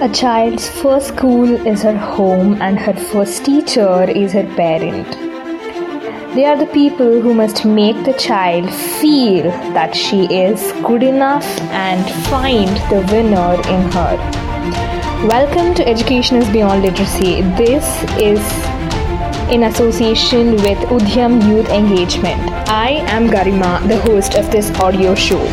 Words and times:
A 0.00 0.08
child's 0.08 0.68
first 0.68 1.08
school 1.08 1.66
is 1.66 1.82
her 1.82 1.96
home, 1.98 2.62
and 2.62 2.78
her 2.78 2.92
first 2.92 3.44
teacher 3.44 4.04
is 4.08 4.32
her 4.32 4.44
parent. 4.54 5.10
They 6.36 6.44
are 6.44 6.56
the 6.56 6.70
people 6.72 7.20
who 7.20 7.34
must 7.34 7.64
make 7.64 8.04
the 8.04 8.12
child 8.12 8.72
feel 8.72 9.50
that 9.74 9.96
she 9.96 10.32
is 10.32 10.70
good 10.84 11.02
enough 11.02 11.44
and 11.72 12.08
find 12.26 12.76
the 12.92 13.00
winner 13.12 13.54
in 13.74 13.90
her. 13.90 14.16
Welcome 15.26 15.74
to 15.74 15.88
Education 15.88 16.36
is 16.36 16.48
Beyond 16.50 16.82
Literacy. 16.82 17.42
This 17.62 17.84
is 18.20 18.38
in 19.52 19.64
association 19.64 20.52
with 20.52 20.78
Udhyam 20.94 21.44
Youth 21.48 21.70
Engagement. 21.70 22.40
I 22.68 23.02
am 23.16 23.26
Garima, 23.26 23.84
the 23.88 24.00
host 24.02 24.36
of 24.36 24.48
this 24.52 24.70
audio 24.78 25.16
show 25.16 25.44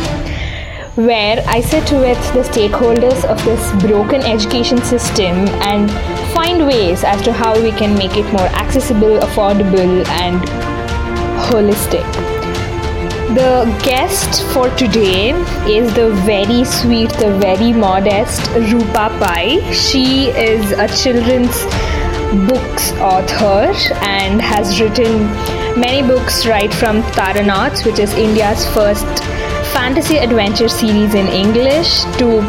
where 0.96 1.44
I 1.46 1.60
sit 1.60 1.92
with 1.92 2.18
the 2.34 2.44
stakeholders 2.44 3.26
of 3.26 3.44
this 3.44 3.84
broken 3.84 4.22
education 4.22 4.78
system 4.78 5.36
and 5.60 5.92
find 6.34 6.66
ways 6.66 7.04
as 7.04 7.22
to 7.24 7.34
how 7.34 7.62
we 7.62 7.72
can 7.72 7.98
make 7.98 8.16
it 8.16 8.24
more 8.32 8.48
accessible, 8.64 9.20
affordable, 9.20 10.08
and 10.08 10.42
holistic. 11.52 12.06
The 13.36 13.66
guest 13.84 14.44
for 14.54 14.70
today 14.78 15.32
is 15.68 15.94
the 15.96 16.12
very 16.24 16.64
sweet, 16.64 17.10
the 17.20 17.38
very 17.40 17.74
modest 17.74 18.44
Roopa 18.52 19.10
Pai. 19.20 19.74
She 19.74 20.30
is 20.30 20.72
a 20.72 20.88
children's 20.88 21.62
books 22.48 22.94
author 22.94 23.74
and 24.02 24.42
has 24.42 24.80
written 24.80 25.26
many 25.78 26.08
books 26.08 26.46
right 26.46 26.74
from 26.74 27.02
Taranauts, 27.12 27.86
which 27.86 28.00
is 28.00 28.14
India's 28.14 28.66
first 28.74 29.25
fantasy 29.76 30.18
adventure 30.18 30.70
series 30.70 31.14
in 31.16 31.28
English 31.28 32.04
to 32.18 32.40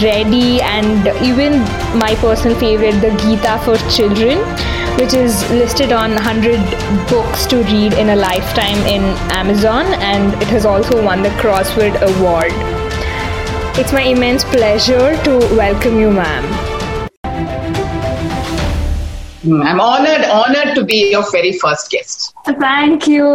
Ready 0.00 0.60
and 0.62 1.08
even 1.24 1.58
my 1.98 2.14
personal 2.20 2.56
favorite, 2.56 3.00
the 3.00 3.10
Gita 3.22 3.58
for 3.64 3.76
Children, 3.90 4.38
which 4.96 5.12
is 5.12 5.42
listed 5.50 5.90
on 5.90 6.12
100 6.12 6.60
books 7.10 7.46
to 7.46 7.64
read 7.64 7.94
in 7.94 8.10
a 8.10 8.16
lifetime 8.16 8.78
in 8.86 9.02
Amazon 9.42 9.86
and 10.12 10.40
it 10.40 10.48
has 10.48 10.64
also 10.64 11.04
won 11.04 11.24
the 11.24 11.30
Crossword 11.40 12.00
Award. 12.10 12.52
It's 13.76 13.92
my 13.92 14.02
immense 14.02 14.44
pleasure 14.44 15.20
to 15.24 15.38
welcome 15.56 15.98
you, 15.98 16.12
ma'am. 16.12 16.67
Hmm, 19.48 19.62
I'm 19.62 19.80
honored, 19.80 20.24
honored 20.26 20.74
to 20.74 20.84
be 20.84 21.10
your 21.10 21.24
very 21.30 21.52
first 21.58 21.90
guest. 21.90 22.34
Thank 22.44 23.06
you. 23.06 23.26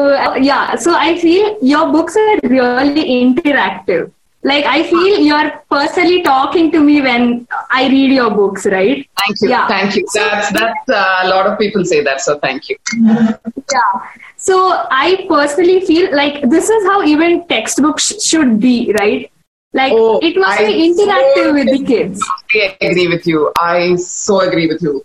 Yeah, 0.50 0.76
so 0.76 0.94
I 0.96 1.18
feel 1.18 1.58
your 1.62 1.92
books 1.92 2.16
are 2.16 2.40
really 2.44 3.06
interactive. 3.22 4.12
Like 4.44 4.66
I 4.66 4.84
feel 4.84 5.20
you're 5.20 5.52
personally 5.72 6.22
talking 6.22 6.70
to 6.72 6.80
me 6.82 7.02
when 7.02 7.48
I 7.72 7.88
read 7.88 8.12
your 8.12 8.30
books, 8.30 8.66
right? 8.66 9.10
Thank 9.22 9.38
you. 9.42 9.50
Yeah. 9.50 9.68
Thank 9.68 9.96
you. 9.96 10.06
That's 10.14 10.52
that's 10.52 10.90
uh, 10.90 11.20
a 11.24 11.28
lot 11.30 11.48
of 11.48 11.58
people 11.58 11.86
say 11.86 12.04
that, 12.04 12.22
so 12.22 12.38
thank 12.40 12.70
you. 12.70 12.78
Yeah. 12.96 13.94
So 14.36 14.86
I 14.92 15.26
personally 15.30 15.80
feel 15.82 16.14
like 16.16 16.48
this 16.50 16.70
is 16.70 16.84
how 16.84 17.04
even 17.04 17.48
textbooks 17.48 18.24
should 18.24 18.60
be, 18.60 18.94
right? 19.00 19.32
Like 19.72 19.94
oh, 19.96 20.20
it 20.22 20.38
must 20.38 20.60
I 20.60 20.68
be 20.68 20.94
interactive 20.94 21.46
so 21.46 21.54
with 21.54 21.72
the 21.72 21.84
kids. 21.86 22.22
I 22.54 22.78
agree 22.82 23.08
with 23.08 23.26
you. 23.26 23.52
I 23.58 23.96
so 23.96 24.42
agree 24.42 24.68
with 24.68 24.84
you 24.84 25.04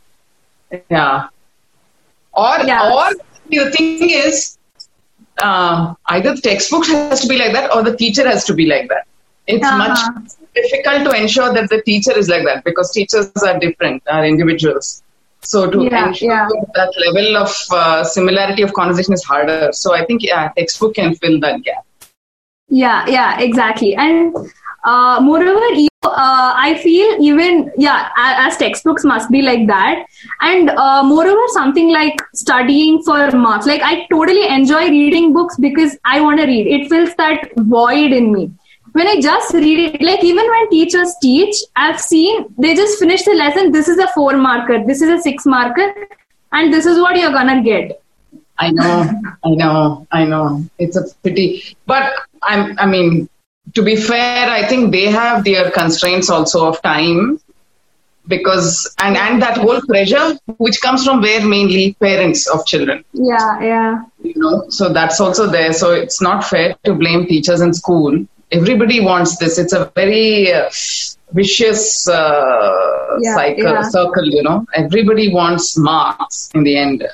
yeah. 0.90 1.28
Or, 2.32 2.56
yeah. 2.64 2.92
or 2.92 3.14
the 3.48 3.70
thing 3.70 4.10
is, 4.10 4.58
uh, 5.40 5.94
either 6.06 6.34
the 6.34 6.40
textbook 6.40 6.86
has 6.86 7.20
to 7.20 7.28
be 7.28 7.38
like 7.38 7.52
that 7.52 7.74
or 7.74 7.82
the 7.82 7.96
teacher 7.96 8.26
has 8.26 8.44
to 8.44 8.54
be 8.54 8.66
like 8.66 8.88
that. 8.88 9.06
It's 9.46 9.64
uh-huh. 9.64 9.78
much 9.78 10.34
difficult 10.54 11.04
to 11.04 11.20
ensure 11.20 11.52
that 11.52 11.70
the 11.70 11.82
teacher 11.82 12.16
is 12.16 12.28
like 12.28 12.44
that 12.44 12.64
because 12.64 12.90
teachers 12.92 13.30
are 13.36 13.58
different, 13.58 14.02
are 14.08 14.24
individuals. 14.26 15.02
So 15.40 15.70
to 15.70 15.84
yeah, 15.84 16.08
ensure 16.08 16.28
yeah. 16.28 16.48
that 16.74 16.92
level 17.06 17.36
of 17.36 17.56
uh, 17.70 18.04
similarity 18.04 18.62
of 18.62 18.72
conversation 18.74 19.14
is 19.14 19.24
harder. 19.24 19.70
So 19.72 19.94
I 19.94 20.04
think 20.04 20.22
yeah, 20.22 20.50
textbook 20.56 20.94
can 20.94 21.14
fill 21.14 21.40
that 21.40 21.62
gap. 21.62 21.86
Yeah, 22.68 23.06
yeah, 23.08 23.40
exactly. 23.40 23.94
And 23.94 24.34
uh, 24.84 25.20
moreover, 25.20 25.66
uh, 26.04 26.52
I 26.56 26.78
feel 26.82 27.16
even 27.20 27.72
yeah, 27.76 28.10
as 28.16 28.56
textbooks 28.56 29.04
must 29.04 29.30
be 29.30 29.42
like 29.42 29.66
that, 29.66 30.06
and 30.40 30.70
uh, 30.70 31.02
moreover, 31.02 31.42
something 31.48 31.92
like 31.92 32.20
studying 32.34 33.02
for 33.02 33.30
marks. 33.32 33.66
Like 33.66 33.82
I 33.82 34.06
totally 34.10 34.46
enjoy 34.46 34.88
reading 34.88 35.32
books 35.32 35.56
because 35.56 35.96
I 36.04 36.20
want 36.20 36.40
to 36.40 36.46
read. 36.46 36.66
It 36.66 36.88
fills 36.88 37.14
that 37.16 37.50
void 37.56 38.12
in 38.12 38.32
me. 38.32 38.50
When 38.92 39.06
I 39.06 39.20
just 39.20 39.52
read 39.52 39.94
it, 39.94 40.02
like 40.02 40.22
even 40.24 40.48
when 40.48 40.70
teachers 40.70 41.14
teach, 41.20 41.54
I've 41.76 42.00
seen 42.00 42.46
they 42.58 42.74
just 42.74 42.98
finish 42.98 43.24
the 43.24 43.34
lesson. 43.34 43.72
This 43.72 43.88
is 43.88 43.98
a 43.98 44.08
four 44.08 44.36
marker. 44.36 44.84
This 44.84 45.02
is 45.02 45.10
a 45.10 45.20
six 45.20 45.44
marker, 45.44 45.92
and 46.52 46.72
this 46.72 46.86
is 46.86 46.98
what 46.98 47.16
you're 47.16 47.32
gonna 47.32 47.62
get. 47.62 48.00
I 48.60 48.70
know, 48.70 49.22
I 49.44 49.50
know, 49.50 50.06
I 50.10 50.24
know. 50.24 50.64
It's 50.78 50.96
a 50.96 51.02
pity, 51.22 51.76
but 51.86 52.12
I'm. 52.42 52.78
I 52.78 52.86
mean, 52.86 53.28
to 53.74 53.82
be 53.82 53.96
fair, 53.96 54.48
I 54.48 54.66
think 54.66 54.92
they 54.92 55.06
have 55.06 55.44
their 55.44 55.70
constraints 55.70 56.30
also 56.30 56.68
of 56.68 56.80
time 56.82 57.40
because 58.26 58.94
and 58.98 59.16
and 59.16 59.40
that 59.42 59.56
whole 59.56 59.80
pressure 59.80 60.38
which 60.58 60.80
comes 60.80 61.04
from 61.04 61.22
where 61.22 61.44
mainly 61.46 61.94
parents 61.94 62.46
of 62.46 62.64
children. 62.66 63.04
Yeah 63.12 63.60
yeah. 63.60 64.02
You 64.22 64.34
know 64.36 64.64
so 64.68 64.92
that's 64.92 65.20
also 65.20 65.46
there. 65.50 65.72
So 65.72 65.92
it's 65.92 66.20
not 66.20 66.44
fair 66.44 66.76
to 66.84 66.94
blame 66.94 67.26
teachers 67.26 67.60
in 67.60 67.72
school. 67.72 68.26
Everybody 68.52 69.00
wants 69.00 69.38
this. 69.38 69.58
It's 69.58 69.72
a 69.72 69.90
very 69.94 70.52
uh, 70.52 70.70
vicious 71.32 72.08
uh, 72.08 73.18
yeah, 73.20 73.34
cycle 73.34 73.64
yeah. 73.64 73.82
circle 73.82 74.26
you 74.26 74.42
know. 74.42 74.66
Everybody 74.74 75.32
wants 75.32 75.78
marks 75.78 76.50
in 76.54 76.64
the 76.64 76.76
end. 76.76 77.06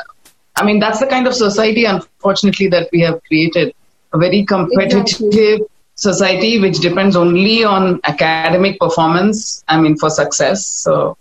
I 0.56 0.65
mean 0.65 0.81
that's 0.81 0.98
the 0.98 1.06
kind 1.06 1.26
of 1.28 1.34
society 1.34 1.84
unfortunately 1.84 2.69
that 2.69 2.88
we 2.92 3.00
have 3.00 3.22
created. 3.25 3.72
A 4.12 4.19
very 4.19 4.44
competitive 4.44 5.00
exactly 5.00 5.66
society 5.94 6.60
which 6.60 6.78
depends 6.78 7.16
only 7.16 7.65
on 7.65 8.00
academic 8.05 8.78
performance 8.78 9.65
i 9.69 9.81
mean 9.81 9.97
for 9.97 10.10
success. 10.10 10.66
So 10.66 11.16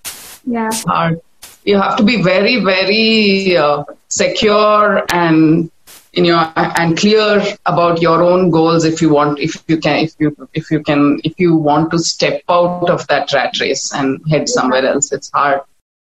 yeah. 0.45 0.69
hard. 0.85 1.21
You 1.63 1.79
have 1.79 1.95
to 1.97 2.03
be 2.03 2.21
very 2.21 2.63
very 2.63 3.55
uh, 3.55 3.83
secure 4.09 5.05
and 5.09 5.71
in 6.13 6.25
your 6.25 6.51
and 6.55 6.97
clear 6.97 7.41
about 7.65 8.01
your 8.01 8.21
own 8.21 8.51
goals 8.51 8.85
if 8.85 9.01
you 9.01 9.09
want 9.09 9.39
if 9.39 9.63
you 9.67 9.77
can 9.77 10.03
if 10.03 10.13
you 10.19 10.49
if 10.53 10.69
you 10.69 10.83
can 10.83 11.19
if 11.23 11.33
you 11.39 11.55
want 11.55 11.89
to 11.91 11.99
step 11.99 12.41
out 12.49 12.89
of 12.89 13.07
that 13.07 13.31
rat 13.33 13.59
race 13.59 13.93
and 13.93 14.21
head 14.29 14.49
somewhere 14.49 14.85
else. 14.85 15.11
It's 15.11 15.31
hard. 15.31 15.61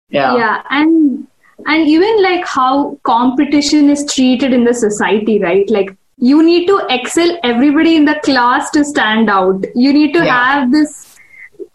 Yeah. 0.08 0.36
Yeah 0.36 0.62
and 0.70 1.26
and 1.66 1.88
even 1.88 2.22
like 2.22 2.44
how 2.44 2.98
competition 3.04 3.88
is 3.88 4.04
treated 4.12 4.52
in 4.52 4.64
the 4.64 4.74
society 4.74 5.38
right? 5.40 5.68
Like 5.70 5.96
you 6.18 6.42
need 6.42 6.66
to 6.66 6.86
excel 6.88 7.38
everybody 7.44 7.96
in 7.96 8.04
the 8.04 8.18
class 8.24 8.70
to 8.70 8.84
stand 8.84 9.28
out. 9.28 9.64
You 9.74 9.92
need 9.92 10.12
to 10.14 10.24
yeah. 10.24 10.44
have 10.44 10.72
this 10.72 11.06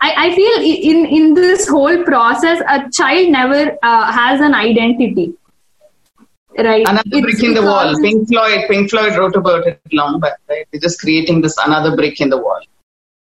I, 0.03 0.13
I, 0.17 0.35
feel 0.35 0.61
in 0.61 1.05
in 1.05 1.33
this 1.35 1.67
whole 1.67 2.03
process 2.03 2.59
a 2.67 2.89
child 2.89 3.29
never 3.29 3.77
uh, 3.83 4.11
has 4.11 4.41
an 4.41 4.55
identity. 4.55 5.35
Right? 6.57 6.85
Another 6.87 7.21
brick 7.21 7.43
in 7.43 7.53
the 7.53 7.61
wall. 7.61 7.95
pink 8.01 8.27
floyd 8.27 8.65
pink 8.67 8.89
floyd 8.89 9.15
wrote 9.15 9.35
about 9.35 9.67
it 9.67 9.79
long 9.91 10.19
back 10.19 10.39
right? 10.49 10.65
They're 10.71 10.81
just 10.81 10.99
creating 10.99 11.41
this 11.41 11.55
another 11.63 11.95
brick 11.95 12.19
in 12.19 12.29
the 12.29 12.37
wall. 12.37 12.61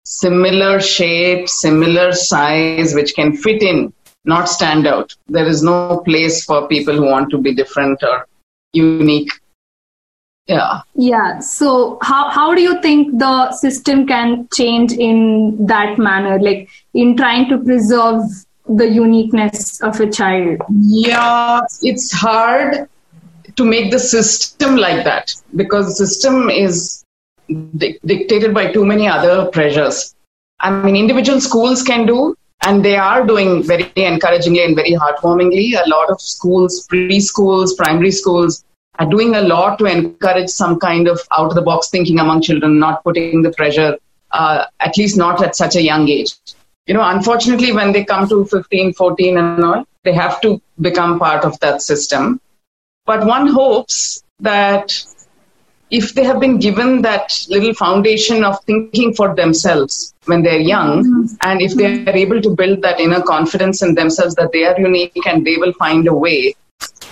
Similar 0.04 0.80
shape 0.80 1.48
similar 1.48 2.12
size 2.12 2.94
which 2.94 3.14
can 3.14 3.34
fit 3.34 3.62
in 3.62 3.92
not 4.26 4.48
stand 4.48 4.86
out. 4.86 5.16
There 5.26 5.46
is 5.46 5.62
no 5.62 6.02
place 6.04 6.44
for 6.44 6.68
people 6.68 6.94
who 6.94 7.06
want 7.06 7.30
to 7.30 7.38
be 7.38 7.54
different 7.54 8.02
or 8.02 8.28
unique 8.74 9.30
yeah. 10.48 10.80
Yeah. 10.94 11.40
So 11.40 11.98
how 12.02 12.30
how 12.30 12.54
do 12.54 12.62
you 12.62 12.80
think 12.80 13.18
the 13.18 13.52
system 13.52 14.06
can 14.06 14.48
change 14.52 14.92
in 14.92 15.66
that 15.66 15.98
manner? 15.98 16.38
Like 16.40 16.70
in 16.94 17.16
trying 17.16 17.48
to 17.50 17.58
preserve 17.58 18.22
the 18.68 18.88
uniqueness 18.88 19.80
of 19.82 20.00
a 20.00 20.10
child? 20.10 20.60
Yeah 20.70 21.60
it's 21.82 22.12
hard 22.12 22.88
to 23.56 23.64
make 23.64 23.90
the 23.90 23.98
system 23.98 24.76
like 24.76 25.04
that 25.04 25.34
because 25.56 25.96
the 25.96 26.06
system 26.06 26.50
is 26.50 27.04
di- 27.76 27.98
dictated 28.04 28.54
by 28.54 28.72
too 28.72 28.84
many 28.84 29.08
other 29.08 29.46
pressures. 29.46 30.14
I 30.60 30.70
mean 30.70 30.96
individual 30.96 31.40
schools 31.40 31.82
can 31.82 32.06
do 32.06 32.36
and 32.66 32.84
they 32.84 32.96
are 32.96 33.26
doing 33.26 33.62
very 33.62 33.90
encouragingly 33.96 34.64
and 34.64 34.74
very 34.74 34.92
heartwarmingly. 34.92 35.74
A 35.74 35.88
lot 35.88 36.10
of 36.10 36.20
schools 36.20 36.86
preschools 36.90 37.76
primary 37.76 38.10
schools 38.10 38.64
are 38.98 39.08
doing 39.08 39.34
a 39.36 39.42
lot 39.42 39.78
to 39.78 39.84
encourage 39.84 40.48
some 40.48 40.78
kind 40.78 41.08
of 41.08 41.20
out 41.36 41.50
of 41.50 41.54
the 41.54 41.62
box 41.62 41.88
thinking 41.88 42.18
among 42.18 42.42
children, 42.42 42.78
not 42.78 43.04
putting 43.04 43.42
the 43.42 43.52
pressure, 43.52 43.96
uh, 44.32 44.64
at 44.80 44.96
least 44.96 45.16
not 45.16 45.42
at 45.42 45.56
such 45.56 45.76
a 45.76 45.82
young 45.82 46.08
age. 46.08 46.34
You 46.86 46.94
know, 46.94 47.02
unfortunately, 47.02 47.72
when 47.72 47.92
they 47.92 48.04
come 48.04 48.28
to 48.28 48.44
15, 48.46 48.94
14 48.94 49.38
and 49.38 49.64
all, 49.64 49.84
they 50.04 50.12
have 50.12 50.40
to 50.40 50.60
become 50.80 51.18
part 51.18 51.44
of 51.44 51.58
that 51.60 51.82
system. 51.82 52.40
But 53.04 53.26
one 53.26 53.46
hopes 53.46 54.22
that 54.40 54.92
if 55.90 56.14
they 56.14 56.24
have 56.24 56.40
been 56.40 56.58
given 56.58 57.02
that 57.02 57.46
little 57.48 57.74
foundation 57.74 58.44
of 58.44 58.62
thinking 58.64 59.14
for 59.14 59.34
themselves 59.34 60.14
when 60.26 60.42
they're 60.42 60.60
young, 60.60 61.04
mm-hmm. 61.04 61.34
and 61.42 61.62
if 61.62 61.74
they 61.74 62.04
are 62.06 62.16
able 62.16 62.42
to 62.42 62.50
build 62.50 62.82
that 62.82 63.00
inner 63.00 63.22
confidence 63.22 63.82
in 63.82 63.94
themselves 63.94 64.34
that 64.34 64.52
they 64.52 64.64
are 64.64 64.78
unique 64.78 65.26
and 65.26 65.46
they 65.46 65.56
will 65.56 65.72
find 65.74 66.06
a 66.08 66.14
way, 66.14 66.54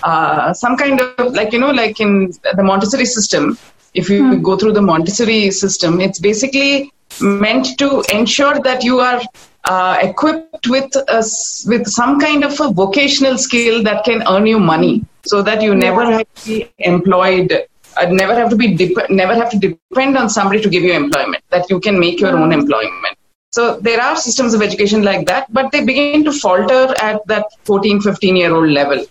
uh, 0.03 0.53
some 0.53 0.77
kind 0.77 0.99
of 0.99 1.33
like, 1.33 1.53
you 1.53 1.59
know, 1.59 1.71
like 1.71 1.99
in 1.99 2.31
the 2.55 2.63
Montessori 2.63 3.05
system, 3.05 3.57
if 3.93 4.09
you 4.09 4.23
mm-hmm. 4.23 4.41
go 4.41 4.57
through 4.57 4.73
the 4.73 4.81
Montessori 4.81 5.51
system, 5.51 6.01
it's 6.01 6.19
basically 6.19 6.91
meant 7.19 7.77
to 7.79 8.03
ensure 8.13 8.59
that 8.59 8.83
you 8.83 8.99
are 8.99 9.21
uh, 9.65 9.97
equipped 10.01 10.67
with 10.67 10.95
a, 10.95 11.23
with 11.67 11.87
some 11.87 12.19
kind 12.19 12.43
of 12.43 12.59
a 12.59 12.69
vocational 12.71 13.37
skill 13.37 13.83
that 13.83 14.05
can 14.05 14.23
earn 14.27 14.45
you 14.45 14.59
money, 14.59 15.03
so 15.25 15.41
that 15.41 15.61
you 15.61 15.75
never 15.75 16.05
have 16.05 16.33
to 16.35 16.45
be 16.45 16.71
employed 16.79 17.67
I'd 17.97 18.11
never 18.11 18.35
have 18.35 18.49
to 18.49 18.55
be 18.55 18.75
dep- 18.75 19.09
never 19.09 19.33
have 19.33 19.49
to 19.51 19.57
depend 19.57 20.17
on 20.17 20.29
somebody 20.29 20.61
to 20.61 20.69
give 20.69 20.83
you 20.83 20.93
employment. 20.93 21.43
That 21.49 21.69
you 21.69 21.79
can 21.79 21.99
make 21.99 22.19
your 22.19 22.37
own 22.37 22.51
employment. 22.51 23.17
So 23.51 23.79
there 23.79 23.99
are 24.01 24.15
systems 24.15 24.53
of 24.53 24.61
education 24.61 25.03
like 25.03 25.25
that, 25.27 25.51
but 25.51 25.71
they 25.71 25.83
begin 25.83 26.23
to 26.25 26.31
falter 26.31 26.93
at 27.01 27.25
that 27.27 27.45
14, 27.63 28.01
15 28.01 28.35
year 28.35 28.53
old 28.53 28.69
level, 28.69 29.05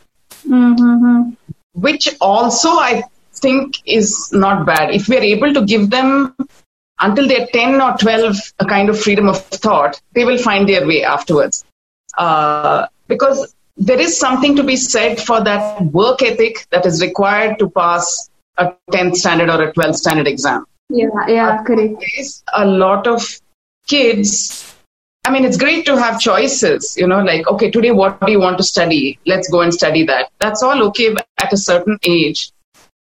mm-hmm. 0.47 1.31
which 1.73 2.09
also 2.21 2.71
I 2.71 3.03
think 3.35 3.83
is 3.87 4.31
not 4.33 4.67
bad. 4.67 4.91
If 4.95 5.09
we 5.09 5.17
are 5.17 5.23
able 5.23 5.55
to 5.55 5.65
give 5.65 5.91
them 5.91 6.35
until 6.99 7.29
they're 7.29 7.47
10 7.47 7.81
or 7.81 7.97
12 7.99 8.37
a 8.59 8.65
kind 8.65 8.89
of 8.89 8.99
freedom 8.99 9.29
of 9.29 9.45
thought, 9.47 10.01
they 10.13 10.25
will 10.25 10.39
find 10.39 10.69
their 10.69 10.87
way 10.87 11.05
afterwards. 11.05 11.65
Uh, 12.17 12.87
because 13.09 13.55
there 13.77 14.01
is 14.01 14.19
something 14.19 14.57
to 14.57 14.63
be 14.63 14.77
said 14.77 15.21
for 15.21 15.43
that 15.43 15.83
work 15.83 16.23
ethic 16.23 16.67
that 16.71 16.87
is 16.87 17.03
required 17.03 17.59
to 17.59 17.69
pass 17.69 18.31
a 18.57 18.73
10th 18.91 19.17
standard 19.17 19.51
or 19.51 19.63
a 19.63 19.73
12th 19.73 19.97
standard 19.97 20.27
exam. 20.27 20.65
Yeah, 20.89 21.09
yeah, 21.29 21.63
correct. 21.63 22.03
A 22.57 22.65
lot 22.65 23.07
of 23.07 23.41
kids, 23.87 24.75
I 25.27 25.31
mean, 25.31 25.45
it's 25.45 25.57
great 25.57 25.85
to 25.87 25.97
have 25.99 26.21
choices, 26.21 26.97
you 26.97 27.07
know, 27.09 27.21
like, 27.21 27.49
okay, 27.49 27.69
today 27.69 27.91
what 27.91 28.21
do 28.21 28.31
you 28.31 28.39
want 28.39 28.59
to 28.59 28.63
study? 28.63 29.19
Let's 29.27 29.49
go 29.51 29.61
and 29.61 29.75
study 29.75 30.05
that. 30.07 30.31
That's 30.39 30.63
all 30.63 30.81
okay 30.85 31.17
at 31.39 31.53
a 31.53 31.57
certain 31.57 31.99
age. 32.05 32.53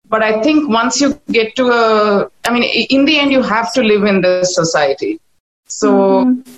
But 0.09 0.23
I 0.23 0.41
think 0.41 0.71
once 0.71 1.03
you 1.03 1.21
get 1.31 1.55
to 1.57 1.67
a, 1.69 2.31
I 2.47 2.51
mean, 2.51 2.63
in 2.89 3.05
the 3.05 3.19
end, 3.19 3.31
you 3.31 3.43
have 3.43 3.75
to 3.75 3.83
live 3.83 4.05
in 4.05 4.23
this 4.23 4.55
society. 4.55 5.21
So 5.67 6.25
mm-hmm. 6.25 6.51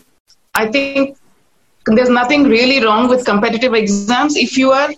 I 0.55 0.69
think 0.69 1.19
there's 1.85 2.11
nothing 2.11 2.45
really 2.45 2.85
wrong 2.85 3.09
with 3.09 3.25
competitive 3.25 3.75
exams 3.75 4.37
if 4.37 4.57
you 4.57 4.71
are 4.71 4.91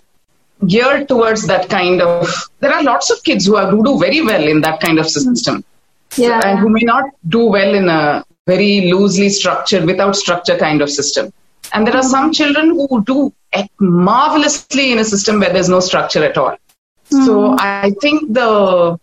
geared 0.67 1.07
towards 1.07 1.47
that 1.47 1.67
kind 1.67 1.99
of 2.01 2.31
there 2.59 2.71
are 2.71 2.83
lots 2.83 3.09
of 3.09 3.21
kids 3.23 3.45
who, 3.45 3.55
are, 3.55 3.69
who 3.69 3.83
do 3.83 3.99
very 3.99 4.21
well 4.21 4.47
in 4.47 4.61
that 4.61 4.79
kind 4.79 4.99
of 4.99 5.09
system 5.09 5.63
yeah. 6.15 6.39
and 6.45 6.59
who 6.59 6.69
may 6.69 6.83
not 6.83 7.05
do 7.27 7.45
well 7.45 7.73
in 7.73 7.89
a 7.89 8.23
very 8.47 8.91
loosely 8.91 9.29
structured 9.29 9.85
without 9.85 10.15
structure 10.15 10.57
kind 10.57 10.81
of 10.81 10.89
system 10.89 11.31
and 11.73 11.87
there 11.87 11.95
are 11.95 12.03
some 12.03 12.31
children 12.31 12.71
who 12.71 13.03
do 13.03 13.33
marvelously 13.79 14.91
in 14.91 14.99
a 14.99 15.05
system 15.05 15.39
where 15.39 15.53
there's 15.53 15.69
no 15.69 15.79
structure 15.79 16.23
at 16.23 16.37
all 16.37 16.55
mm. 17.11 17.25
so 17.25 17.55
i 17.59 17.91
think 18.01 18.33
the 18.33 18.99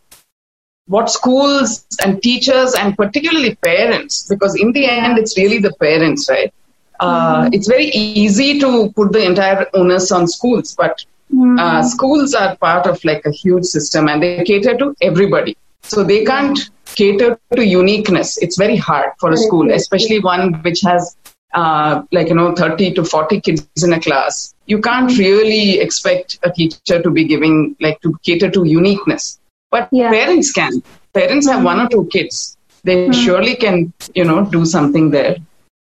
what 0.87 1.09
schools 1.09 1.87
and 2.05 2.23
teachers 2.23 2.75
and 2.75 2.97
particularly 2.97 3.55
parents 3.57 4.27
because 4.29 4.55
in 4.61 4.73
the 4.73 4.85
end 4.87 5.19
it's 5.19 5.37
really 5.39 5.59
the 5.59 5.73
parents 5.75 6.29
right 6.29 6.53
uh, 7.01 7.45
mm. 7.45 7.55
it's 7.55 7.69
very 7.69 7.87
easy 7.87 8.59
to 8.59 8.91
put 8.93 9.13
the 9.13 9.25
entire 9.25 9.67
onus 9.75 10.11
on 10.13 10.27
schools 10.27 10.75
but 10.75 11.05
Mm-hmm. 11.33 11.59
Uh, 11.61 11.83
schools 11.83 12.35
are 12.35 12.57
part 12.57 12.87
of 12.87 13.03
like 13.05 13.25
a 13.25 13.31
huge 13.31 13.65
system 13.65 14.09
and 14.09 14.23
they 14.23 14.43
cater 14.43 14.77
to 14.77 14.95
everybody. 15.01 15.57
So 15.83 16.05
they 16.05 16.25
can't 16.25 16.59
cater 16.85 17.39
to 17.55 17.67
uniqueness. 17.67 18.37
It's 18.39 18.57
very 18.57 18.77
hard 18.77 19.13
for 19.19 19.31
a 19.31 19.37
school, 19.37 19.71
especially 19.71 20.21
one 20.21 20.55
which 20.63 20.81
has 20.83 21.17
uh, 21.53 22.03
like, 22.13 22.29
you 22.29 22.35
know, 22.35 22.55
30 22.55 22.95
to 22.95 23.05
40 23.05 23.41
kids 23.41 23.67
in 23.83 23.93
a 23.93 24.01
class. 24.01 24.55
You 24.67 24.81
can't 24.81 25.17
really 25.19 25.81
expect 25.81 26.39
a 26.43 26.51
teacher 26.51 27.03
to 27.03 27.11
be 27.11 27.25
giving, 27.25 27.77
like, 27.81 28.01
to 28.03 28.17
cater 28.23 28.51
to 28.51 28.65
uniqueness. 28.65 29.41
But 29.71 29.89
yeah. 29.91 30.11
parents 30.11 30.53
can. 30.53 30.83
Parents 31.13 31.49
have 31.49 31.65
one 31.65 31.81
or 31.81 31.89
two 31.89 32.07
kids. 32.07 32.57
They 32.85 33.09
mm-hmm. 33.09 33.13
surely 33.13 33.57
can, 33.57 33.93
you 34.15 34.25
know, 34.25 34.45
do 34.45 34.65
something 34.65 35.11
there. 35.11 35.37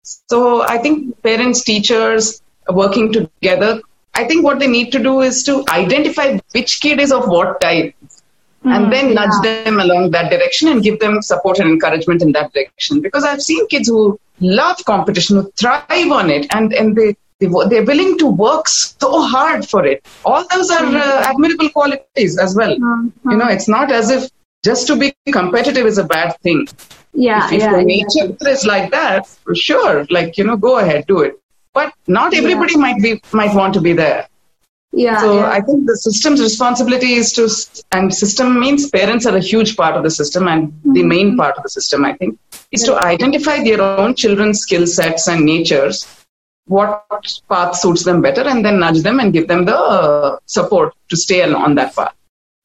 So 0.03 0.63
I 0.63 0.77
think 0.77 1.21
parents, 1.23 1.63
teachers 1.63 2.41
working 2.69 3.11
together 3.11 3.81
I 4.17 4.23
think 4.23 4.43
what 4.43 4.57
they 4.57 4.67
need 4.67 4.91
to 4.93 4.99
do 4.99 5.21
is 5.21 5.43
to 5.43 5.63
identify 5.69 6.39
which 6.51 6.81
kid 6.81 6.99
is 6.99 7.11
of 7.11 7.27
what 7.27 7.61
type 7.61 7.93
mm, 8.67 8.75
and 8.75 8.91
then 8.91 9.13
nudge 9.13 9.29
yeah. 9.43 9.63
them 9.63 9.79
along 9.79 10.11
that 10.11 10.29
direction 10.31 10.69
and 10.69 10.83
give 10.83 10.99
them 10.99 11.21
support 11.21 11.59
and 11.59 11.69
encouragement 11.69 12.21
in 12.21 12.31
that 12.33 12.53
direction. 12.53 13.01
Because 13.01 13.23
I've 13.23 13.41
seen 13.41 13.67
kids 13.67 13.87
who 13.87 14.19
love 14.39 14.77
competition, 14.85 15.37
who 15.37 15.51
thrive 15.59 16.11
on 16.11 16.29
it, 16.29 16.47
and, 16.51 16.73
and 16.73 16.95
they, 16.95 17.15
they, 17.39 17.47
they're 17.69 17.85
willing 17.85 18.17
to 18.19 18.27
work 18.27 18.67
so 18.67 19.21
hard 19.21 19.67
for 19.67 19.85
it. 19.85 20.05
All 20.25 20.45
those 20.51 20.69
are 20.71 20.85
uh, 20.85 21.23
admirable 21.31 21.69
qualities 21.69 22.37
as 22.37 22.55
well. 22.55 22.75
Mm-hmm. 22.75 23.31
You 23.31 23.37
know, 23.37 23.47
it's 23.47 23.67
not 23.67 23.91
as 23.91 24.09
if 24.09 24.29
just 24.63 24.87
to 24.87 24.95
be 24.95 25.13
competitive 25.31 25.85
is 25.85 25.97
a 25.97 26.03
bad 26.03 26.37
thing. 26.41 26.67
Yeah, 27.13 27.47
if, 27.47 27.53
if 27.53 27.59
yeah, 27.61 27.71
your 27.71 27.83
nature 27.83 28.25
exactly. 28.25 28.51
is 28.51 28.65
like 28.65 28.91
that, 28.91 29.27
sure, 29.55 30.05
like, 30.09 30.37
you 30.37 30.43
know, 30.43 30.57
go 30.57 30.77
ahead, 30.77 31.07
do 31.07 31.21
it 31.21 31.39
but 31.77 31.93
not 32.07 32.33
everybody 32.41 32.73
yeah. 32.73 32.85
might 32.85 32.99
be 33.05 33.11
might 33.39 33.53
want 33.59 33.73
to 33.77 33.81
be 33.87 33.93
there 34.03 34.21
yeah 34.97 35.19
so 35.21 35.29
yeah. 35.35 35.49
i 35.57 35.61
think 35.67 35.85
the 35.85 35.95
system's 36.07 36.41
responsibility 36.41 37.13
is 37.21 37.31
to 37.37 37.45
and 37.95 38.13
system 38.23 38.59
means 38.59 38.89
parents 38.89 39.25
are 39.29 39.35
a 39.37 39.45
huge 39.51 39.71
part 39.81 39.95
of 39.95 40.03
the 40.03 40.13
system 40.19 40.47
and 40.53 40.67
mm-hmm. 40.67 40.93
the 40.93 41.03
main 41.13 41.35
part 41.41 41.55
of 41.57 41.63
the 41.63 41.73
system 41.77 42.05
i 42.11 42.13
think 42.19 42.37
is 42.71 42.83
to 42.83 42.95
identify 43.13 43.57
their 43.63 43.81
own 43.81 44.13
children's 44.23 44.61
skill 44.65 44.85
sets 44.97 45.27
and 45.27 45.45
natures 45.53 45.97
what 46.75 47.05
path 47.49 47.75
suits 47.81 48.03
them 48.03 48.21
better 48.21 48.45
and 48.53 48.65
then 48.65 48.79
nudge 48.79 49.01
them 49.01 49.19
and 49.21 49.33
give 49.33 49.47
them 49.47 49.63
the 49.65 49.77
uh, 49.97 50.37
support 50.45 50.93
to 51.09 51.15
stay 51.25 51.41
on 51.65 51.75
that 51.75 51.95
path 51.95 52.15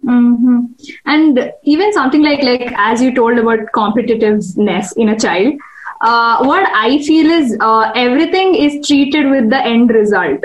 mm-hmm. 0.05 0.61
and 1.06 1.52
even 1.75 1.93
something 1.93 2.23
like 2.31 2.43
like 2.50 2.73
as 2.90 3.02
you 3.02 3.14
told 3.20 3.38
about 3.44 3.61
competitiveness 3.81 4.96
in 4.96 5.11
a 5.11 5.19
child 5.26 5.55
uh, 6.02 6.43
what 6.44 6.69
I 6.75 6.99
feel 7.02 7.31
is 7.31 7.56
uh, 7.61 7.93
everything 7.94 8.56
is 8.56 8.85
treated 8.87 9.31
with 9.31 9.50
the 9.50 9.64
end 9.64 9.90
result, 9.90 10.43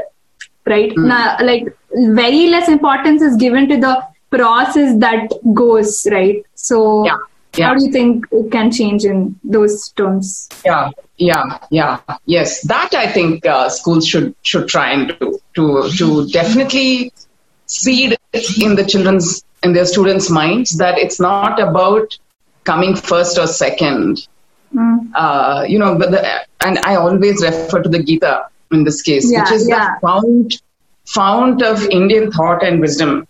right? 0.68 0.92
Mm. 0.92 1.08
Now, 1.08 1.38
like 1.42 1.76
very 1.92 2.48
less 2.48 2.68
importance 2.68 3.22
is 3.22 3.36
given 3.38 3.68
to 3.70 3.78
the 3.78 4.04
process 4.30 4.98
that 5.00 5.30
goes, 5.54 6.08
right? 6.12 6.44
So, 6.56 7.06
yeah. 7.06 7.18
Yeah. 7.56 7.70
how 7.70 7.76
do 7.76 7.86
you 7.86 7.92
think 7.92 8.28
it 8.32 8.52
can 8.52 8.72
change 8.72 9.04
in 9.04 9.40
those 9.44 9.90
terms? 9.94 10.48
Yeah, 10.64 10.92
yeah, 11.18 11.58
yeah, 11.72 12.00
yes. 12.26 12.62
That 12.68 12.94
I 12.94 13.08
think 13.08 13.48
uh, 13.48 13.70
schools 13.70 14.08
should 14.08 14.36
should 14.44 14.68
try 14.68 14.92
and 14.92 15.18
do 15.20 15.40
to 15.56 15.90
to 15.98 16.28
definitely 16.28 17.12
seed 17.66 18.16
in 18.62 18.76
the 18.76 18.86
children's 18.86 19.44
in 19.64 19.74
their 19.74 19.88
students' 19.88 20.30
minds 20.30 20.78
that 20.78 21.00
it's 21.00 21.20
not 21.20 21.60
about 21.60 22.16
coming 22.64 22.96
first 22.96 23.40
or 23.40 23.48
second 23.48 24.28
Mm. 24.74 25.12
Uh, 25.16 25.66
you 25.68 25.80
know, 25.80 25.98
the, 25.98 26.46
and 26.62 26.78
I 26.80 26.96
always 26.96 27.42
refer 27.44 27.82
to 27.82 27.90
the 27.90 28.04
Gita 28.04 28.48
in 28.72 28.84
this 28.84 29.02
case, 29.02 29.32
yeah, 29.32 29.44
which 29.44 29.52
is 29.52 29.70
yeah. 29.70 29.96
the 29.96 30.08
fount, 30.08 30.62
fount 31.06 31.62
of 31.62 31.84
Indian 31.90 32.32
thought 32.32 32.64
and 32.64 32.80
wisdom. 32.80 33.28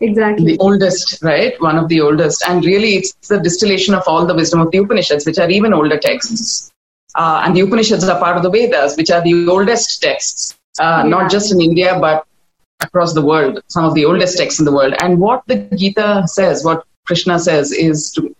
Exactly. 0.00 0.52
The 0.52 0.58
oldest, 0.58 1.22
right? 1.22 1.60
One 1.60 1.78
of 1.78 1.88
the 1.88 2.00
oldest. 2.00 2.44
And 2.46 2.64
really, 2.64 2.96
it's 2.96 3.28
the 3.28 3.40
distillation 3.40 3.94
of 3.94 4.02
all 4.06 4.26
the 4.26 4.34
wisdom 4.34 4.60
of 4.60 4.70
the 4.70 4.78
Upanishads, 4.78 5.24
which 5.24 5.38
are 5.38 5.48
even 5.48 5.72
older 5.72 5.98
texts. 5.98 6.70
Uh, 7.14 7.42
and 7.44 7.56
the 7.56 7.60
Upanishads 7.60 8.06
are 8.06 8.18
part 8.18 8.36
of 8.36 8.42
the 8.42 8.50
Vedas, 8.50 8.96
which 8.96 9.10
are 9.10 9.22
the 9.22 9.48
oldest 9.48 10.02
texts, 10.02 10.54
uh, 10.78 11.00
yeah. 11.02 11.08
not 11.08 11.30
just 11.30 11.50
in 11.50 11.62
India, 11.62 11.98
but 11.98 12.26
across 12.80 13.14
the 13.14 13.22
world, 13.22 13.62
some 13.68 13.84
of 13.86 13.94
the 13.94 14.04
oldest 14.04 14.36
texts 14.36 14.60
in 14.60 14.66
the 14.66 14.72
world. 14.72 14.94
And 15.00 15.18
what 15.18 15.42
the 15.46 15.56
Gita 15.74 16.24
says, 16.26 16.62
what 16.62 16.84
Krishna 17.06 17.38
says, 17.38 17.72
is 17.72 18.10
to 18.12 18.36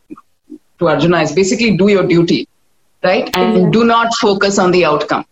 to 0.78 0.88
Arjuna 0.88 1.22
is 1.22 1.32
basically 1.32 1.76
do 1.76 1.88
your 1.88 2.06
duty, 2.06 2.48
right? 3.02 3.34
And 3.34 3.56
yeah. 3.56 3.70
do 3.70 3.84
not 3.84 4.14
focus 4.16 4.58
on 4.58 4.70
the 4.72 4.84
outcome. 4.84 5.24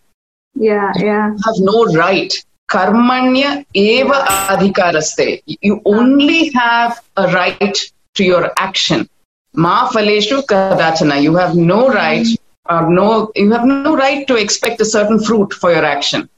Yeah, 0.55 0.91
yeah. 0.97 1.31
You 1.31 1.39
have 1.45 1.59
no 1.59 1.85
right. 1.85 2.33
Karmanya 2.69 3.65
eva 3.73 4.25
adhikaraste. 4.49 5.43
You 5.45 5.81
only 5.85 6.51
have 6.53 7.01
a 7.15 7.27
right 7.31 7.77
to 8.15 8.23
your 8.23 8.51
action. 8.57 9.07
Ma 9.53 9.89
faleshu 9.89 10.45
kadachana. 10.45 11.21
You 11.21 11.35
have 11.35 11.55
no 11.55 11.89
right 11.89 12.27
or 12.69 12.89
no, 12.89 13.31
you 13.35 13.51
have 13.51 13.65
no 13.65 13.95
right 13.95 14.27
to 14.27 14.35
expect 14.35 14.81
a 14.81 14.85
certain 14.85 15.19
fruit 15.19 15.53
for 15.53 15.71
your 15.71 15.85
action. 15.85 16.29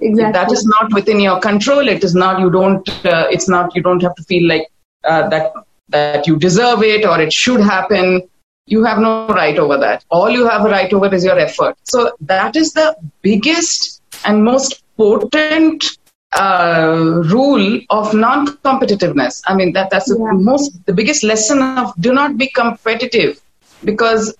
Exactly. 0.00 0.28
If 0.28 0.32
that 0.32 0.52
is 0.52 0.64
not 0.64 0.92
within 0.94 1.20
your 1.20 1.40
control. 1.40 1.86
It 1.88 2.02
is 2.02 2.14
not. 2.14 2.40
You 2.40 2.50
don't. 2.50 2.88
Uh, 3.04 3.26
it's 3.30 3.48
not. 3.48 3.74
You 3.76 3.82
don't 3.82 4.02
have 4.02 4.14
to 4.14 4.22
feel 4.24 4.48
like 4.48 4.66
uh, 5.04 5.28
that 5.28 5.52
that 5.88 6.26
you 6.26 6.36
deserve 6.38 6.82
it 6.82 7.04
or 7.04 7.20
it 7.20 7.32
should 7.32 7.60
happen. 7.60 8.22
You 8.74 8.84
have 8.84 8.98
no 9.04 9.26
right 9.40 9.58
over 9.58 9.76
that. 9.78 10.04
All 10.10 10.30
you 10.30 10.48
have 10.48 10.64
a 10.64 10.70
right 10.70 10.92
over 10.96 11.12
is 11.12 11.24
your 11.24 11.38
effort. 11.38 11.76
So 11.92 12.12
that 12.32 12.54
is 12.56 12.72
the 12.72 12.86
biggest 13.20 14.00
and 14.24 14.44
most 14.44 14.82
potent 14.96 15.84
uh, 16.32 17.22
rule 17.34 17.80
of 17.90 18.14
non-competitiveness. 18.14 19.42
I 19.46 19.54
mean, 19.58 19.72
that 19.76 19.90
that's 19.90 20.08
Yeah. 20.08 20.18
the 20.32 20.34
most, 20.50 20.70
the 20.86 20.92
biggest 21.00 21.24
lesson 21.24 21.62
of 21.84 21.92
do 22.06 22.12
not 22.12 22.38
be 22.42 22.48
competitive, 22.60 23.40
because 23.90 24.34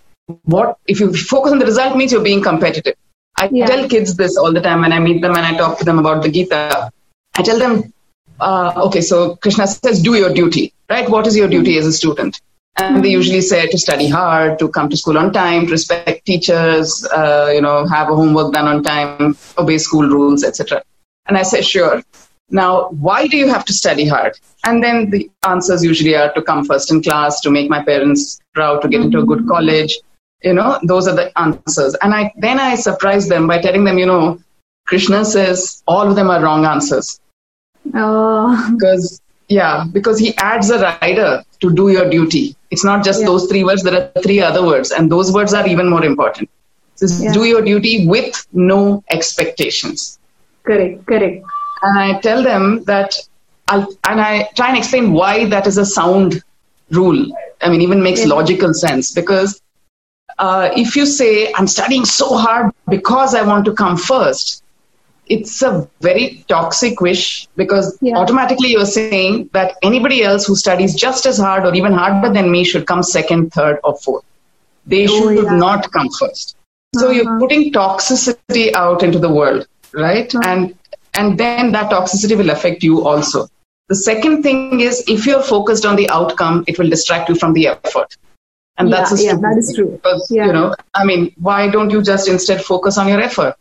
what 0.54 0.76
if 0.86 1.00
you 1.00 1.12
focus 1.12 1.50
on 1.50 1.58
the 1.58 1.66
result 1.66 1.96
means 1.96 2.12
you're 2.12 2.28
being 2.32 2.44
competitive. 2.50 2.94
I 3.42 3.48
Yeah. 3.50 3.66
tell 3.70 3.88
kids 3.88 4.14
this 4.20 4.36
all 4.36 4.52
the 4.58 4.60
time 4.68 4.82
when 4.82 4.92
I 4.92 5.00
meet 5.00 5.20
them 5.22 5.34
and 5.34 5.44
I 5.50 5.56
talk 5.62 5.78
to 5.80 5.84
them 5.88 5.98
about 5.98 6.22
the 6.22 6.30
Gita. 6.36 6.90
I 7.38 7.42
tell 7.42 7.58
them, 7.58 7.92
uh, 8.38 8.72
okay, 8.86 9.00
so 9.00 9.18
Krishna 9.36 9.66
says, 9.66 10.00
do 10.08 10.14
your 10.14 10.32
duty, 10.32 10.72
right? 10.88 11.08
What 11.16 11.26
is 11.26 11.36
your 11.36 11.48
duty 11.48 11.78
as 11.78 11.86
a 11.86 11.92
student? 11.92 12.40
And 12.76 13.04
they 13.04 13.10
usually 13.10 13.40
say 13.40 13.66
to 13.66 13.78
study 13.78 14.08
hard, 14.08 14.58
to 14.58 14.68
come 14.68 14.88
to 14.88 14.96
school 14.96 15.18
on 15.18 15.32
time, 15.32 15.66
to 15.66 15.72
respect 15.72 16.24
teachers, 16.24 17.06
uh, 17.12 17.50
you 17.52 17.60
know, 17.60 17.86
have 17.86 18.08
a 18.08 18.14
homework 18.14 18.52
done 18.52 18.66
on 18.66 18.82
time, 18.82 19.36
obey 19.58 19.78
school 19.78 20.08
rules, 20.08 20.44
etc. 20.44 20.82
And 21.26 21.36
I 21.36 21.42
say, 21.42 21.60
sure. 21.60 22.02
Now, 22.48 22.88
why 22.88 23.26
do 23.26 23.36
you 23.36 23.48
have 23.48 23.64
to 23.66 23.72
study 23.72 24.06
hard? 24.06 24.32
And 24.64 24.82
then 24.82 25.10
the 25.10 25.30
answers 25.46 25.84
usually 25.84 26.16
are 26.16 26.32
to 26.32 26.42
come 26.42 26.64
first 26.64 26.90
in 26.90 27.02
class, 27.02 27.40
to 27.42 27.50
make 27.50 27.68
my 27.68 27.84
parents 27.84 28.40
proud, 28.54 28.80
to 28.82 28.88
get 28.88 29.02
into 29.02 29.18
a 29.20 29.26
good 29.26 29.46
college. 29.46 29.96
You 30.42 30.54
know, 30.54 30.78
those 30.82 31.06
are 31.06 31.14
the 31.14 31.38
answers. 31.38 31.94
And 32.02 32.14
I 32.14 32.32
then 32.38 32.58
I 32.58 32.74
surprise 32.74 33.28
them 33.28 33.46
by 33.46 33.60
telling 33.60 33.84
them, 33.84 33.98
you 33.98 34.06
know, 34.06 34.40
Krishna 34.86 35.24
says 35.24 35.82
all 35.86 36.08
of 36.08 36.16
them 36.16 36.30
are 36.30 36.42
wrong 36.42 36.64
answers 36.64 37.20
Oh, 37.94 38.70
because 38.72 39.20
yeah 39.50 39.84
because 39.92 40.18
he 40.20 40.36
adds 40.38 40.70
a 40.70 40.80
rider 40.90 41.30
to 41.60 41.72
do 41.74 41.88
your 41.90 42.08
duty 42.10 42.44
it's 42.70 42.84
not 42.84 43.04
just 43.08 43.20
Yeah. 43.20 43.26
those 43.30 43.46
three 43.50 43.64
words 43.64 43.82
there 43.82 43.96
are 44.00 44.22
three 44.22 44.40
other 44.40 44.64
words 44.64 44.90
and 44.92 45.10
those 45.10 45.32
words 45.32 45.54
are 45.54 45.66
even 45.74 45.90
more 45.94 46.04
important 46.04 46.50
so 46.96 47.06
Yeah. 47.18 47.32
do 47.38 47.44
your 47.44 47.62
duty 47.62 48.06
with 48.06 48.34
no 48.52 49.02
expectations 49.10 50.18
correct, 50.66 51.06
correct. 51.06 51.44
and 51.82 51.98
i 51.98 52.18
tell 52.20 52.42
them 52.42 52.84
that 52.84 53.14
I'll, 53.68 53.86
and 54.08 54.20
i 54.20 54.48
try 54.56 54.68
and 54.68 54.78
explain 54.78 55.12
why 55.12 55.46
that 55.46 55.66
is 55.66 55.78
a 55.78 55.86
sound 55.86 56.42
rule 56.90 57.20
i 57.62 57.68
mean 57.70 57.82
even 57.82 58.02
makes 58.02 58.24
Yeah. 58.24 58.34
logical 58.36 58.72
sense 58.74 59.12
because 59.12 59.60
uh, 60.38 60.70
if 60.76 60.96
you 60.96 61.06
say 61.06 61.52
i'm 61.56 61.66
studying 61.66 62.04
so 62.04 62.28
hard 62.36 62.72
because 62.88 63.34
i 63.34 63.42
want 63.42 63.64
to 63.66 63.72
come 63.82 63.96
first 63.96 64.62
it's 65.36 65.62
a 65.62 65.88
very 66.06 66.24
toxic 66.48 67.00
wish 67.06 67.48
because 67.62 67.86
Yeah. 68.02 68.16
automatically 68.20 68.70
you're 68.74 68.92
saying 68.94 69.48
that 69.52 69.76
anybody 69.82 70.22
else 70.22 70.46
who 70.46 70.56
studies 70.56 70.94
just 70.94 71.26
as 71.32 71.38
hard 71.38 71.64
or 71.66 71.74
even 71.80 71.92
harder 71.92 72.32
than 72.36 72.50
me 72.50 72.64
should 72.64 72.86
come 72.86 73.02
second, 73.02 73.52
third, 73.52 73.78
or 73.84 73.96
fourth. 74.04 74.24
They 74.86 75.02
Oh, 75.06 75.14
should 75.18 75.44
yeah. 75.44 75.56
not 75.64 75.90
come 75.92 76.08
first. 76.20 76.56
So 77.00 77.10
you're 77.10 77.28
Uh-huh. 77.28 77.38
putting 77.44 77.72
toxicity 77.72 78.66
out 78.84 79.02
into 79.08 79.18
the 79.26 79.32
world, 79.38 79.66
right? 79.94 80.34
Uh-huh. 80.34 80.48
And 80.52 80.74
and 81.20 81.38
then 81.38 81.72
that 81.72 81.90
toxicity 81.90 82.36
will 82.42 82.50
affect 82.50 82.82
you 82.88 83.04
also. 83.12 83.46
The 83.88 83.96
second 83.96 84.42
thing 84.44 84.80
is 84.88 85.02
if 85.14 85.26
you're 85.26 85.42
focused 85.54 85.84
on 85.84 85.96
the 85.96 86.08
outcome, 86.18 86.64
it 86.68 86.78
will 86.78 86.88
distract 86.96 87.28
you 87.28 87.36
from 87.42 87.52
the 87.58 87.66
effort. 87.72 88.10
And 88.78 88.92
that's 88.92 89.12
a 89.12 89.16
yeah, 89.16 89.30
yeah, 89.32 89.36
that 89.46 89.56
is 89.62 89.72
true. 89.76 89.88
because 89.96 90.26
Yeah. 90.30 90.46
you 90.46 90.52
know 90.58 90.66
i 91.00 91.04
mean 91.08 91.22
why 91.48 91.60
don't 91.74 91.90
you 91.94 92.00
just 92.10 92.28
instead 92.34 92.60
focus 92.68 92.96
on 93.02 93.08
your 93.12 93.20
effort 93.28 93.54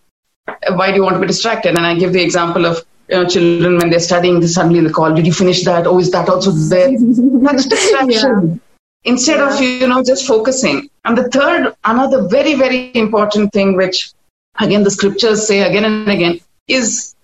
why 0.75 0.91
do 0.91 0.97
you 0.97 1.03
want 1.03 1.15
to 1.15 1.21
be 1.21 1.27
distracted? 1.27 1.75
And 1.75 1.85
i 1.85 1.95
give 1.95 2.13
the 2.13 2.21
example 2.21 2.65
of 2.65 2.85
you 3.09 3.15
know 3.15 3.27
children 3.27 3.77
when 3.77 3.89
they're 3.89 3.99
studying 3.99 4.39
they 4.39 4.47
suddenly 4.47 4.81
they 4.81 4.89
call 4.89 5.13
did 5.13 5.25
you 5.25 5.33
finish 5.33 5.63
that? 5.65 5.87
Oh 5.87 5.99
is 5.99 6.11
that 6.11 6.29
also 6.29 6.51
there? 6.51 6.89
That's 7.47 7.65
distraction. 7.65 8.61
Instead 9.05 9.39
of 9.39 9.59
you 9.61 9.87
know 9.87 10.03
just 10.03 10.27
focusing. 10.27 10.89
And 11.05 11.17
the 11.17 11.29
third 11.29 11.73
another 11.85 12.27
very 12.27 12.55
very 12.55 12.91
important 12.95 13.53
thing 13.53 13.75
which 13.75 14.11
again 14.59 14.83
the 14.83 14.91
scriptures 14.91 15.47
say 15.47 15.61
again 15.61 15.85
and 15.85 16.09
again 16.09 16.39
is 16.67 17.15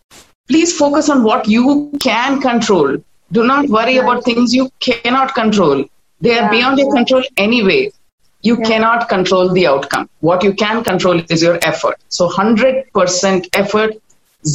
please 0.47 0.77
focus 0.77 1.09
on 1.09 1.23
what 1.23 1.47
you 1.47 1.91
can 2.01 2.41
control. 2.41 2.97
Do 3.31 3.45
not 3.45 3.67
worry 3.67 3.97
about 3.97 4.23
things 4.23 4.53
you 4.53 4.69
cannot 4.79 5.33
control. 5.33 5.85
They 6.21 6.33
are 6.37 6.43
Yeah. 6.43 6.49
beyond 6.49 6.79
your 6.79 6.91
control 6.93 7.23
anyway 7.37 7.91
you 8.47 8.55
Yeah. 8.59 8.67
cannot 8.69 9.07
control 9.09 9.47
the 9.57 9.65
outcome. 9.73 10.05
What 10.29 10.43
you 10.47 10.53
can 10.63 10.83
control 10.89 11.21
is 11.35 11.41
your 11.47 11.57
effort. 11.71 11.97
So 12.09 12.27
100% 12.29 13.47
effort 13.53 13.93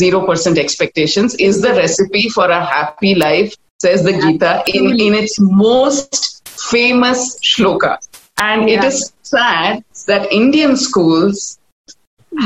0% 0.00 0.58
expectations 0.64 1.34
is 1.46 1.60
the 1.60 1.72
recipe 1.74 2.28
for 2.36 2.46
a 2.58 2.64
happy 2.64 3.14
life 3.14 3.54
says 3.84 4.02
the 4.08 4.12
gita 4.24 4.62
in, 4.66 4.84
in 5.06 5.14
its 5.14 5.40
most 5.40 6.42
famous 6.70 7.38
shloka. 7.50 7.96
And 8.38 8.68
it 8.68 8.82
Yeah. 8.82 8.90
is 8.90 9.12
sad 9.22 9.82
that 10.10 10.32
indian 10.32 10.76
schools 10.76 11.58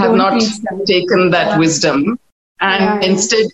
have 0.01 0.13
Don't 0.13 0.23
not 0.25 0.87
taken 0.87 1.31
that 1.37 1.49
Yeah. 1.53 1.59
wisdom. 1.65 2.19
And 2.61 3.05
instead 3.11 3.47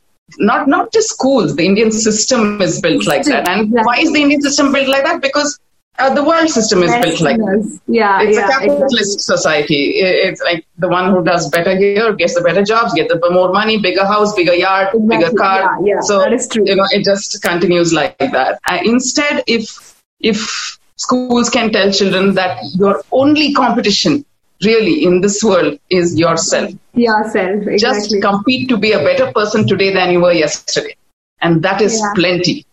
not 0.50 0.68
not 0.68 0.92
just 0.96 1.08
schools 1.16 1.56
the 1.56 1.64
indian 1.70 1.90
system 1.90 2.62
is 2.66 2.80
built 2.84 3.04
like 3.12 3.24
that. 3.30 3.48
and 3.52 3.72
why 3.88 3.96
is 4.04 4.12
the 4.12 4.20
indian 4.26 4.42
system 4.48 4.70
built 4.74 4.88
like 4.94 5.04
that? 5.08 5.20
Because 5.28 5.58
uh, 6.00 6.14
the 6.14 6.24
world 6.24 6.48
system 6.48 6.82
is 6.82 6.90
built 7.02 7.20
like 7.20 7.38
Westerners. 7.38 7.80
Yeah, 7.86 8.22
it's 8.22 8.36
yeah, 8.36 8.46
a 8.46 8.50
capitalist 8.50 8.92
exactly. 8.92 9.18
society 9.34 9.80
it's 10.28 10.42
like 10.42 10.64
the 10.78 10.88
one 10.88 11.10
who 11.12 11.22
does 11.24 11.48
better 11.50 11.76
here 11.76 12.12
gets 12.14 12.34
the 12.34 12.40
better 12.40 12.62
jobs 12.62 12.92
get 12.94 13.08
the 13.08 13.30
more 13.30 13.52
money 13.52 13.78
bigger 13.78 14.04
house 14.04 14.34
bigger 14.34 14.54
yard 14.54 14.88
bigger 15.08 15.30
car 15.42 15.60
Yeah, 15.60 15.94
yeah, 15.94 16.00
so 16.00 16.18
that 16.20 16.32
is 16.32 16.48
true. 16.48 16.64
you 16.66 16.76
know 16.76 16.86
it 16.90 17.04
just 17.04 17.42
continues 17.42 17.92
like 17.92 18.16
that 18.18 18.58
uh, 18.66 18.78
instead 18.84 19.42
if 19.46 19.96
if 20.20 20.78
schools 20.96 21.48
can 21.50 21.72
tell 21.72 21.90
children 21.90 22.34
that 22.34 22.58
your 22.78 23.02
only 23.12 23.52
competition 23.52 24.24
really 24.64 25.04
in 25.04 25.20
this 25.20 25.42
world 25.42 25.78
is 25.88 26.18
yourself 26.18 26.70
Yeah, 26.94 27.22
self. 27.30 27.66
Exactly. 27.66 27.78
just 27.78 28.16
compete 28.20 28.68
to 28.68 28.76
be 28.76 28.92
a 28.92 28.98
better 28.98 29.32
person 29.32 29.66
today 29.66 29.92
than 29.94 30.10
you 30.12 30.20
were 30.20 30.32
yesterday 30.32 30.94
and 31.40 31.62
that 31.62 31.80
is 31.80 31.94
Yeah. 31.98 32.12
plenty 32.14 32.66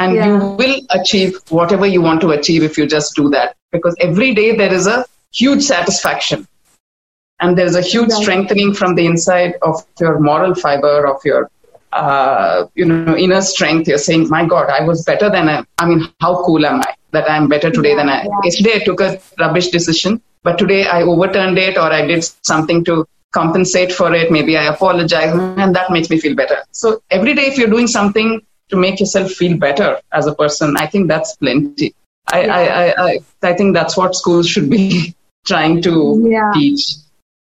and 0.00 0.14
Yeah. 0.16 0.26
you 0.26 0.34
will 0.60 0.76
achieve 0.98 1.38
whatever 1.58 1.86
you 1.94 2.00
want 2.08 2.20
to 2.26 2.30
achieve 2.38 2.62
if 2.68 2.76
you 2.78 2.86
just 2.86 3.14
do 3.14 3.28
that. 3.36 3.54
Because 3.76 3.94
every 4.08 4.34
day 4.34 4.48
there 4.60 4.72
is 4.80 4.86
a 4.86 4.98
huge 5.40 5.62
satisfaction. 5.62 6.46
And 7.42 7.56
there 7.56 7.66
is 7.72 7.76
a 7.76 7.82
huge 7.92 8.10
strengthening 8.10 8.74
from 8.74 8.94
the 8.96 9.06
inside 9.06 9.54
of 9.62 9.84
your 10.00 10.18
moral 10.20 10.54
fiber 10.54 11.06
of 11.12 11.20
your 11.24 11.50
uh, 11.92 12.66
you 12.74 12.84
know 12.84 13.16
inner 13.16 13.40
strength. 13.42 13.88
You're 13.88 13.98
saying 14.08 14.28
my 14.28 14.42
god 14.46 14.66
i 14.70 14.80
was 14.88 15.04
better 15.04 15.28
than 15.36 15.48
i 15.52 15.56
i 15.82 15.86
mean 15.90 16.02
how 16.24 16.32
cool 16.44 16.64
am 16.70 16.80
i 16.88 16.90
that 17.16 17.30
i'm 17.30 17.48
better 17.54 17.70
today 17.78 17.94
Yeah, 17.94 17.96
than 18.00 18.08
i 18.08 18.18
yeah. 18.26 18.44
yesterday 18.44 18.74
i 18.76 18.82
took 18.88 19.00
a 19.06 19.08
rubbish 19.40 19.68
decision 19.76 20.20
but 20.48 20.56
today 20.62 20.82
i 20.96 21.02
overturned 21.14 21.58
it 21.64 21.76
or 21.84 21.88
i 21.98 22.02
did 22.12 22.22
something 22.52 22.84
to 22.90 22.94
compensate 23.32 23.92
for 23.92 24.08
it. 24.20 24.30
Maybe 24.36 24.56
i 24.60 24.64
apologize 24.74 25.32
and 25.64 25.74
that 25.78 25.90
makes 25.96 26.10
me 26.10 26.18
feel 26.18 26.36
better. 26.42 26.58
So 26.72 27.02
every 27.10 27.34
day 27.34 27.46
if 27.50 27.58
you're 27.58 27.74
doing 27.76 27.86
something 27.98 28.40
to 28.70 28.76
make 28.76 29.00
yourself 29.00 29.30
feel 29.32 29.56
better 29.56 29.98
as 30.12 30.26
a 30.26 30.34
person 30.34 30.76
i 30.76 30.86
think 30.86 31.08
that's 31.08 31.36
plenty. 31.36 31.94
I 32.32 32.40
I, 32.46 32.62
I, 32.62 33.04
I, 33.04 33.18
I 33.50 33.52
think 33.58 33.74
that's 33.74 33.96
what 33.96 34.14
schools 34.14 34.48
should 34.48 34.68
be 34.70 35.14
trying 35.50 35.80
to 35.82 35.92
Yeah. 36.30 36.50
teach. 36.54 36.82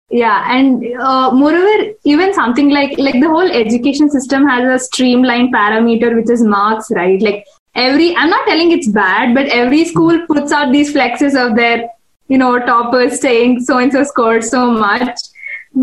Yeah 0.09 0.43
and 0.55 0.83
uh, 1.09 1.31
moreover 1.31 1.77
even 2.03 2.33
something 2.39 2.69
like 2.69 2.91
like 3.05 3.19
the 3.23 3.29
whole 3.35 3.49
education 3.61 4.09
system 4.15 4.45
has 4.47 4.63
a 4.73 4.83
streamlined 4.87 5.53
parameter 5.55 6.09
which 6.17 6.29
is 6.35 6.43
marks 6.43 6.91
right? 6.99 7.21
Like 7.27 7.45
every 7.85 8.09
i'm 8.15 8.29
not 8.29 8.45
telling 8.49 8.71
it's 8.71 8.87
bad 8.97 9.33
but 9.37 9.47
every 9.61 9.83
school 9.85 10.19
puts 10.27 10.51
out 10.57 10.71
these 10.75 10.93
flexes 10.97 11.39
of 11.45 11.55
their 11.61 11.89
you 12.27 12.37
know 12.43 12.51
toppers 12.67 13.19
saying 13.21 13.59
so 13.69 13.79
and 13.79 13.91
so 13.91 14.03
scored 14.03 14.43
so 14.43 14.65
much. 14.71 15.17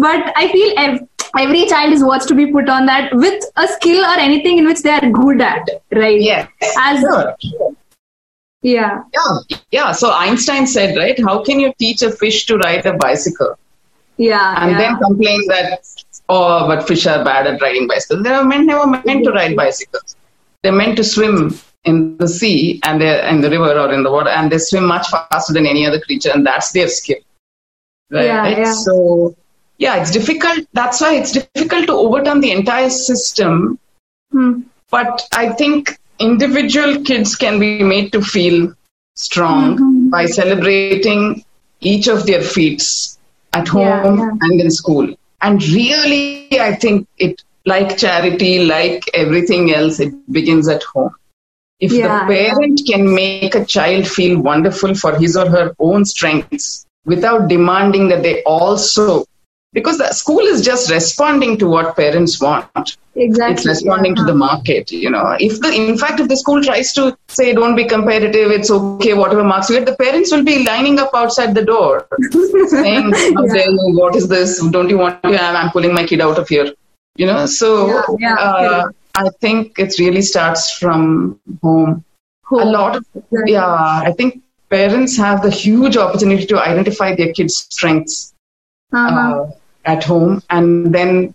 But 0.05 0.33
i 0.43 0.49
feel 0.53 0.71
ev- 0.79 1.01
every 1.39 1.67
child 1.67 1.93
is 1.93 2.03
what's 2.05 2.27
to 2.27 2.35
be 2.35 2.51
put 2.53 2.69
on 2.69 2.87
that 2.87 3.15
with 3.15 3.45
a 3.57 3.67
skill 3.69 4.05
or 4.05 4.19
anything 4.19 4.59
in 4.59 4.67
which 4.67 4.83
they 4.83 4.91
are 4.91 5.11
good 5.11 5.41
at 5.41 5.69
right 5.93 6.21
yes 6.21 6.49
as 6.79 7.01
sure. 7.01 7.37
yeah 8.63 9.03
Yeah, 9.13 9.59
yeah. 9.71 9.93
So 9.93 10.13
Einstein 10.13 10.67
said, 10.67 10.97
right? 10.97 11.19
How 11.21 11.43
can 11.43 11.59
you 11.59 11.73
teach 11.79 12.03
a 12.03 12.11
fish 12.11 12.47
to 12.47 12.57
ride 12.59 12.87
a 12.87 12.95
bicycle 12.97 13.59
yeah 14.17 14.63
and 14.63 14.73
yeah. 14.73 14.79
then 14.79 14.99
complain 14.99 15.47
that, 15.49 15.81
oh, 16.29 16.67
but 16.69 16.87
fish 16.87 17.07
are 17.07 17.25
bad 17.25 17.47
at 17.47 17.61
riding 17.61 17.89
bicycles? 17.89 18.23
They 18.23 18.31
were 18.31 18.45
meant, 18.45 18.67
never 18.67 18.87
meant 18.87 19.25
to 19.25 19.33
ride 19.33 19.57
bicycles. 19.57 20.17
They're 20.63 20.73
meant 20.73 20.97
to 20.99 21.05
swim 21.05 21.59
in 21.85 22.17
the 22.19 22.29
sea 22.29 22.79
and 22.85 23.01
they're 23.01 23.27
in 23.27 23.41
the 23.41 23.51
river 23.51 23.77
or 23.79 23.93
in 23.93 24.05
the 24.05 24.13
water, 24.13 24.31
and 24.31 24.53
they 24.53 24.59
swim 24.59 24.87
much 24.87 25.09
faster 25.09 25.53
than 25.53 25.67
any 25.67 25.87
other 25.87 26.01
creature, 26.01 26.31
and 26.33 26.47
that's 26.47 26.71
their 26.73 26.89
skill. 26.89 27.19
Right? 28.11 28.27
Yeah, 28.27 28.49
yeah. 28.49 28.73
So, 28.73 29.35
yeah, 29.85 30.01
it's 30.09 30.21
difficult. 30.23 30.71
That's 30.83 31.13
why 31.13 31.27
it's 31.31 31.43
difficult 31.49 31.87
to 31.89 31.95
overturn 32.05 32.41
the 32.41 32.53
entire 32.59 32.91
system 32.91 33.79
Hmm. 34.33 34.63
but 34.91 35.33
I 35.45 35.51
think 35.61 35.99
individual 36.19 37.03
kids 37.11 37.37
can 37.47 37.61
be 37.71 37.83
made 37.83 38.13
to 38.15 38.23
feel 38.23 38.73
strong 39.15 39.79
Mhm. 39.79 40.11
by 40.11 40.27
celebrating 40.27 41.45
each 41.81 42.09
of 42.09 42.27
their 42.27 42.43
feats 42.43 43.19
at 43.53 43.69
home 43.69 44.03
Yeah, 44.03 44.03
yeah. 44.17 44.31
and 44.47 44.61
in 44.61 44.71
school. 44.71 45.17
And 45.43 45.63
really, 45.79 46.59
I 46.61 46.75
think 46.75 47.07
it, 47.19 47.43
like 47.67 47.99
charity, 47.99 48.65
like 48.65 49.11
everything 49.15 49.75
else, 49.75 50.01
it 50.01 50.15
begins 50.33 50.69
at 50.69 50.83
home. 50.95 51.15
If 51.81 51.93
Yeah, 51.93 52.27
the 52.27 52.35
parent 52.35 52.81
can 52.91 53.15
make 53.15 53.55
a 53.55 53.65
child 53.65 54.07
feel 54.07 54.41
wonderful 54.41 54.95
for 54.95 55.17
his 55.17 55.37
or 55.37 55.49
her 55.51 55.75
own 55.79 56.05
strengths 56.05 56.87
without 57.05 57.49
demanding 57.49 58.09
that 58.11 58.23
they 58.23 58.43
also 58.45 59.25
because 59.73 59.99
the 59.99 60.13
school 60.13 60.41
is 60.41 60.63
just 60.63 60.91
responding 60.91 61.57
to 61.59 61.67
what 61.67 61.97
parents 61.97 62.41
want. 62.41 62.97
Exactly. 63.15 63.55
It's 63.55 63.67
responding 63.67 64.15
to 64.17 64.25
the 64.25 64.35
market, 64.35 64.91
you 64.93 65.11
know. 65.11 65.37
If 65.39 65.61
the, 65.61 65.71
in 65.73 65.99
fact, 65.99 66.21
if 66.21 66.29
the 66.29 66.37
school 66.37 66.63
tries 66.63 66.93
to 66.95 67.17
say, 67.29 67.53
don't 67.55 67.75
be 67.77 67.85
competitive, 67.85 68.51
it's 68.51 68.71
okay, 68.71 69.15
whatever 69.15 69.45
marks 69.45 69.69
you 69.71 69.77
get, 69.79 69.87
the 69.87 69.97
parents 69.97 70.33
will 70.33 70.45
be 70.45 70.65
lining 70.65 70.99
up 70.99 71.11
outside 71.15 71.55
the 71.55 71.65
door 71.65 72.07
saying, 72.69 73.13
you, 73.13 73.97
what 73.99 74.17
is 74.17 74.29
this? 74.29 74.63
Don't 74.71 74.89
you 74.89 74.99
want 74.99 75.23
to 75.23 75.37
have, 75.37 75.55
I'm 75.55 75.71
pulling 75.71 75.95
my 75.95 76.05
kid 76.07 76.21
out 76.21 76.39
of 76.39 76.49
here. 76.49 76.73
You 77.17 77.27
know, 77.27 77.45
so 77.47 77.89
Yeah, 77.89 78.03
yeah, 78.19 78.35
uh, 78.35 78.85
I 79.15 79.29
think 79.41 79.79
it 79.79 79.99
really 79.99 80.23
starts 80.23 80.73
from 80.79 81.39
home. 81.63 82.05
A 82.51 82.65
lot 82.65 82.97
of, 82.97 83.05
Exactly. 83.15 83.53
yeah, 83.53 83.65
I 83.65 84.13
think 84.17 84.43
parents 84.71 85.17
have 85.17 85.43
the 85.43 85.51
huge 85.51 85.97
opportunity 85.97 86.47
to 86.47 86.59
identify 86.59 87.15
their 87.15 87.33
kids' 87.33 87.67
strengths 87.71 88.35
Uh-huh. 88.93 89.43
uh, 89.45 89.51
at 89.85 90.05
home 90.05 90.43
and 90.51 90.95
then 90.95 91.35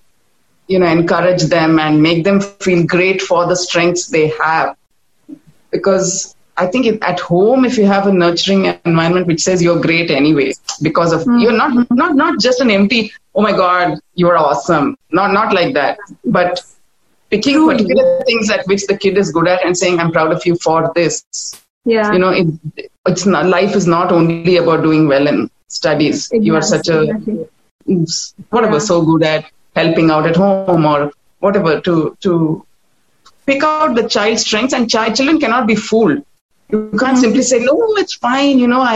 you 0.68 0.80
know 0.80 0.86
encourage 0.86 1.44
them 1.44 1.80
and 1.80 2.02
make 2.02 2.24
them 2.24 2.42
feel 2.42 2.86
great 2.86 3.22
for 3.22 3.48
the 3.48 3.56
strengths 3.56 4.08
they 4.08 4.28
have. 4.28 4.76
Because 5.72 6.36
i 6.60 6.66
think 6.66 6.86
it, 6.88 7.02
at 7.04 7.20
home 7.20 7.66
if 7.66 7.78
you 7.78 7.86
have 7.86 8.08
a 8.08 8.12
nurturing 8.12 8.66
environment 8.84 9.28
which 9.28 9.42
says 9.42 9.62
you're 9.62 9.80
great 9.80 10.10
anyway 10.10 10.52
because 10.82 11.14
of 11.14 11.24
hmm. 11.24 11.38
you're 11.38 11.58
not 11.58 11.72
not 11.92 12.16
not 12.16 12.40
just 12.40 12.60
an 12.60 12.72
empty 12.72 13.12
oh 13.36 13.42
my 13.42 13.52
god 13.52 14.00
you're 14.16 14.38
awesome. 14.38 14.98
Not 15.12 15.32
not 15.32 15.54
like 15.54 15.74
that. 15.76 16.00
But 16.26 16.64
picking 17.30 17.66
particular 17.68 18.24
things 18.26 18.50
at 18.50 18.66
which 18.68 18.88
the 18.88 18.98
kid 18.98 19.18
is 19.18 19.32
good 19.32 19.48
at 19.48 19.64
and 19.66 19.78
saying 19.78 20.00
i'm 20.00 20.12
proud 20.12 20.32
of 20.32 20.46
you 20.46 20.56
for 20.58 20.92
this. 20.96 21.24
Yeah. 21.86 22.12
you 22.12 22.20
know 22.20 22.30
it, 22.30 22.48
it's 23.06 23.26
not 23.26 23.46
life 23.46 23.76
is 23.76 23.88
not 23.88 24.12
only 24.12 24.58
about 24.58 24.84
doing 24.84 25.08
well 25.08 25.28
in 25.28 25.50
studies. 25.68 26.30
You 26.32 26.56
are 26.56 26.62
such 26.62 26.90
a 26.90 27.02
Exactly. 27.02 27.48
Whatever 28.50 28.80
Yeah. 28.80 28.88
so 28.90 29.02
good 29.02 29.24
at 29.24 29.46
helping 29.76 30.10
out 30.12 30.26
at 30.26 30.36
home 30.36 30.86
or 30.86 31.12
whatever 31.40 31.80
to 31.88 32.16
to 32.26 32.66
pick 33.46 33.64
out 33.64 33.96
the 33.96 34.08
child's 34.16 34.42
strengths 34.48 34.74
and 34.74 34.90
child 34.90 35.16
children 35.16 35.40
cannot 35.40 35.68
be 35.68 35.76
fooled 35.76 36.22
you 36.72 36.78
Mm-hmm. 36.80 36.98
can't 37.02 37.18
simply 37.18 37.44
say 37.50 37.60
no 37.66 37.76
it's 38.04 38.16
fine 38.28 38.60
you 38.64 38.68
know 38.74 38.82
i 38.82 38.96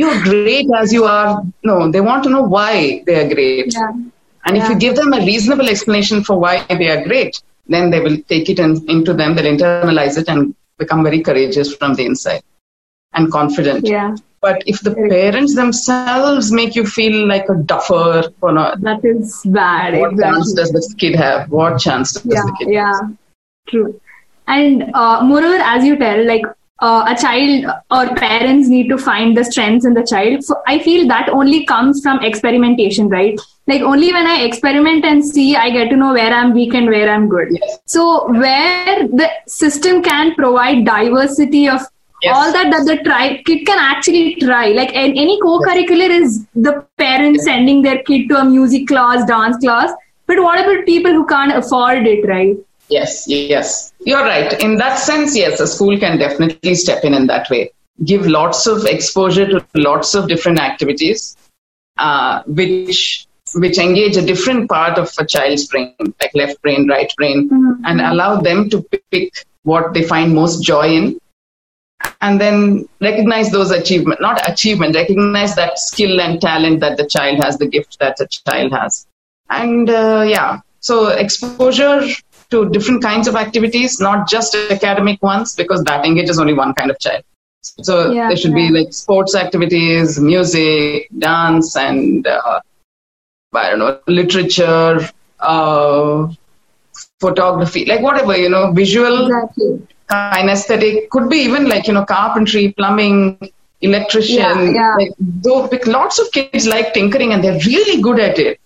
you're 0.00 0.18
great 0.22 0.68
as 0.80 0.92
you 0.96 1.04
are 1.04 1.42
no 1.70 1.76
they 1.94 2.00
want 2.08 2.22
to 2.26 2.30
know 2.34 2.42
why 2.56 3.02
they 3.06 3.16
are 3.22 3.28
great 3.34 3.74
Yeah. 3.78 3.92
and 4.46 4.56
if 4.60 4.68
you 4.68 4.76
give 4.84 4.94
them 5.00 5.12
a 5.12 5.20
reasonable 5.30 5.68
explanation 5.74 6.22
for 6.28 6.38
why 6.44 6.54
they 6.80 6.88
are 6.94 7.02
great 7.08 7.40
then 7.74 7.90
they 7.90 8.00
will 8.00 8.18
take 8.32 8.48
it 8.52 8.58
in, 8.64 8.70
into 8.88 9.12
them 9.20 9.34
they'll 9.34 9.52
internalize 9.56 10.16
it 10.22 10.28
and 10.34 10.54
become 10.78 11.02
very 11.08 11.20
courageous 11.20 11.74
from 11.74 11.94
the 11.94 12.04
inside 12.10 12.42
and 13.14 13.30
confident 13.38 13.86
Yeah. 13.96 14.14
But 14.40 14.62
if 14.66 14.80
the 14.80 14.94
parents 14.94 15.54
themselves 15.54 16.50
make 16.50 16.74
you 16.74 16.86
feel 16.86 17.28
like 17.28 17.48
a 17.48 17.54
duffer 17.54 18.22
for 18.40 18.52
not 18.52 18.80
That 18.80 19.04
is 19.04 19.42
bad. 19.44 19.98
what 19.98 20.18
chance 20.18 20.52
does 20.54 20.72
this 20.72 20.94
kid 20.94 21.14
have? 21.16 21.50
What 21.50 21.78
chance 21.78 22.14
does 22.14 22.24
yeah, 22.24 22.42
the 22.42 22.56
kid 22.58 22.72
yeah, 22.72 23.00
true. 23.68 24.00
And 24.46 24.90
uh, 24.94 25.22
moreover, 25.22 25.58
as 25.62 25.84
you 25.84 25.96
tell, 25.96 26.26
like 26.26 26.42
uh, 26.80 27.04
a 27.06 27.20
child 27.20 27.66
or 27.90 28.14
parents 28.16 28.68
need 28.68 28.88
to 28.88 28.96
find 28.96 29.36
the 29.36 29.44
strengths 29.44 29.84
in 29.84 29.92
the 29.94 30.04
child. 30.04 30.42
So 30.42 30.62
I 30.66 30.78
feel 30.78 31.06
that 31.08 31.28
only 31.28 31.66
comes 31.66 32.02
from 32.02 32.22
experimentation, 32.22 33.08
right? 33.08 33.38
Like 33.66 33.82
only 33.82 34.12
when 34.12 34.26
I 34.26 34.42
experiment 34.42 35.04
and 35.04 35.24
see, 35.24 35.54
I 35.54 35.70
get 35.70 35.90
to 35.90 35.96
know 35.96 36.14
where 36.14 36.32
I'm 36.32 36.54
weak 36.54 36.74
and 36.74 36.86
where 36.86 37.08
I'm 37.10 37.28
good. 37.28 37.48
Yes. 37.50 37.78
So 37.86 38.32
where 38.32 39.06
the 39.06 39.30
system 39.46 40.02
can 40.02 40.34
provide 40.34 40.84
diversity 40.86 41.68
of 41.68 41.82
Yes. 42.22 42.36
all 42.36 42.52
that 42.52 42.70
that 42.70 42.84
the 42.86 43.02
try 43.02 43.42
kid 43.44 43.64
can 43.66 43.78
actually 43.78 44.34
try. 44.36 44.68
Like 44.68 44.90
an, 44.94 45.12
any 45.16 45.40
co-curricular 45.40 46.10
is 46.10 46.46
the 46.54 46.84
parents 46.98 47.44
sending 47.44 47.82
their 47.82 48.02
kid 48.02 48.28
to 48.28 48.36
a 48.40 48.44
music 48.44 48.86
class, 48.88 49.24
dance 49.26 49.56
class. 49.58 49.92
But 50.26 50.40
what 50.42 50.60
about 50.60 50.84
people 50.86 51.12
who 51.12 51.26
can't 51.26 51.52
afford 51.52 52.06
it, 52.06 52.26
right? 52.28 52.56
Yes, 52.88 53.24
yes. 53.26 53.92
You're 54.04 54.22
right. 54.24 54.52
In 54.62 54.76
that 54.76 54.98
sense, 54.98 55.36
yes, 55.36 55.60
a 55.60 55.66
school 55.66 55.98
can 55.98 56.18
definitely 56.18 56.74
step 56.74 57.04
in 57.04 57.14
in 57.14 57.26
that 57.28 57.48
way. 57.50 57.70
Give 58.04 58.26
lots 58.26 58.66
of 58.66 58.84
exposure 58.84 59.46
to 59.46 59.64
lots 59.74 60.14
of 60.14 60.28
different 60.28 60.60
activities, 60.60 61.36
uh, 61.98 62.42
which 62.46 63.26
which 63.54 63.78
engage 63.78 64.16
a 64.16 64.22
different 64.22 64.68
part 64.68 64.96
of 64.96 65.10
a 65.18 65.26
child's 65.26 65.66
brain, 65.66 65.92
like 66.20 66.30
left 66.34 66.60
brain, 66.62 66.88
right 66.88 67.12
brain, 67.16 67.48
Mhm. 67.50 67.80
and 67.84 68.00
allow 68.00 68.40
them 68.40 68.70
to 68.70 68.82
pick 69.10 69.32
what 69.64 69.92
they 69.92 70.02
find 70.02 70.32
most 70.34 70.62
joy 70.62 70.86
in, 70.88 71.18
and 72.20 72.40
then 72.40 72.88
recognize 73.00 73.50
those 73.50 73.70
achievement, 73.70 74.20
not 74.20 74.48
achievement, 74.48 74.94
recognize 74.94 75.54
that 75.56 75.78
skill 75.78 76.20
and 76.20 76.40
talent 76.40 76.80
that 76.80 76.96
the 76.96 77.06
child 77.06 77.42
has, 77.42 77.58
the 77.58 77.66
gift 77.66 77.98
that 77.98 78.16
the 78.16 78.26
child 78.26 78.72
has, 78.72 79.06
and 79.48 79.90
uh, 79.90 80.24
yeah, 80.26 80.60
so 80.80 81.08
exposure 81.08 82.02
to 82.50 82.68
different 82.70 83.02
kinds 83.02 83.28
of 83.28 83.36
activities, 83.36 84.00
not 84.00 84.28
just 84.28 84.54
academic 84.54 85.22
ones, 85.22 85.54
because 85.54 85.82
that 85.84 86.04
engages 86.04 86.38
only 86.38 86.54
one 86.54 86.74
kind 86.74 86.90
of 86.90 86.98
child. 86.98 87.22
So 87.62 88.10
Yeah, 88.10 88.28
there 88.28 88.36
should 88.36 88.54
be 88.54 88.70
like 88.70 88.92
sports 88.92 89.34
activities, 89.34 90.18
music, 90.18 91.08
dance, 91.18 91.76
and 91.76 92.26
uh, 92.26 92.60
I 93.52 93.70
don't 93.70 93.78
know, 93.78 94.00
literature, 94.06 95.08
uh, 95.38 96.28
photography, 97.20 97.84
like 97.84 98.00
whatever 98.00 98.36
you 98.36 98.48
know, 98.48 98.72
visual, 98.72 99.26
Exactly. 99.26 99.86
Kinesthetic, 100.10 101.08
could 101.10 101.28
be 101.28 101.38
even 101.38 101.68
like 101.68 101.86
you 101.86 101.94
know, 101.94 102.04
carpentry, 102.04 102.72
plumbing, 102.72 103.38
electrician. 103.80 104.36
Yeah, 104.36 104.70
yeah. 104.70 104.94
Like, 104.96 105.12
though, 105.18 105.68
lots 105.86 106.18
of 106.18 106.30
kids 106.32 106.66
like 106.66 106.94
tinkering, 106.94 107.32
and 107.32 107.42
they're 107.42 107.60
really 107.66 108.02
good 108.02 108.20
at 108.20 108.38
it. 108.38 108.60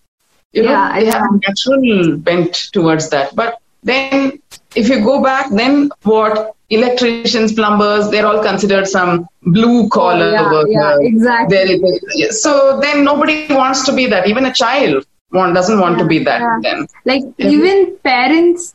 You 0.52 0.62
know, 0.62 0.70
Yeah, 0.70 1.00
they 1.00 1.06
have 1.06 1.22
a 1.22 1.38
natural 1.46 2.16
bent 2.18 2.54
towards 2.72 3.10
that. 3.10 3.34
But 3.34 3.58
then, 3.82 4.40
if 4.74 4.88
you 4.88 5.02
go 5.04 5.22
back, 5.22 5.50
then 5.50 5.90
what? 6.02 6.52
Electricians, 6.70 7.52
plumbers, 7.52 8.10
they're 8.10 8.26
all 8.26 8.42
considered 8.42 8.88
some 8.88 9.26
blue 9.42 9.88
collar 9.90 10.28
oh, 10.28 10.32
yeah, 10.32 10.50
worker. 10.50 10.70
yeah, 10.70 10.96
exactly. 11.00 11.78
They're- 11.78 12.32
So 12.32 12.80
then 12.80 13.04
nobody 13.04 13.46
wants 13.52 13.84
to 13.86 13.92
be 13.92 14.06
that. 14.06 14.26
Even 14.26 14.46
a 14.46 14.52
child 14.52 15.04
want, 15.30 15.54
doesn't 15.54 15.78
want 15.78 15.98
to 15.98 16.06
be 16.06 16.20
that 16.24 16.40
yeah. 16.40 16.58
then. 16.62 16.86
Like 17.04 17.22
even 17.38 17.96
parents, 18.02 18.74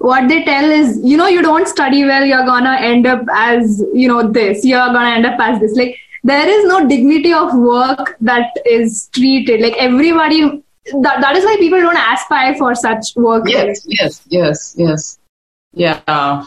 what 0.00 0.28
they 0.28 0.42
tell 0.44 0.70
is, 0.70 0.98
you 1.04 1.16
know, 1.16 1.26
you 1.26 1.42
don't 1.42 1.68
study 1.68 2.04
well, 2.04 2.24
you're 2.24 2.46
gonna 2.46 2.76
end 2.80 3.06
up 3.06 3.22
as, 3.30 3.84
you 3.92 4.08
know, 4.08 4.26
this. 4.26 4.64
You're 4.64 4.92
gonna 4.94 5.10
end 5.10 5.26
up 5.26 5.38
as 5.38 5.60
this. 5.60 5.76
Like 5.76 5.96
there 6.24 6.48
is 6.48 6.64
no 6.64 6.88
dignity 6.88 7.32
of 7.34 7.54
work 7.54 8.16
that 8.22 8.50
is 8.64 9.08
treated. 9.12 9.60
Like 9.60 9.74
everybody. 9.76 10.62
That, 11.02 11.20
that 11.20 11.36
is 11.36 11.44
why 11.44 11.56
people 11.58 11.80
don't 11.80 11.96
aspire 11.96 12.54
for 12.56 12.74
such 12.74 13.14
work. 13.14 13.44
Yes, 13.46 13.84
yes, 13.86 14.22
yes, 14.28 14.74
yes. 14.78 15.18
Yeah, 15.74 16.46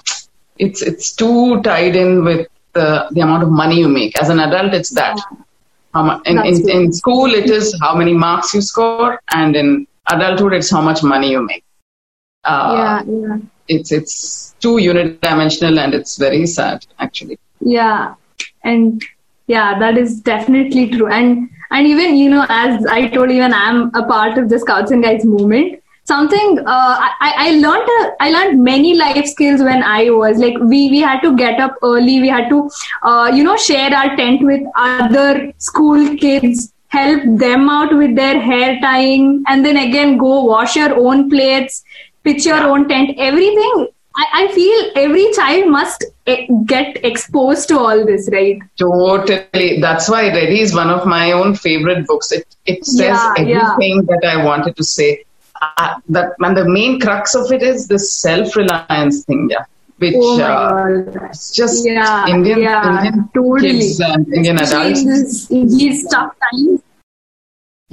it's 0.58 0.82
it's 0.82 1.16
too 1.16 1.62
tied 1.62 1.96
in 1.96 2.26
with 2.26 2.48
the 2.74 3.08
the 3.12 3.22
amount 3.22 3.44
of 3.44 3.52
money 3.52 3.78
you 3.78 3.88
make. 3.88 4.20
As 4.20 4.30
an 4.30 4.40
adult, 4.40 4.74
it's 4.74 4.90
that. 4.90 5.18
Mu- 5.96 6.20
in, 6.26 6.40
in, 6.40 6.70
in 6.70 6.92
school, 6.92 7.32
it 7.32 7.52
is 7.52 7.78
how 7.80 7.96
many 7.96 8.14
marks 8.14 8.56
you 8.56 8.62
score, 8.62 9.22
and 9.32 9.56
in 9.56 9.88
adulthood, 10.08 10.54
it's 10.54 10.72
how 10.72 10.82
much 10.82 11.04
money 11.04 11.30
you 11.30 11.46
make. 11.46 11.64
Uh, 12.44 12.74
yeah, 12.76 13.04
yeah. 13.12 13.38
It's 13.68 13.92
it's 13.92 14.56
too 14.60 14.76
unidimensional, 14.76 15.80
and 15.80 15.94
it's 15.94 16.18
very 16.18 16.46
sad, 16.46 16.86
actually. 17.00 17.40
Yeah, 17.62 18.16
and 18.64 19.02
yeah, 19.48 19.80
that 19.80 19.98
is 19.98 20.20
definitely 20.22 20.90
true. 20.90 21.08
And 21.08 21.50
and 21.72 21.88
even 21.88 22.18
you 22.18 22.30
know, 22.30 22.46
as 22.50 22.86
I 22.86 23.08
told 23.08 23.30
you, 23.30 23.38
even 23.38 23.54
I'm 23.54 23.94
a 23.96 24.06
part 24.06 24.38
of 24.38 24.50
the 24.50 24.60
Scouts 24.60 24.92
and 24.92 25.04
Guides 25.04 25.26
movement. 25.26 25.80
Something 26.06 26.60
uh, 26.60 26.96
I 27.22 27.34
I 27.38 27.52
learned 27.52 27.90
a, 27.90 28.12
I 28.20 28.30
learned 28.32 28.62
many 28.62 28.94
life 28.94 29.26
skills 29.26 29.62
when 29.62 29.82
I 29.84 30.10
was 30.10 30.38
like 30.38 30.58
we 30.60 30.90
we 30.90 31.00
had 31.00 31.22
to 31.22 31.34
get 31.38 31.62
up 31.62 31.78
early. 31.82 32.20
We 32.20 32.28
had 32.28 32.50
to 32.50 32.70
uh, 33.04 33.32
you 33.34 33.44
know 33.46 33.56
share 33.56 33.94
our 33.96 34.16
tent 34.18 34.44
with 34.44 34.62
other 34.76 35.54
school 35.58 36.16
kids. 36.18 36.74
Help 36.90 37.24
them 37.40 37.70
out 37.70 37.96
with 37.98 38.16
their 38.16 38.40
hair 38.40 38.80
tying, 38.82 39.44
and 39.48 39.66
then 39.66 39.78
again 39.78 40.18
go 40.18 40.44
wash 40.44 40.76
your 40.76 40.96
own 40.96 41.28
plates, 41.28 41.84
pitch 42.24 42.46
your 42.46 42.64
own 42.64 42.88
tent. 42.88 43.12
Everything 43.18 43.88
I, 44.16 44.26
I 44.44 44.48
feel 44.54 44.92
every 44.96 45.32
child 45.34 45.70
must 45.72 46.06
eh, 46.28 46.46
get 46.66 47.04
exposed 47.04 47.68
to 47.70 47.80
all 47.80 48.06
this, 48.06 48.30
right? 48.32 48.60
Totally. 48.78 49.80
That's 49.82 50.08
why 50.08 50.28
Ready 50.28 50.62
is 50.62 50.74
one 50.76 50.90
of 50.90 51.06
my 51.08 51.32
own 51.32 51.56
favorite 51.56 52.06
books. 52.06 52.32
It 52.32 52.46
it 52.66 52.86
says 52.86 53.00
Yeah, 53.00 53.34
yeah. 53.38 53.72
everything 53.74 54.06
that 54.06 54.24
I 54.24 54.44
wanted 54.46 54.76
to 54.78 54.84
say. 54.84 55.26
Uh, 55.62 55.96
that 56.10 56.34
and 56.40 56.58
the 56.58 56.66
main 56.70 57.00
crux 57.00 57.34
of 57.36 57.52
it 57.52 57.64
is 57.64 57.88
this 57.88 58.12
self-reliance 58.14 59.24
thing, 59.26 59.50
yeah. 59.50 59.66
Which 59.98 60.16
Oh 60.18 60.42
uh, 60.42 61.28
just 61.54 61.86
Yeah, 61.86 62.28
Indian, 62.28 62.60
yeah, 62.62 63.06
Indian 63.06 63.30
totally. 63.34 63.72
kids 63.80 64.00
and 64.00 64.28
Indian 64.34 64.58
adults. 64.60 65.48
these 65.48 66.08
tough 66.10 66.34
times. 66.52 66.82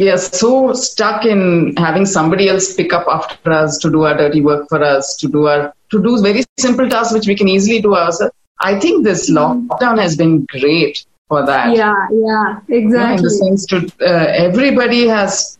We 0.00 0.08
are 0.08 0.16
so 0.16 0.72
stuck 0.72 1.26
in 1.26 1.74
having 1.76 2.06
somebody 2.06 2.48
else 2.48 2.74
pick 2.74 2.94
up 2.94 3.06
after 3.06 3.52
us 3.52 3.76
to 3.78 3.90
do 3.90 4.04
our 4.04 4.16
dirty 4.16 4.40
work 4.40 4.66
for 4.70 4.82
us, 4.82 5.14
to 5.16 5.28
do 5.28 5.46
our 5.46 5.74
to 5.90 6.02
do 6.02 6.22
very 6.22 6.42
simple 6.58 6.88
tasks 6.88 7.12
which 7.12 7.26
we 7.26 7.34
can 7.34 7.48
easily 7.48 7.82
do 7.82 7.94
ourselves. 7.94 8.32
I 8.60 8.78
think 8.80 9.04
this 9.04 9.30
lockdown 9.30 10.00
has 10.00 10.16
been 10.16 10.46
great 10.46 11.04
for 11.28 11.44
that. 11.44 11.76
Yeah, 11.76 11.92
yeah, 12.12 12.60
know, 12.66 12.76
in 12.76 12.84
exactly. 12.84 13.24
the 13.24 13.30
sense 13.30 13.66
to 13.66 13.76
uh, 14.00 14.26
everybody 14.46 15.06
has 15.06 15.58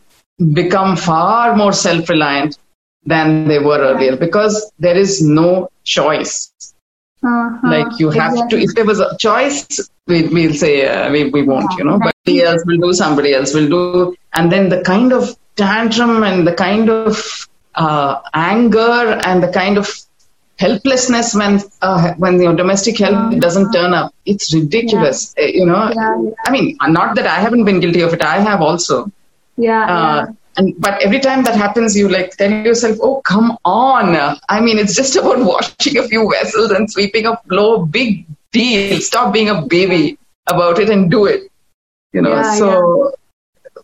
become 0.53 0.95
far 0.95 1.55
more 1.55 1.71
self-reliant 1.71 2.57
than 3.05 3.47
they 3.47 3.59
were 3.59 3.79
earlier 3.79 4.15
because 4.15 4.71
there 4.79 4.97
is 4.97 5.21
no 5.21 5.69
choice. 5.83 6.51
Uh-huh. 7.23 7.59
Like 7.63 7.99
you 7.99 8.09
have 8.09 8.33
Exactly. 8.33 8.59
to, 8.59 8.63
if 8.65 8.73
there 8.73 8.85
was 8.85 8.99
a 8.99 9.15
choice, 9.17 9.67
we, 10.07 10.27
we'll 10.29 10.55
say 10.55 10.87
uh, 10.87 11.11
we, 11.11 11.29
we 11.29 11.43
won't, 11.43 11.71
you 11.77 11.83
know, 11.83 11.99
but 11.99 12.10
somebody 12.25 12.43
else 12.43 12.63
will 12.65 12.77
do, 12.77 12.93
somebody 12.93 13.33
else 13.33 13.53
will 13.53 13.67
do. 13.67 14.15
And 14.33 14.51
then 14.51 14.69
the 14.69 14.81
kind 14.81 15.13
of 15.13 15.35
tantrum 15.55 16.23
and 16.23 16.47
the 16.47 16.53
kind 16.53 16.89
of 16.89 17.47
uh, 17.75 18.21
anger 18.33 19.19
and 19.25 19.43
the 19.43 19.51
kind 19.51 19.77
of 19.77 19.89
helplessness 20.57 21.33
when 21.33 21.59
uh, 21.81 22.13
when 22.17 22.39
your 22.41 22.55
domestic 22.55 22.99
help 22.99 23.37
doesn't 23.39 23.71
turn 23.71 23.93
up, 23.93 24.13
it's 24.25 24.53
ridiculous. 24.53 25.33
Uh, 25.37 25.45
You 25.45 25.65
know, 25.65 25.91
Yeah, 25.95 26.21
yeah. 26.21 26.31
I 26.45 26.51
mean, 26.51 26.77
not 26.81 27.15
that 27.15 27.25
I 27.25 27.39
haven't 27.39 27.65
been 27.65 27.79
guilty 27.79 28.01
of 28.01 28.13
it. 28.13 28.23
I 28.23 28.39
have 28.39 28.61
also. 28.61 29.11
Yeah, 29.57 29.85
Uh, 29.85 30.25
and 30.57 30.73
but 30.79 31.01
every 31.01 31.19
time 31.19 31.43
that 31.43 31.55
happens, 31.55 31.95
you 31.95 32.07
like 32.09 32.35
tell 32.37 32.51
yourself, 32.51 32.97
"Oh, 33.01 33.21
come 33.21 33.57
on!" 33.65 34.15
I 34.49 34.59
mean, 34.61 34.77
it's 34.77 34.95
just 34.95 35.15
about 35.21 35.39
washing 35.39 35.97
a 35.97 36.07
few 36.07 36.29
vessels 36.31 36.71
and 36.71 36.89
sweeping 36.89 37.25
a 37.25 37.37
floor. 37.49 37.85
Big 37.85 38.25
deal. 38.51 38.99
Stop 39.01 39.33
being 39.33 39.49
a 39.49 39.61
baby 39.65 40.17
about 40.47 40.79
it 40.79 40.89
and 40.89 41.09
do 41.09 41.25
it. 41.25 41.50
You 42.13 42.21
know. 42.21 42.31
Yeah, 42.31 42.55
so, 42.55 43.13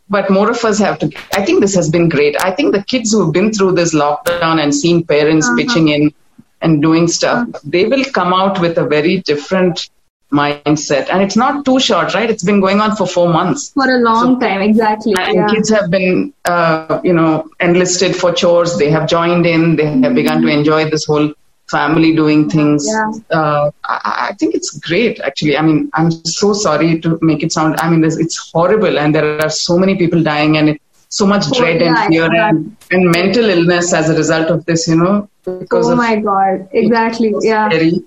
but 0.09 0.29
more 0.29 0.49
of 0.51 0.63
us 0.63 0.79
have 0.79 0.99
to. 0.99 1.11
I 1.33 1.45
think 1.45 1.61
this 1.61 1.75
has 1.75 1.89
been 1.89 2.09
great. 2.09 2.35
I 2.41 2.51
think 2.51 2.73
the 2.73 2.83
kids 2.83 3.11
who've 3.11 3.33
been 3.33 3.51
through 3.53 3.73
this 3.73 3.93
lockdown 3.93 4.61
and 4.61 4.73
seen 4.73 5.03
parents 5.05 5.47
Uh-huh. 5.47 5.57
pitching 5.57 5.87
in 5.89 6.13
and 6.61 6.81
doing 6.81 7.07
stuff, 7.07 7.47
they 7.63 7.85
will 7.85 8.03
come 8.05 8.33
out 8.33 8.59
with 8.59 8.77
a 8.77 8.85
very 8.85 9.17
different 9.21 9.89
mindset. 10.31 11.07
And 11.09 11.21
it's 11.21 11.37
not 11.37 11.63
too 11.65 11.79
short, 11.79 12.13
right? 12.13 12.29
It's 12.29 12.43
been 12.43 12.59
going 12.59 12.81
on 12.81 12.95
for 12.95 13.07
four 13.07 13.29
months 13.29 13.69
for 13.69 13.89
a 13.89 13.99
long 13.99 14.39
time, 14.39 14.61
exactly. 14.61 15.13
and 15.17 15.35
yeah. 15.35 15.47
kids 15.47 15.69
have 15.69 15.89
been 15.89 16.33
uh, 16.45 16.99
you 17.03 17.13
know 17.13 17.49
enlisted 17.59 18.15
for 18.15 18.33
chores 18.33 18.77
they 18.77 18.89
have 18.89 19.07
joined 19.07 19.45
in 19.45 19.75
they 19.77 19.85
have 19.85 20.15
begun 20.15 20.41
to 20.41 20.47
enjoy 20.47 20.89
this 20.89 21.05
whole 21.05 21.31
family 21.69 22.15
doing 22.15 22.49
things 22.49 22.85
Yeah. 22.87 23.11
uh, 23.39 23.71
I, 23.83 24.27
I 24.29 24.33
think 24.39 24.55
it's 24.55 24.71
great 24.87 25.19
actually 25.19 25.57
i 25.57 25.61
mean 25.61 25.89
i'm 25.93 26.09
so 26.11 26.53
sorry 26.53 26.99
to 27.01 27.19
make 27.21 27.43
it 27.43 27.51
sound 27.51 27.75
i 27.79 27.89
mean 27.89 28.03
it's 28.03 28.37
horrible 28.53 28.97
and 28.99 29.13
there 29.15 29.29
are 29.45 29.49
so 29.49 29.77
many 29.77 29.95
people 29.95 30.21
dying 30.23 30.57
and 30.57 30.69
it, 30.69 30.81
so 31.09 31.25
much 31.25 31.45
Oh, 31.47 31.57
dread 31.59 31.81
and 31.81 31.95
yeah, 31.95 32.07
fear 32.07 32.29
and, 32.47 32.75
and 32.91 33.11
mental 33.11 33.45
illness 33.49 33.93
as 33.93 34.09
a 34.09 34.15
result 34.15 34.49
of 34.55 34.65
this 34.65 34.87
you 34.87 34.95
know 34.95 35.29
because 35.45 35.87
Oh 35.89 35.95
my 35.95 36.15
god, 36.19 36.67
exactly. 36.73 37.33
Yeah. 37.41 37.69
scary. 37.69 38.03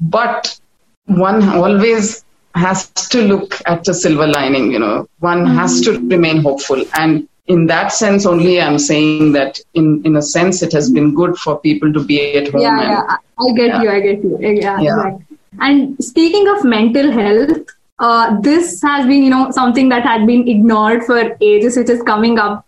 But 0.00 0.58
one 1.06 1.42
always 1.50 2.24
has 2.54 2.88
to 3.12 3.22
look 3.22 3.54
at 3.66 3.84
the 3.84 3.94
silver 3.94 4.26
lining, 4.26 4.72
you 4.72 4.78
know, 4.80 5.06
one 5.20 5.46
has 5.46 5.80
to 5.82 5.92
remain 5.92 6.42
hopeful. 6.42 6.84
And 6.98 7.28
in 7.48 7.66
that 7.66 7.92
sense, 7.92 8.26
only 8.26 8.60
I'm 8.60 8.78
saying 8.78 9.32
that 9.32 9.58
in, 9.74 10.02
in 10.04 10.16
a 10.16 10.22
sense, 10.22 10.62
it 10.62 10.72
has 10.72 10.90
been 10.90 11.14
good 11.14 11.36
for 11.36 11.58
people 11.60 11.92
to 11.92 12.04
be 12.04 12.36
at 12.36 12.48
home. 12.52 12.60
yeah, 12.60 12.80
and, 12.80 12.90
yeah. 12.90 13.16
I- 13.40 13.52
get 13.56 13.68
Yeah. 13.68 13.82
you. 13.82 13.90
I 13.90 14.00
get 14.00 14.22
you. 14.22 14.38
Yeah, 14.40 14.80
Yeah. 14.80 15.18
And 15.60 16.04
speaking 16.04 16.46
of 16.48 16.64
mental 16.64 17.10
health, 17.10 17.58
uh, 17.98 18.40
this 18.40 18.80
has 18.82 19.06
been, 19.06 19.22
you 19.22 19.30
know, 19.30 19.50
something 19.50 19.88
that 19.88 20.02
had 20.02 20.26
been 20.26 20.46
ignored 20.46 21.04
for 21.04 21.36
ages, 21.40 21.76
which 21.76 21.88
is 21.88 22.02
coming 22.02 22.38
up 22.38 22.64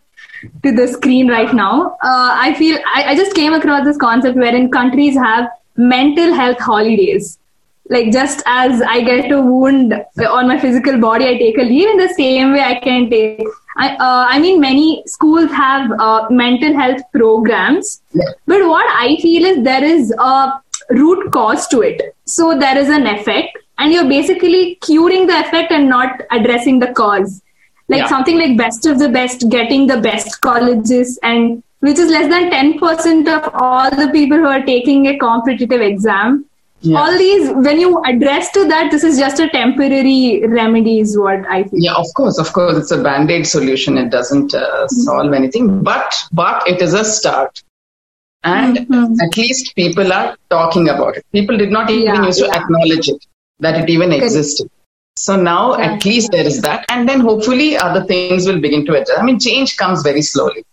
to 0.64 0.72
the 0.72 0.88
screen 0.88 1.28
right 1.28 1.52
now. 1.54 1.96
Uh, 2.02 2.30
I 2.46 2.54
feel 2.54 2.78
I, 2.94 3.04
I 3.10 3.14
just 3.16 3.34
came 3.34 3.52
across 3.52 3.84
this 3.84 3.98
concept 3.98 4.36
wherein 4.36 4.70
countries 4.70 5.14
have 5.16 5.48
mental 5.76 6.32
health 6.32 6.58
holidays. 6.58 7.38
Like 7.90 8.10
just 8.12 8.42
as 8.46 8.80
I 8.82 9.00
get 9.02 9.30
a 9.30 9.40
wound 9.42 9.92
on 10.28 10.48
my 10.48 10.58
physical 10.58 10.98
body, 10.98 11.26
I 11.28 11.36
take 11.38 11.58
a 11.58 11.62
leave. 11.62 11.88
In 11.88 11.96
the 11.98 12.12
same 12.14 12.52
way, 12.52 12.60
I 12.62 12.74
can 12.80 13.10
take. 13.10 13.42
I, 13.82 13.88
uh, 13.96 14.26
I 14.28 14.38
mean, 14.38 14.60
many 14.60 15.02
schools 15.06 15.50
have 15.50 15.90
uh, 15.98 16.26
mental 16.30 16.74
health 16.74 17.00
programs, 17.14 18.02
but 18.46 18.66
what 18.68 18.86
I 19.04 19.16
feel 19.22 19.44
is 19.50 19.62
there 19.64 19.82
is 19.82 20.12
a 20.18 20.60
root 20.90 21.30
cause 21.32 21.66
to 21.68 21.80
it. 21.80 22.02
So 22.26 22.58
there 22.58 22.76
is 22.76 22.90
an 22.90 23.06
effect, 23.06 23.56
and 23.78 23.92
you're 23.92 24.08
basically 24.08 24.74
curing 24.82 25.26
the 25.26 25.38
effect 25.40 25.72
and 25.72 25.88
not 25.88 26.20
addressing 26.30 26.78
the 26.80 26.92
cause. 27.02 27.40
Like 27.88 28.02
Yeah. 28.02 28.08
something 28.08 28.38
like 28.38 28.56
best 28.58 28.86
of 28.86 28.98
the 28.98 29.08
best, 29.08 29.48
getting 29.48 29.86
the 29.86 30.00
best 30.10 30.40
colleges, 30.42 31.18
and 31.22 31.62
which 31.80 31.98
is 31.98 32.10
less 32.10 32.28
than 32.34 32.50
10% 32.50 33.28
of 33.38 33.48
all 33.54 33.90
the 34.02 34.08
people 34.08 34.36
who 34.36 34.46
are 34.46 34.62
taking 34.62 35.06
a 35.06 35.18
competitive 35.18 35.80
exam. 35.80 36.44
Yeah. 36.82 36.98
All 36.98 37.18
these, 37.18 37.50
when 37.50 37.78
you 37.78 38.02
address 38.04 38.50
to 38.52 38.66
that, 38.68 38.90
this 38.90 39.04
is 39.04 39.18
just 39.18 39.38
a 39.38 39.48
temporary 39.50 40.42
remedy, 40.46 41.00
is 41.00 41.18
what 41.18 41.40
I 41.46 41.64
feel. 41.64 41.78
Yeah, 41.78 41.92
of 41.94 42.06
course, 42.16 42.38
of 42.38 42.52
course, 42.54 42.76
it's 42.78 42.90
a 42.90 43.02
band-aid 43.02 43.46
solution. 43.46 43.98
It 43.98 44.10
doesn't 44.10 44.54
uh, 44.54 44.88
solve 44.88 45.34
anything, 45.34 45.82
but 45.82 46.14
but 46.32 46.66
it 46.66 46.80
is 46.80 46.94
a 46.94 47.04
start, 47.04 47.62
and 48.44 48.78
Mhm. 48.78 49.16
at 49.26 49.36
least 49.36 49.74
people 49.76 50.10
are 50.10 50.36
talking 50.48 50.88
about 50.88 51.16
it. 51.18 51.24
People 51.32 51.58
did 51.58 51.70
not 51.70 51.90
even 51.90 52.06
Yeah, 52.14 52.24
used 52.24 52.38
to 52.40 52.46
yeah. 52.46 52.60
acknowledge 52.62 53.08
it 53.08 53.26
that 53.58 53.78
it 53.82 53.90
even 53.90 54.10
existed. 54.12 54.70
So 55.18 55.36
now 55.36 55.74
at 55.74 56.06
least 56.06 56.30
there 56.32 56.46
is 56.46 56.62
that, 56.62 56.86
and 56.88 57.06
then 57.06 57.20
hopefully 57.20 57.76
other 57.76 58.02
things 58.04 58.46
will 58.46 58.60
begin 58.60 58.86
to 58.86 58.94
adjust. 58.94 59.18
I 59.18 59.22
mean, 59.22 59.38
change 59.38 59.76
comes 59.76 60.02
very 60.02 60.22
slowly. 60.22 60.64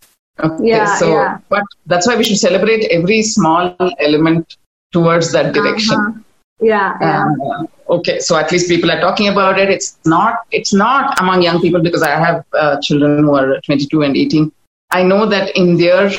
Okay, 0.42 0.68
Yeah, 0.68 0.94
so 0.94 1.08
yeah. 1.12 1.38
but 1.50 1.64
that's 1.84 2.06
why 2.06 2.16
we 2.16 2.24
should 2.24 2.38
celebrate 2.38 2.84
every 2.98 3.20
small 3.22 3.74
element 3.98 4.56
towards 4.92 5.32
that 5.32 5.52
direction. 5.54 5.96
Uh-huh. 5.96 6.20
Yeah, 6.60 6.96
yeah. 7.00 7.24
Uh, 7.40 7.64
okay, 7.96 8.18
so 8.18 8.36
at 8.36 8.50
least 8.50 8.68
people 8.68 8.90
are 8.90 9.00
talking 9.00 9.28
about 9.28 9.60
it. 9.60 9.70
It's 9.70 9.96
not 10.04 10.40
it's 10.50 10.74
not 10.74 11.20
among 11.20 11.42
young 11.42 11.60
people 11.60 11.80
because 11.80 12.02
I 12.02 12.10
have 12.18 12.44
uh, 12.52 12.80
children 12.82 13.22
who 13.22 13.34
are 13.36 13.60
22 13.60 14.02
and 14.02 14.16
18. 14.16 14.50
I 14.90 15.04
know 15.04 15.26
that 15.26 15.56
in 15.56 15.76
their 15.76 16.10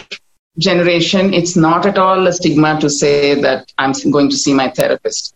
generation, 0.58 1.34
it's 1.34 1.56
not 1.58 1.86
at 1.86 1.98
all 1.98 2.26
a 2.28 2.32
stigma 2.32 2.80
to 2.80 2.90
say 2.90 3.36
that 3.42 3.72
I'm 3.78 3.92
going 4.12 4.30
to 4.30 4.38
see 4.38 4.54
my 4.54 4.70
therapist. 4.70 5.36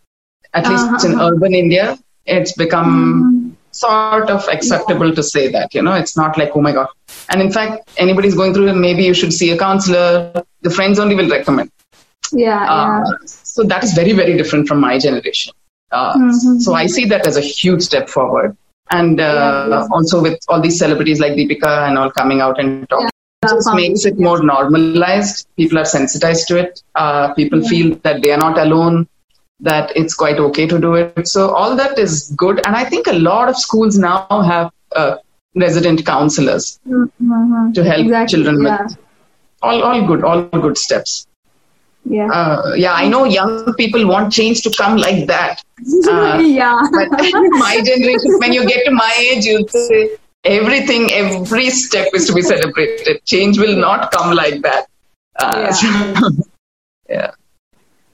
At 0.53 0.67
least 0.69 1.03
in 1.05 1.15
Uh-huh. 1.15 1.31
urban 1.33 1.53
India, 1.53 1.97
it's 2.25 2.53
become 2.53 3.57
sort 3.71 4.29
of 4.29 4.47
acceptable 4.47 5.13
to 5.13 5.23
say 5.23 5.51
that. 5.51 5.73
You 5.73 5.81
know, 5.81 5.95
it's 5.95 6.15
not 6.15 6.37
like 6.37 6.51
oh 6.55 6.61
my 6.61 6.71
god. 6.71 6.87
And 7.29 7.41
in 7.41 7.51
fact, 7.51 7.89
anybody's 7.97 8.35
going 8.35 8.53
through 8.53 8.69
it, 8.69 8.75
maybe 8.87 9.03
you 9.03 9.13
should 9.13 9.33
see 9.33 9.51
a 9.51 9.57
counselor. 9.57 10.31
The 10.61 10.69
friends 10.69 10.97
only 10.97 11.15
will 11.15 11.29
recommend. 11.29 11.71
Yeah, 12.33 12.63
yeah. 12.63 12.71
Uh, 12.73 13.03
so 13.25 13.63
that 13.63 13.83
is 13.83 13.93
very, 13.93 14.13
very 14.13 14.37
different 14.37 14.67
from 14.67 14.79
my 14.79 14.97
generation. 14.97 15.53
Uh, 15.91 16.13
Mhm. 16.17 16.59
So 16.61 16.73
I 16.73 16.87
see 16.87 17.05
that 17.05 17.27
as 17.27 17.37
a 17.37 17.41
huge 17.41 17.81
step 17.83 18.09
forward. 18.09 18.57
And 18.89 19.19
uh, 19.19 19.23
Yeah, 19.23 19.67
yeah. 19.69 19.87
also 19.91 20.21
with 20.21 20.39
all 20.49 20.61
these 20.61 20.77
celebrities 20.79 21.19
like 21.19 21.33
Deepika 21.33 21.87
and 21.87 21.97
all 21.97 22.11
coming 22.11 22.41
out 22.41 22.59
and 22.59 22.89
talking, 22.89 23.07
it 23.43 23.49
just 23.49 23.73
makes 23.73 24.05
it 24.05 24.19
more 24.19 24.43
normalized. 24.43 25.47
People 25.57 25.79
are 25.79 25.85
sensitized 25.85 26.47
to 26.49 26.57
it. 26.57 26.81
Uh, 26.95 27.33
people 27.33 27.61
feel 27.61 27.95
that 28.03 28.21
they 28.21 28.31
are 28.31 28.37
not 28.37 28.57
alone, 28.57 29.07
that 29.59 29.91
it's 29.95 30.15
quite 30.15 30.39
okay 30.39 30.67
to 30.67 30.79
do 30.79 30.95
it. 30.95 31.27
So 31.27 31.49
all 31.51 31.75
that 31.75 31.97
is 31.99 32.33
good. 32.35 32.61
And 32.65 32.75
I 32.75 32.83
think 32.83 33.07
a 33.07 33.13
lot 33.13 33.49
of 33.49 33.57
schools 33.57 33.97
now 33.97 34.27
have 34.41 34.71
uh, 34.95 35.15
resident 35.55 36.05
counselors 36.05 36.79
Mhm. 36.89 37.73
to 37.75 37.83
help 37.83 38.05
Exactly, 38.05 38.31
children 38.33 38.63
yeah. 38.63 38.83
with 38.83 38.97
all, 39.61 39.83
all 39.83 40.01
good, 40.07 40.23
all 40.23 40.41
good 40.65 40.77
steps. 40.77 41.27
Yeah. 42.05 42.27
Uh, 42.31 42.73
yeah, 42.75 42.93
I 42.93 43.07
know 43.07 43.23
young 43.23 43.73
people 43.75 44.05
want 44.07 44.33
change 44.33 44.61
to 44.63 44.71
come 44.77 44.97
like 44.97 45.27
that. 45.27 45.63
Uh, 46.07 46.39
yeah. 46.39 46.79
But 46.91 47.09
my 47.65 47.81
generation, 47.83 48.37
when 48.39 48.53
you 48.53 48.65
get 48.65 48.85
to 48.85 48.91
my 48.91 49.13
age, 49.19 49.45
you'll 49.45 49.67
say 49.67 50.11
everything, 50.45 51.11
every 51.11 51.69
step 51.69 52.07
is 52.13 52.27
to 52.27 52.33
be 52.33 52.41
celebrated. 52.41 53.23
Change 53.25 53.57
will 53.57 53.75
not 53.75 54.11
come 54.11 54.33
like 54.35 54.61
that. 54.61 54.85
Uh, 55.39 55.55
Yeah. 55.59 55.71
so- 55.71 56.29
yeah. 57.09 57.31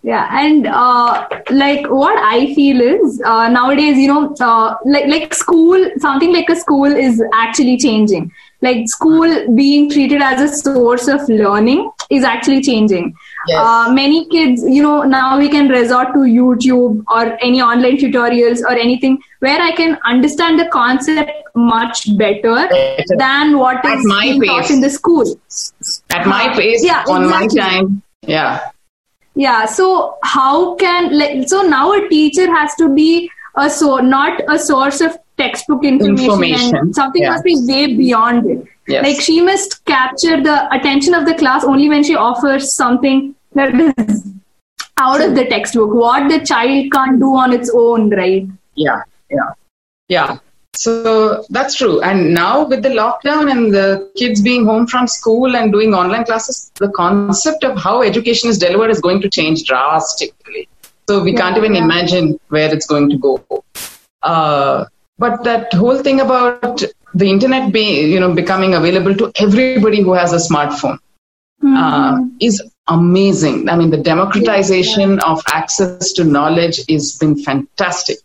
Yeah, 0.02 0.28
and 0.32 0.66
uh, 0.66 1.28
like 1.52 1.86
what 1.90 2.18
I 2.18 2.54
feel 2.56 2.80
is 2.82 3.22
uh, 3.26 3.50
nowadays, 3.50 3.98
you 3.98 4.08
know, 4.08 4.34
uh, 4.40 4.76
like 4.86 5.08
like 5.08 5.34
school, 5.34 5.90
something 5.98 6.32
like 6.32 6.50
a 6.50 6.56
school 6.56 6.86
is 6.86 7.22
actually 7.34 7.78
changing. 7.78 8.32
Like 8.62 8.88
school 8.88 9.56
being 9.56 9.90
treated 9.90 10.22
as 10.22 10.42
a 10.42 10.54
source 10.54 11.08
of 11.08 11.28
learning 11.30 11.90
is 12.10 12.24
actually 12.24 12.62
changing. 12.62 13.14
Yes. 13.48 13.60
Uh, 13.66 13.92
many 13.94 14.28
kids, 14.28 14.64
you 14.68 14.84
know, 14.84 15.04
now 15.04 15.38
we 15.38 15.48
can 15.48 15.70
resort 15.70 16.10
to 16.14 16.20
YouTube 16.20 17.04
or 17.08 17.38
any 17.42 17.62
online 17.62 17.98
tutorials 17.98 18.62
or 18.62 18.72
anything 18.72 19.22
where 19.40 19.62
I 19.62 19.72
can 19.72 19.98
understand 20.06 20.60
the 20.60 20.68
concept 20.68 21.32
much 21.56 22.18
better 22.18 22.68
than 23.18 23.58
what 23.58 23.86
At 23.86 24.00
is 24.00 24.06
my 24.06 24.24
being 24.24 24.44
taught 24.44 24.70
in 24.70 24.82
the 24.82 24.90
school. 24.90 25.40
At 26.10 26.28
my 26.28 26.54
pace, 26.54 26.84
Yeah, 26.84 27.04
on 27.08 27.24
exactly. 27.24 27.60
my 27.62 27.68
time. 27.70 28.04
Yeah. 28.24 28.70
Yeah. 29.36 29.66
So 29.66 30.18
how 30.24 30.76
can 30.76 31.18
like 31.18 31.48
so 31.48 31.62
now 31.62 31.94
a 31.94 32.08
teacher 32.10 32.54
has 32.54 32.76
to 32.76 32.90
be 32.94 33.30
a 33.56 33.70
so 33.70 33.98
not 33.98 34.42
a 34.50 34.60
source 34.60 35.00
of 35.02 35.18
textbook 35.42 35.84
information, 35.84 36.32
Information, 36.32 36.76
and 36.78 36.96
something 36.96 37.24
yeah. 37.24 37.32
must 37.32 37.44
be 37.44 37.56
way 37.68 37.96
beyond 37.96 38.50
it. 38.50 38.66
Yes. 38.88 39.04
Like 39.06 39.22
she 39.22 39.40
must 39.42 39.84
capture 39.86 40.42
the 40.50 40.58
attention 40.74 41.14
of 41.14 41.26
the 41.26 41.36
class 41.36 41.64
only 41.64 41.90
when 41.90 42.04
she 42.04 42.16
offers 42.16 42.74
something 42.74 43.36
that 43.54 43.74
is 44.10 44.28
out 44.98 45.22
of 45.22 45.36
the 45.36 45.46
textbook, 45.46 45.94
what 45.94 46.30
the 46.30 46.46
child 46.46 46.92
can't 46.92 47.20
do 47.20 47.36
on 47.36 47.54
its 47.54 47.72
own, 47.74 48.10
right? 48.10 48.48
Yeah. 48.76 49.02
Yeah. 49.30 49.50
Yeah. 50.10 50.38
So 50.76 51.46
that's 51.50 51.76
true. 51.76 52.02
And 52.02 52.34
now 52.34 52.66
with 52.68 52.84
the 52.84 52.90
lockdown 52.90 53.52
and 53.52 53.74
the 53.74 54.12
kids 54.18 54.42
being 54.42 54.66
home 54.66 54.88
from 54.88 55.08
school 55.08 55.56
and 55.56 55.72
doing 55.72 55.94
online 55.94 56.26
classes, 56.26 56.72
the 56.76 56.90
concept 56.90 57.64
of 57.64 57.78
how 57.78 58.02
education 58.02 58.50
is 58.50 58.58
delivered 58.58 58.90
is 58.90 59.02
going 59.02 59.22
to 59.22 59.30
change 59.30 59.64
drastically. 59.66 60.68
So 61.10 61.24
we 61.24 61.34
Yeah, 61.34 61.42
can't 61.42 61.58
even 61.58 61.76
yeah. 61.76 61.84
imagine 61.84 62.40
where 62.50 62.74
it's 62.74 62.86
going 62.86 63.10
to 63.10 63.18
go. 63.18 63.64
Uh, 64.22 64.86
but 65.20 65.44
that 65.44 65.74
whole 65.74 66.00
thing 66.02 66.20
about 66.22 66.82
the 67.14 67.28
internet 67.30 67.72
being, 67.74 68.10
you 68.12 68.20
know, 68.20 68.34
becoming 68.34 68.74
available 68.74 69.16
to 69.16 69.32
everybody 69.46 70.02
who 70.02 70.14
has 70.14 70.32
a 70.34 70.42
smartphone 70.50 70.98
uh, 71.82 72.18
is 72.40 72.62
amazing. 72.88 73.68
I 73.70 73.76
mean, 73.76 73.90
the 73.90 73.98
democratization 73.98 75.20
of 75.20 75.42
access 75.48 76.14
to 76.14 76.24
knowledge 76.24 76.78
has 76.90 77.18
been 77.18 77.36
fantastic. 77.44 78.18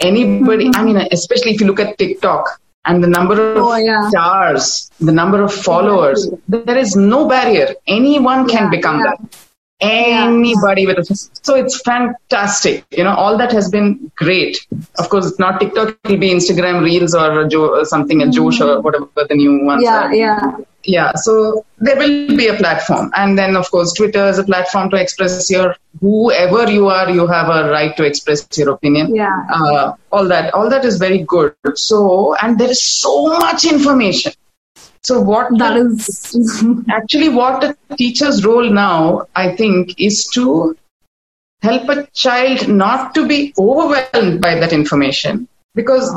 Anybody, 0.00 0.70
I 0.74 0.82
mean, 0.84 0.96
especially 1.12 1.52
if 1.52 1.60
you 1.60 1.66
look 1.68 1.80
at 1.80 1.96
TikTok 1.98 2.60
and 2.84 3.02
the 3.02 3.08
number 3.08 3.34
of 3.52 3.64
Oh, 3.64 3.76
yeah. 3.76 4.08
stars, 4.08 4.90
the 5.00 5.12
number 5.12 5.42
of 5.42 5.52
followers, 5.54 6.28
there 6.48 6.78
is 6.78 6.96
no 6.96 7.28
barrier. 7.28 7.74
Anyone 7.86 8.48
can 8.48 8.64
Yeah, 8.64 8.70
become 8.70 8.98
yeah. 8.98 9.12
that. 9.20 9.38
Anybody 9.82 10.86
with 10.86 10.98
a 10.98 11.04
so 11.42 11.54
it's 11.54 11.80
fantastic. 11.82 12.84
You 12.90 13.04
know, 13.04 13.14
all 13.14 13.36
that 13.38 13.52
has 13.52 13.68
been 13.70 14.10
great. 14.16 14.66
Of 14.98 15.08
course, 15.08 15.26
it's 15.26 15.38
not 15.38 15.60
TikTok. 15.60 15.98
It'll 16.04 16.16
be 16.18 16.30
Instagram 16.30 16.82
Reels 16.82 17.14
or 17.14 17.48
Jo- 17.48 17.74
or 17.80 17.84
something, 17.84 18.22
a 18.22 18.30
Josh 18.30 18.60
or 18.60 18.80
whatever 18.80 19.08
the 19.28 19.34
new 19.34 19.64
ones 19.64 19.82
yeah, 19.82 20.02
are 20.04 20.14
yeah. 20.14 20.56
yeah 20.84 21.12
so 21.14 21.64
there 21.78 21.96
will 21.96 22.36
be 22.36 22.48
a 22.48 22.54
platform 22.54 23.10
and 23.16 23.38
then 23.38 23.56
of 23.56 23.70
course 23.70 23.92
twitter 23.92 24.26
is 24.28 24.38
a 24.38 24.44
platform 24.44 24.90
to 24.90 24.96
express 24.96 25.50
your 25.50 25.76
whoever 26.00 26.70
you 26.70 26.88
are 26.88 27.08
you 27.10 27.26
have 27.26 27.48
a 27.48 27.70
right 27.70 27.96
to 27.96 28.04
express 28.04 28.46
your 28.56 28.70
opinion 28.70 29.14
Yeah. 29.14 29.46
uh, 29.52 29.94
all 30.10 30.26
that 30.28 30.52
all 30.54 30.68
that 30.70 30.84
is 30.84 30.98
very 30.98 31.22
good 31.22 31.54
so 31.74 32.34
and 32.42 32.58
there 32.58 32.70
is 32.70 32.82
so 32.82 33.28
much 33.38 33.64
information 33.64 34.32
so 35.04 35.20
what 35.20 35.48
that 35.58 35.76
is 35.76 36.34
actually 36.90 37.28
what 37.28 37.60
the 37.60 37.96
teacher's 37.96 38.44
role 38.44 38.68
now 38.70 39.26
i 39.34 39.54
think 39.56 39.94
is 40.08 40.26
to 40.36 40.74
help 41.62 41.88
a 41.88 42.06
child 42.12 42.68
not 42.68 43.14
to 43.14 43.26
be 43.26 43.52
overwhelmed 43.58 44.40
by 44.40 44.54
that 44.60 44.72
information 44.72 45.48
because 45.74 46.08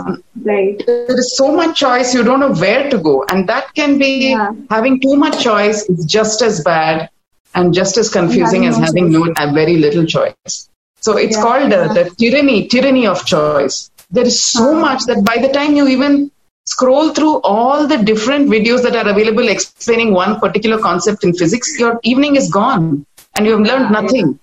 right. 0.44 0.82
there 0.86 1.18
is 1.24 1.38
so 1.38 1.56
much 1.56 1.80
choice 1.80 2.14
you 2.14 2.24
don't 2.24 2.40
know 2.40 2.54
where 2.54 2.90
to 2.90 2.98
go 2.98 3.24
and 3.30 3.48
that 3.48 3.74
can 3.74 3.98
be 3.98 4.12
Yeah. 4.32 4.52
having 4.70 5.00
too 5.00 5.16
much 5.16 5.42
choice 5.44 5.84
is 5.90 6.06
just 6.06 6.42
as 6.42 6.64
bad 6.64 7.10
and 7.56 7.74
just 7.74 7.98
as 7.98 8.10
confusing 8.10 8.64
Having 8.64 8.70
as 8.70 8.78
no 8.80 8.86
having 8.86 9.12
no 9.12 9.34
uh, 9.44 9.52
very 9.54 9.78
little 9.78 10.06
choice 10.06 10.56
so 11.00 11.18
it's 11.18 11.38
Yeah, 11.38 11.44
called 11.44 11.72
yeah. 11.72 11.94
the 11.98 12.04
tyranny 12.20 12.68
tyranny 12.68 13.06
of 13.08 13.26
choice 13.26 13.90
there 14.12 14.26
is 14.34 14.44
so 14.44 14.66
Uh-huh. 14.72 14.82
much 14.88 15.06
that 15.10 15.24
by 15.32 15.38
the 15.46 15.52
time 15.60 15.76
you 15.76 15.88
even 15.88 16.32
scroll 16.74 17.14
through 17.14 17.34
all 17.54 17.86
the 17.88 17.98
different 18.12 18.50
videos 18.50 18.82
that 18.86 18.96
are 19.02 19.08
available 19.10 19.48
explaining 19.56 20.14
one 20.14 20.40
particular 20.40 20.78
concept 20.88 21.24
in 21.24 21.34
physics 21.42 21.78
your 21.80 22.00
evening 22.04 22.36
is 22.36 22.50
gone 22.52 23.06
and 23.36 23.46
you 23.46 23.52
have 23.58 23.62
learned 23.70 23.88
Yeah, 23.90 23.92
yeah. 23.94 24.02
nothing 24.02 24.40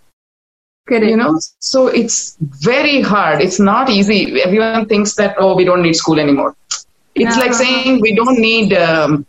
Correct. 0.88 1.06
you 1.10 1.16
know 1.16 1.32
so 1.72 1.86
it's 1.88 2.36
very 2.70 3.00
hard 3.02 3.40
it's 3.40 3.58
not 3.72 3.90
easy 3.98 4.20
everyone 4.46 4.86
thinks 4.92 5.14
that 5.20 5.36
oh 5.38 5.54
we 5.56 5.64
don't 5.64 5.82
need 5.82 5.94
school 6.04 6.18
anymore 6.26 6.54
it's 7.14 7.36
Yeah. 7.36 7.42
like 7.44 7.54
saying 7.54 8.00
we 8.06 8.14
don't 8.20 8.38
need 8.38 8.72
um, 8.86 9.26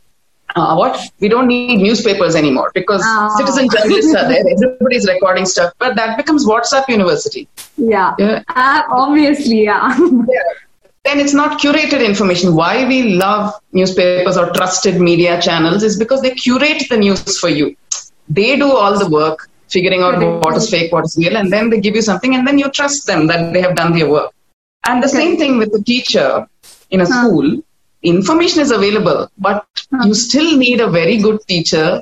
uh, 0.56 0.76
what 0.80 1.00
we 1.20 1.28
don't 1.34 1.48
need 1.48 1.78
newspapers 1.88 2.36
anymore 2.36 2.72
because 2.80 3.04
Oh. 3.06 3.30
citizen 3.38 3.68
journalists 3.76 4.14
are 4.22 4.28
there 4.32 4.44
everybody's 4.56 5.08
recording 5.14 5.46
stuff 5.54 5.74
but 5.86 5.96
that 6.02 6.18
becomes 6.22 6.46
whatsapp 6.52 6.88
university 6.98 7.48
yeah. 7.78 8.14
yeah 8.20 8.42
Uh, 8.64 8.82
obviously, 9.04 9.64
yeah. 9.64 9.98
Then 11.04 11.20
it's 11.20 11.34
not 11.34 11.60
curated 11.60 12.06
information. 12.06 12.56
Why 12.56 12.88
we 12.88 13.16
love 13.16 13.54
newspapers 13.72 14.38
or 14.38 14.52
trusted 14.52 15.02
media 15.02 15.42
channels 15.42 15.84
is 15.84 15.98
because 15.98 16.22
they 16.22 16.32
curate 16.32 16.84
the 16.90 16.98
news 16.98 17.38
for 17.40 17.50
you. 17.50 17.76
They 18.30 18.56
do 18.56 18.72
all 18.72 18.98
the 18.98 19.10
work, 19.10 19.50
figuring 19.68 20.02
out 20.02 20.18
what 20.44 20.56
is 20.56 20.70
fake, 20.70 20.94
what 20.94 21.04
is 21.04 21.18
real, 21.18 21.36
and 21.36 21.52
then 21.52 21.70
they 21.70 21.80
give 21.82 21.96
you 21.96 22.02
something, 22.02 22.36
and 22.36 22.48
then 22.48 22.58
you 22.58 22.70
trust 22.70 23.06
them 23.06 23.28
that 23.28 23.52
they 23.54 23.62
have 23.62 23.76
done 23.76 23.94
their 23.98 24.10
work. 24.10 24.32
And 24.86 25.04
the 25.04 25.10
same 25.10 25.38
thing 25.38 25.58
with 25.58 25.72
the 25.74 25.84
teacher 25.84 26.48
in 26.90 27.02
a 27.02 27.06
school. 27.06 27.62
Information 28.02 28.62
is 28.62 28.72
available, 28.72 29.30
but 29.38 29.66
you 30.06 30.14
still 30.14 30.58
need 30.58 30.82
a 30.82 30.90
very 30.90 31.18
good 31.18 31.40
teacher 31.48 32.02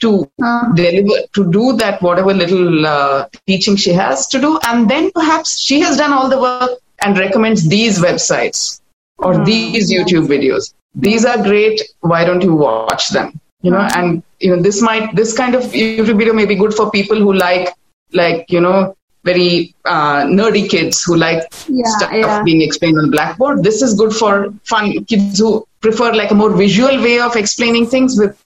to 0.00 0.10
Uh, 0.42 0.72
deliver 0.74 1.16
to 1.36 1.42
do 1.56 1.64
that 1.80 2.02
whatever 2.02 2.32
little 2.34 2.86
uh, 2.92 3.24
teaching 3.46 3.76
she 3.82 3.92
has 3.92 4.26
to 4.32 4.38
do 4.44 4.58
and 4.68 4.90
then 4.92 5.04
perhaps 5.18 5.50
she 5.66 5.76
has 5.84 5.96
done 6.00 6.12
all 6.16 6.28
the 6.32 6.40
work 6.44 6.72
and 7.04 7.18
recommends 7.18 7.66
these 7.68 7.98
websites 8.00 8.80
or 9.18 9.44
these 9.44 9.92
youtube 9.92 10.26
videos. 10.26 10.72
These 10.94 11.24
are 11.24 11.42
great. 11.42 11.80
Why 12.00 12.24
don't 12.24 12.42
you 12.42 12.54
watch 12.54 13.08
them? 13.10 13.40
You 13.62 13.70
know 13.70 13.86
and 13.96 14.22
you 14.40 14.54
know 14.54 14.60
this 14.62 14.82
might 14.82 15.14
this 15.14 15.36
kind 15.36 15.54
of 15.54 15.62
youtube 15.64 16.18
video 16.18 16.34
may 16.34 16.46
be 16.46 16.56
good 16.56 16.74
for 16.74 16.90
people 16.90 17.16
who 17.16 17.32
like 17.32 17.68
like 18.12 18.50
you 18.50 18.60
know 18.60 18.94
very 19.24 19.74
uh, 19.84 20.22
nerdy 20.24 20.68
kids 20.68 21.02
who 21.04 21.16
like 21.16 21.42
Yeah, 21.68 21.84
stuff 21.96 22.12
yeah. 22.12 22.42
being 22.42 22.60
explained 22.60 22.98
on 22.98 23.10
blackboard. 23.10 23.62
This 23.62 23.80
is 23.82 23.94
good 23.94 24.12
for 24.12 24.52
fun 24.64 25.04
kids 25.04 25.38
who 25.38 25.64
prefer 25.80 26.12
like 26.12 26.32
a 26.32 26.34
more 26.34 26.50
visual 26.50 27.00
way 27.02 27.20
of 27.20 27.36
explaining 27.36 27.86
things 27.86 28.18
with 28.18 28.36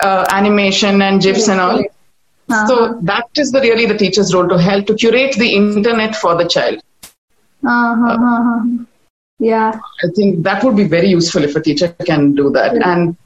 uh, 0.00 0.24
animation 0.30 1.02
and 1.02 1.20
gifs 1.20 1.48
and 1.48 1.60
all. 1.60 1.80
Uh-huh. 1.80 2.66
so 2.66 2.98
that 3.02 3.26
is 3.36 3.52
the 3.52 3.60
really 3.60 3.86
the 3.86 3.96
teacher's 3.96 4.34
role 4.34 4.48
to 4.48 4.58
help 4.58 4.86
to 4.86 4.94
curate 4.94 5.34
the 5.36 5.54
internet 5.54 6.16
for 6.16 6.36
the 6.36 6.46
child. 6.48 6.80
Uh-huh, 7.64 8.06
uh-huh. 8.12 8.84
Yeah. 9.38 9.72
I 10.04 10.08
think 10.14 10.42
that 10.44 10.62
would 10.64 10.76
be 10.76 10.84
very 10.84 11.08
useful 11.08 11.44
if 11.44 11.56
a 11.56 11.60
teacher 11.62 11.88
can 12.04 12.34
do 12.34 12.50
that 12.50 12.74
and 12.84 13.16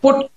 put, 0.00 0.30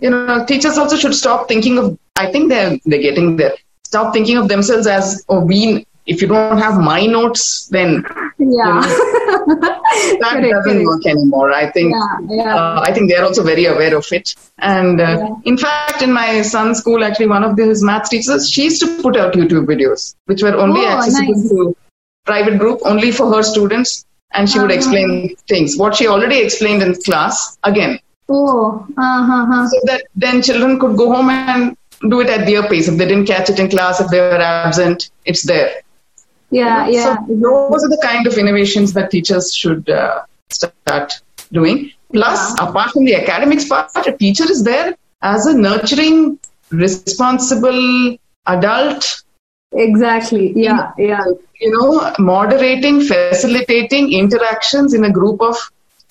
you 0.00 0.10
know, 0.10 0.44
teachers 0.46 0.78
also 0.78 0.96
should 0.96 1.14
stop 1.14 1.48
thinking 1.48 1.78
of. 1.78 1.98
I 2.16 2.30
think 2.30 2.48
they're 2.48 2.78
they're 2.84 3.02
getting 3.02 3.36
there. 3.36 3.54
Stop 3.84 4.12
thinking 4.12 4.36
of 4.36 4.48
themselves 4.48 4.86
as 4.86 5.24
oh 5.28 5.40
we. 5.40 5.86
If 6.06 6.20
you 6.20 6.28
don't 6.28 6.58
have 6.58 6.78
my 6.78 7.06
notes, 7.06 7.66
then 7.68 8.04
Yeah. 8.38 8.80
that 8.84 9.80
Correct, 10.20 10.52
doesn't 10.52 10.72
correct. 10.72 10.86
work 10.86 11.06
anymore. 11.06 11.50
I 11.52 11.70
think 11.70 11.94
Yeah, 11.94 12.18
yeah. 12.36 12.54
uh, 12.56 12.80
I 12.82 12.92
think 12.92 13.10
they're 13.10 13.24
also 13.24 13.42
very 13.42 13.64
aware 13.64 13.96
of 13.96 14.06
it. 14.12 14.34
And 14.58 15.00
uh, 15.00 15.34
in 15.44 15.56
fact, 15.56 16.02
in 16.02 16.12
my 16.12 16.42
son's 16.42 16.78
school, 16.78 17.02
actually, 17.02 17.28
one 17.28 17.42
of 17.42 17.56
his 17.56 17.82
math 17.82 18.10
teachers, 18.10 18.50
she 18.50 18.64
used 18.64 18.82
to 18.82 19.02
put 19.02 19.16
out 19.16 19.32
YouTube 19.32 19.64
videos, 19.66 20.14
which 20.26 20.42
were 20.42 20.54
only 20.56 20.82
Oh, 20.82 20.88
accessible 20.98 21.34
nice. 21.34 21.48
to 21.48 21.76
private 22.24 22.58
group, 22.58 22.80
only 22.84 23.10
for 23.10 23.32
her 23.34 23.42
students. 23.42 24.04
And 24.32 24.50
she 24.50 24.58
would 24.58 24.70
Uh-huh. 24.70 24.78
explain 24.80 25.36
things, 25.48 25.76
what 25.76 25.94
she 25.94 26.08
already 26.08 26.38
explained 26.38 26.82
in 26.82 26.94
class, 27.02 27.56
again, 27.62 28.00
Oh. 28.28 28.84
Uh-huh. 28.98 29.68
so 29.68 29.78
that 29.84 30.02
then 30.16 30.42
children 30.42 30.80
could 30.80 30.96
go 30.96 31.12
home 31.12 31.30
and 31.30 31.76
do 32.10 32.20
it 32.20 32.28
at 32.28 32.46
their 32.46 32.62
pace. 32.70 32.88
If 32.88 32.96
they 32.98 33.06
didn't 33.06 33.26
catch 33.26 33.50
it 33.50 33.58
in 33.60 33.68
class, 33.70 34.00
if 34.00 34.08
they 34.08 34.18
were 34.18 34.40
absent, 34.40 35.10
it's 35.24 35.42
there. 35.42 35.70
Yeah, 36.50 36.88
yeah. 36.88 37.16
So 37.16 37.34
those 37.44 37.84
are 37.84 37.88
the 37.96 38.00
kind 38.02 38.26
of 38.26 38.36
innovations 38.38 38.92
that 38.94 39.10
teachers 39.10 39.54
should 39.54 39.88
uh, 39.88 40.22
start 40.50 41.12
doing. 41.52 41.92
Plus, 42.12 42.54
apart 42.60 42.90
from 42.92 43.04
the 43.04 43.14
academics 43.16 43.66
part, 43.68 43.90
a 44.06 44.12
teacher 44.12 44.44
is 44.50 44.62
there 44.64 44.94
as 45.22 45.46
a 45.46 45.54
nurturing, 45.56 46.38
responsible 46.70 48.16
adult, 48.46 49.22
Exactly. 49.74 50.52
Yeah, 50.54 50.92
yeah. 50.98 51.24
you 51.60 51.70
know, 51.70 52.12
moderating, 52.18 53.00
facilitating 53.02 54.12
interactions 54.12 54.94
in 54.94 55.04
a 55.04 55.10
group 55.10 55.40
of 55.40 55.56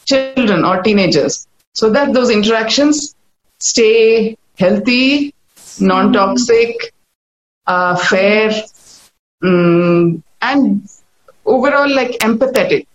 children 0.05 0.65
or 0.65 0.81
teenagers 0.81 1.47
so 1.73 1.89
that 1.89 2.13
those 2.13 2.29
interactions 2.29 3.15
stay 3.59 4.37
healthy, 4.57 5.33
non 5.79 6.11
toxic, 6.11 6.93
uh, 7.67 7.95
fair, 7.95 8.51
mm, 9.41 10.21
and 10.41 10.89
overall 11.45 11.89
like 11.89 12.11
empathetic. 12.19 12.85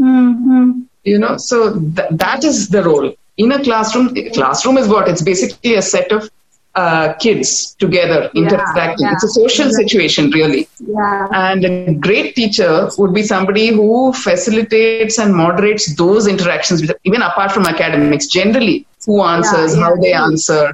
Mm-hmm. 0.00 0.82
you 1.04 1.18
know 1.18 1.36
so 1.36 1.78
th- 1.78 2.08
that 2.12 2.44
is 2.44 2.70
the 2.70 2.82
role 2.82 3.14
in 3.36 3.52
a 3.52 3.62
classroom 3.62 4.14
classroom 4.32 4.78
is 4.78 4.88
what 4.88 5.06
it's 5.06 5.22
basically 5.22 5.74
a 5.74 5.82
set 5.82 6.10
of 6.12 6.30
uh, 6.74 7.12
kids 7.14 7.74
together 7.74 8.30
interacting 8.34 9.06
yeah. 9.06 9.12
it's 9.12 9.24
a 9.24 9.28
social 9.28 9.70
situation 9.70 10.30
really 10.30 10.66
Yeah. 10.80 11.26
and 11.32 11.64
a 11.64 11.94
great 11.94 12.34
teacher 12.34 12.88
would 12.98 13.12
be 13.12 13.22
somebody 13.22 13.66
who 13.68 14.12
facilitates 14.12 15.18
and 15.18 15.34
moderates 15.34 15.94
those 15.96 16.26
interactions 16.26 16.82
even 17.04 17.20
apart 17.22 17.52
from 17.52 17.66
academics 17.66 18.26
generally 18.26 18.86
who 19.06 19.22
answers 19.22 19.76
yeah, 19.76 19.82
how 19.82 19.96
they 19.96 20.12
answer 20.14 20.72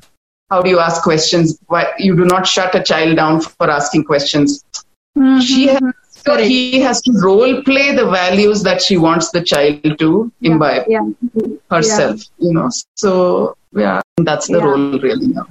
how 0.51 0.63
do 0.63 0.71
you 0.71 0.79
ask 0.79 1.03
questions 1.03 1.59
why 1.67 1.87
you 1.99 2.15
do 2.17 2.25
not 2.25 2.47
shut 2.47 2.75
a 2.75 2.83
child 2.83 3.17
down 3.17 3.41
for 3.41 3.69
asking 3.69 4.05
questions 4.05 4.65
Mhm. 5.19 5.43
she 5.43 5.67
has, 5.67 5.83
so 6.25 6.37
he 6.37 6.81
has 6.81 7.01
to 7.03 7.13
role 7.27 7.63
play 7.63 7.93
the 7.97 8.07
values 8.09 8.63
that 8.63 8.81
she 8.81 8.97
wants 8.97 9.31
the 9.33 9.43
child 9.43 9.99
to 9.99 10.31
imbibe 10.43 10.85
Yeah. 10.87 11.07
herself 11.71 12.21
you 12.39 12.53
know 12.53 12.69
so 12.95 13.57
yeah 13.73 14.01
that's 14.19 14.47
the 14.47 14.59
Yeah. 14.59 14.65
role 14.65 14.99
really 15.01 15.29
now 15.39 15.47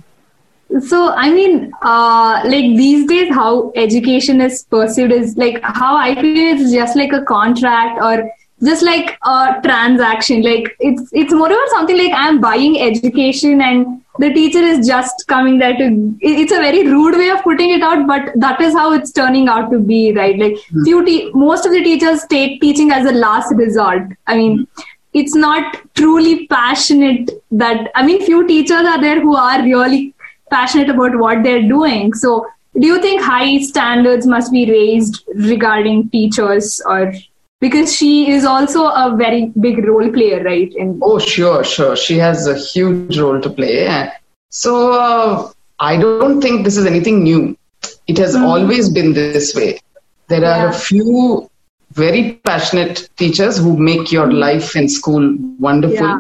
So, 0.82 1.14
I 1.14 1.32
mean, 1.32 1.72
uh, 1.82 2.42
like 2.46 2.76
these 2.76 3.08
days, 3.08 3.34
how 3.34 3.72
education 3.76 4.42
is 4.42 4.64
perceived 4.64 5.12
is 5.12 5.38
like 5.38 5.60
how 5.64 5.96
I 5.96 6.16
feel 6.16 6.60
it's 6.60 6.72
just 6.72 6.96
like 6.96 7.14
a 7.14 7.24
contract 7.24 8.00
or 8.02 8.30
just 8.64 8.84
like 8.84 9.18
a 9.24 9.60
transaction. 9.64 10.42
Like 10.42 10.76
it's 10.80 11.10
it's 11.12 11.34
moreover 11.34 11.68
something 11.70 11.98
like 11.98 12.12
I'm 12.14 12.42
buying 12.42 12.80
education 12.82 13.62
and 13.62 14.02
the 14.20 14.34
teacher 14.34 14.60
is 14.60 14.88
just 14.88 15.28
coming 15.28 15.60
there 15.60 15.78
to 15.78 16.16
it's 16.22 16.52
a 16.52 16.58
very 16.58 16.88
rude 16.88 17.16
way 17.16 17.30
of 17.30 17.44
putting 17.44 17.70
it 17.70 17.84
out 17.84 18.08
but 18.08 18.32
that 18.36 18.60
is 18.60 18.74
how 18.74 18.92
it's 18.92 19.12
turning 19.12 19.48
out 19.48 19.72
to 19.72 19.80
be 19.80 20.12
right? 20.12 20.38
Like 20.38 20.58
few 20.84 21.06
te- 21.06 21.32
most 21.34 21.66
of 21.66 21.72
the 21.72 21.84
teachers 21.84 22.26
take 22.30 22.60
teaching 22.62 22.92
as 22.92 23.06
a 23.06 23.12
last 23.12 23.54
resort. 23.56 24.04
I 24.26 24.38
mean 24.38 24.68
it's 25.14 25.36
not 25.36 25.78
truly 25.96 26.48
passionate 26.48 27.30
that 27.50 27.90
i 27.96 28.06
mean 28.06 28.24
few 28.26 28.46
teachers 28.46 28.90
are 28.94 29.00
there 29.02 29.22
who 29.22 29.36
are 29.36 29.64
really 29.64 30.14
passionate 30.50 30.90
about 30.90 31.18
what 31.18 31.44
they're 31.44 31.68
doing 31.68 32.14
so 32.14 32.46
do 32.80 32.86
you 32.86 33.02
think 33.02 33.22
high 33.22 33.58
standards 33.58 34.28
must 34.28 34.52
be 34.52 34.70
raised 34.70 35.24
regarding 35.36 36.10
teachers 36.10 36.82
or 36.86 37.14
because 37.60 37.96
she 37.96 38.30
is 38.30 38.46
also 38.46 38.86
a 38.86 39.16
very 39.18 39.52
big 39.60 39.84
role 39.86 40.12
player 40.12 40.44
right 40.44 40.72
in 40.76 41.00
Oh, 41.02 41.18
sure, 41.18 41.64
sure. 41.64 41.96
She 41.96 42.18
has 42.18 42.48
a 42.48 42.56
huge 42.56 43.18
role 43.18 43.42
to 43.42 43.50
play. 43.50 44.12
So 44.50 44.92
uh, 44.92 45.52
I 45.80 45.98
don't 45.98 46.40
think 46.40 46.66
this 46.66 46.78
is 46.78 46.86
anything 46.86 47.24
new. 47.24 47.58
It 48.06 48.18
has 48.20 48.36
always 48.36 48.90
been 48.90 49.14
this 49.14 49.56
way. 49.56 49.80
There 50.28 50.46
are 50.46 50.68
a 50.68 50.74
few 50.74 51.50
very 51.94 52.34
passionate 52.46 53.10
teachers 53.18 53.58
who 53.58 53.78
make 53.78 54.12
your 54.12 54.32
life 54.32 54.76
in 54.76 54.88
school 54.88 55.36
wonderful. 55.60 55.96
Yeah. 55.96 56.20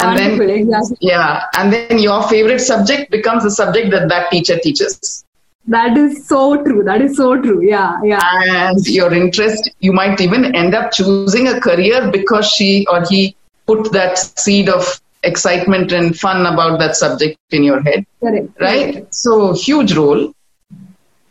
And 0.00 0.18
then, 0.18 0.40
exactly. 0.50 0.96
yeah, 1.00 1.44
and 1.56 1.72
then 1.72 1.98
your 1.98 2.22
favorite 2.28 2.60
subject 2.60 3.10
becomes 3.10 3.42
the 3.42 3.50
subject 3.50 3.90
that 3.90 4.08
that 4.08 4.30
teacher 4.30 4.58
teaches. 4.58 5.24
That 5.66 5.98
is 5.98 6.26
so 6.26 6.62
true. 6.62 6.82
That 6.84 7.02
is 7.02 7.16
so 7.16 7.40
true. 7.40 7.62
Yeah, 7.62 8.00
yeah. 8.02 8.20
and 8.22 8.86
your 8.86 9.12
interest 9.12 9.70
you 9.80 9.92
might 9.92 10.20
even 10.20 10.54
end 10.54 10.74
up 10.74 10.92
choosing 10.92 11.48
a 11.48 11.60
career 11.60 12.10
because 12.10 12.46
she 12.48 12.86
or 12.86 13.04
he 13.08 13.36
put 13.66 13.92
that 13.92 14.16
seed 14.18 14.68
of 14.68 15.00
excitement 15.22 15.92
and 15.92 16.18
fun 16.18 16.46
about 16.46 16.78
that 16.78 16.96
subject 16.96 17.38
in 17.50 17.64
your 17.64 17.80
head 17.82 18.06
Correct. 18.20 18.48
right 18.60 19.14
so 19.14 19.52
huge 19.52 19.94
role 19.94 20.32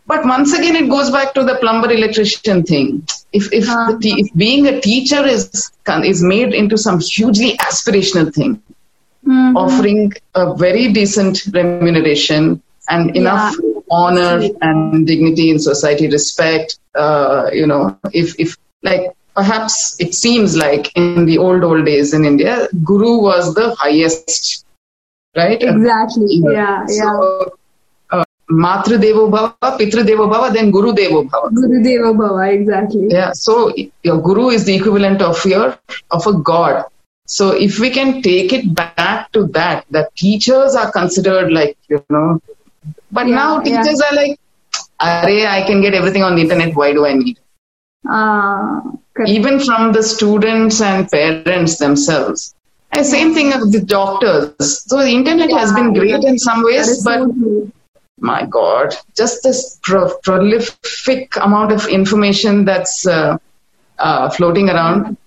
but 0.08 0.26
once 0.26 0.54
again 0.58 0.76
it 0.76 0.90
goes 0.90 1.12
back 1.12 1.34
to 1.36 1.44
the 1.44 1.56
plumber 1.62 1.92
electrician 1.92 2.64
thing 2.64 3.04
if 3.34 3.52
if, 3.54 3.66
Uh-huh. 3.70 3.88
the 3.88 3.98
te- 4.04 4.18
if 4.24 4.28
being 4.36 4.68
a 4.68 4.80
teacher 4.82 5.26
is 5.26 5.66
is 6.12 6.22
made 6.24 6.54
into 6.54 6.78
some 6.78 7.00
hugely 7.00 7.52
aspirational 7.68 8.34
thing 8.34 8.62
Mhm. 9.28 9.56
offering 9.56 10.12
a 10.36 10.56
very 10.56 10.92
decent 10.94 11.42
remuneration 11.54 12.62
and 12.90 13.16
enough 13.16 13.56
honor 13.92 14.42
and 14.62 15.06
dignity 15.08 15.50
in 15.52 15.60
society, 15.60 16.08
respect. 16.10 16.78
Uh, 16.96 17.50
you 17.54 17.68
know, 17.68 17.96
if 18.14 18.36
if 18.40 18.56
like 18.84 19.04
perhaps 19.36 19.96
it 20.00 20.14
seems 20.14 20.56
like 20.56 20.92
in 20.96 21.26
the 21.26 21.38
old 21.38 21.64
old 21.64 21.86
days 21.86 22.14
in 22.14 22.26
India, 22.26 22.68
guru 22.84 23.18
was 23.22 23.54
the 23.56 23.76
highest, 23.76 24.64
right? 25.36 25.62
Exactly. 25.62 26.28
Yeah, 26.52 26.84
yeah. 26.88 27.18
So, 27.18 27.22
uh, 27.22 27.57
Matra 28.50 28.98
Devo 28.98 29.30
Bhava, 29.30 29.78
Pitra 29.78 30.04
Devo 30.04 30.32
Bhava, 30.32 30.54
then 30.54 30.72
Guru 30.72 30.94
Devo 30.94 31.28
Bhava. 31.30 31.50
Gurudeva 31.52 32.16
Bhava, 32.16 32.54
exactly. 32.54 33.08
Yeah, 33.10 33.32
so 33.34 33.74
your 34.04 34.22
guru 34.22 34.50
is 34.50 34.64
the 34.66 34.76
equivalent 34.76 35.22
of 35.22 35.44
your 35.46 35.78
of 36.12 36.28
a 36.28 36.34
god. 36.34 36.86
So 37.26 37.52
if 37.52 37.80
we 37.80 37.90
can 37.90 38.22
take 38.22 38.54
it 38.54 38.74
back 38.74 39.32
to 39.34 39.48
that, 39.48 39.86
that 39.92 40.16
teachers 40.16 40.76
are 40.76 40.90
considered 40.92 41.52
like 41.52 41.78
you 41.90 42.04
know, 42.10 42.42
but 43.12 43.28
Yeah, 43.28 43.36
now 43.36 43.62
yeah. 43.62 43.82
teachers 43.82 44.00
are 44.00 44.16
like, 44.16 44.40
"Arey, 45.02 45.46
I 45.46 45.64
can 45.64 45.82
get 45.82 45.94
everything 45.94 46.24
on 46.24 46.36
the 46.36 46.44
internet. 46.44 46.74
Why 46.74 46.94
do 46.94 47.06
I 47.06 47.14
need?" 47.14 47.38
Ah, 48.08 48.82
correct. 49.14 49.30
Even 49.30 49.60
from 49.60 49.92
the 49.92 50.04
students 50.04 50.80
and 50.80 51.12
parents 51.12 51.78
themselves. 51.78 52.54
And 52.94 53.06
same 53.06 53.34
thing 53.34 53.50
with 53.50 53.74
the 53.74 53.82
doctors. 53.82 54.84
So 54.88 55.00
the 55.00 55.10
internet 55.10 55.52
has 55.52 55.74
been 55.74 55.92
great 55.94 56.24
in 56.24 56.40
some 56.40 56.64
ways, 56.64 57.04
but 57.04 57.20
so. 57.20 57.72
My 58.20 58.46
god 58.46 58.96
just 59.16 59.44
this 59.44 59.80
pro- 59.84 60.18
prolific 60.24 61.36
amount 61.38 61.72
of 61.72 61.88
information 61.88 62.66
that's 62.66 63.06
uh, 63.06 63.38
uh, 64.00 64.30
floating 64.30 64.70
around. 64.70 65.18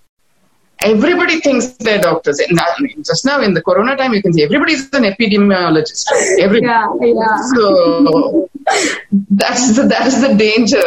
Everybody 0.82 1.40
thinks 1.40 1.66
they're 1.72 2.00
doctors. 2.00 2.38
And 2.38 2.58
I 2.58 2.64
mean, 2.80 3.02
just 3.04 3.26
now 3.26 3.40
in 3.42 3.52
the 3.52 3.62
corona 3.62 3.96
time 3.96 4.14
you 4.14 4.22
can 4.22 4.32
see 4.32 4.44
everybody's 4.44 4.90
an 4.94 5.04
epidemiologist. 5.04 6.06
Everybody. 6.38 6.66
Yeah, 6.66 6.88
yeah. 7.00 7.36
so 7.54 8.48
that's 9.30 9.76
the 9.76 9.82
that's 9.82 10.20
the 10.26 10.34
danger. 10.34 10.82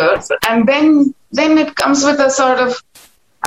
And 0.49 0.67
then 0.67 1.13
then 1.31 1.57
it 1.59 1.75
comes 1.75 2.03
with 2.03 2.19
a 2.19 2.31
sort 2.31 2.59
of 2.59 2.81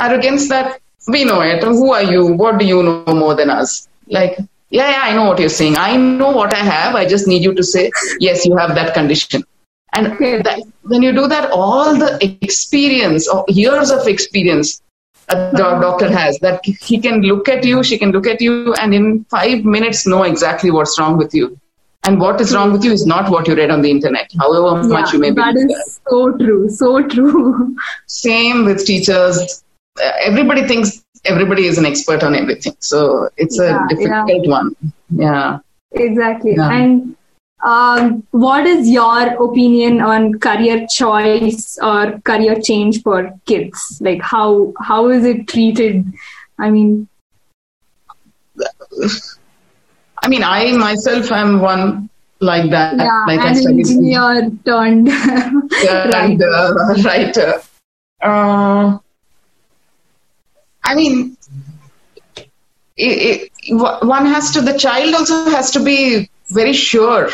arrogance 0.00 0.48
that 0.48 0.80
we 1.08 1.24
know 1.24 1.40
it. 1.40 1.64
Who 1.64 1.92
are 1.92 2.02
you? 2.04 2.26
What 2.26 2.58
do 2.58 2.64
you 2.64 2.82
know 2.82 3.04
more 3.06 3.34
than 3.34 3.50
us? 3.50 3.88
Like 4.06 4.38
yeah 4.78 4.88
yeah 4.94 5.02
i 5.08 5.12
know 5.16 5.24
what 5.28 5.38
you're 5.42 5.56
saying 5.58 5.76
i 5.82 5.96
know 5.96 6.30
what 6.38 6.54
i 6.60 6.62
have 6.70 6.94
i 7.02 7.04
just 7.14 7.26
need 7.32 7.42
you 7.48 7.52
to 7.60 7.66
say 7.74 7.84
yes 8.28 8.46
you 8.48 8.56
have 8.62 8.74
that 8.80 8.94
condition 8.94 9.44
and 9.92 10.08
Okay. 10.12 10.42
that, 10.42 10.58
when 10.82 11.02
you 11.02 11.12
do 11.12 11.26
that 11.34 11.50
all 11.50 11.94
the 12.04 12.08
experience 12.42 13.28
or 13.28 13.44
years 13.48 13.90
of 13.90 14.06
experience 14.14 14.80
a 15.28 15.36
do- 15.60 15.76
doctor 15.84 16.08
has 16.16 16.38
that 16.40 16.60
he 16.90 16.98
can 17.06 17.20
look 17.30 17.48
at 17.54 17.64
you 17.70 17.82
she 17.82 17.98
can 18.02 18.12
look 18.16 18.26
at 18.34 18.40
you 18.48 18.74
and 18.74 18.94
in 18.98 19.06
5 19.36 19.64
minutes 19.76 20.06
know 20.06 20.22
exactly 20.32 20.70
what's 20.78 20.98
wrong 21.00 21.16
with 21.22 21.34
you 21.40 21.46
and 22.06 22.20
what 22.20 22.40
is 22.40 22.54
wrong 22.54 22.72
with 22.72 22.84
you 22.84 22.92
is 22.92 23.04
not 23.06 23.30
what 23.30 23.48
you 23.48 23.54
read 23.56 23.70
on 23.70 23.82
the 23.82 23.90
internet, 23.90 24.30
however 24.38 24.82
much 24.88 25.12
you 25.12 25.18
may 25.18 25.28
Yeah, 25.28 25.34
be. 25.34 25.40
that 25.40 25.56
is 25.56 26.00
so 26.08 26.30
true. 26.38 26.68
So 26.70 27.02
true. 27.02 27.76
Same 28.06 28.64
with 28.64 28.86
teachers. 28.86 29.64
Uh, 30.00 30.12
everybody 30.24 30.68
thinks 30.68 31.02
everybody 31.24 31.66
is 31.66 31.78
an 31.78 31.86
expert 31.86 32.22
on 32.22 32.34
everything. 32.34 32.76
So 32.80 33.30
it's 33.36 33.58
Yeah, 33.58 33.84
a 33.84 33.88
difficult 33.88 34.46
one. 34.46 34.76
Yeah. 35.10 35.58
Exactly. 35.92 36.54
Yeah. 36.56 36.70
And 36.70 37.16
um, 37.64 38.22
what 38.32 38.66
is 38.66 38.88
your 38.88 39.28
opinion 39.42 40.00
on 40.00 40.38
career 40.38 40.86
choice 40.90 41.78
or 41.82 42.20
career 42.20 42.60
change 42.60 43.02
for 43.02 43.32
kids? 43.46 43.98
Like 44.00 44.20
how 44.22 44.72
how 44.80 45.08
is 45.08 45.24
it 45.24 45.48
treated? 45.48 46.04
I 46.58 46.70
mean, 46.70 47.08
I 50.22 50.28
mean, 50.28 50.42
I 50.42 50.72
myself 50.76 51.30
am 51.32 51.60
one 51.60 52.10
like 52.40 52.70
that. 52.70 52.96
yeah, 52.96 53.24
like 53.26 53.40
I 53.40 53.48
an 53.48 53.54
studied 53.54 53.86
engineer 53.86 54.50
turned 54.64 55.08
right. 55.72 56.14
and 56.14 56.42
uh, 56.42 56.74
writer. 57.04 57.60
Uh, 58.22 58.98
I 60.86 60.94
mean, 60.94 61.36
it, 62.96 63.50
it, 63.68 63.74
one 63.74 64.26
has 64.26 64.52
to. 64.52 64.62
The 64.62 64.78
child 64.78 65.14
also 65.14 65.50
has 65.50 65.70
to 65.72 65.80
be 65.80 66.30
very 66.50 66.72
sure 66.72 67.30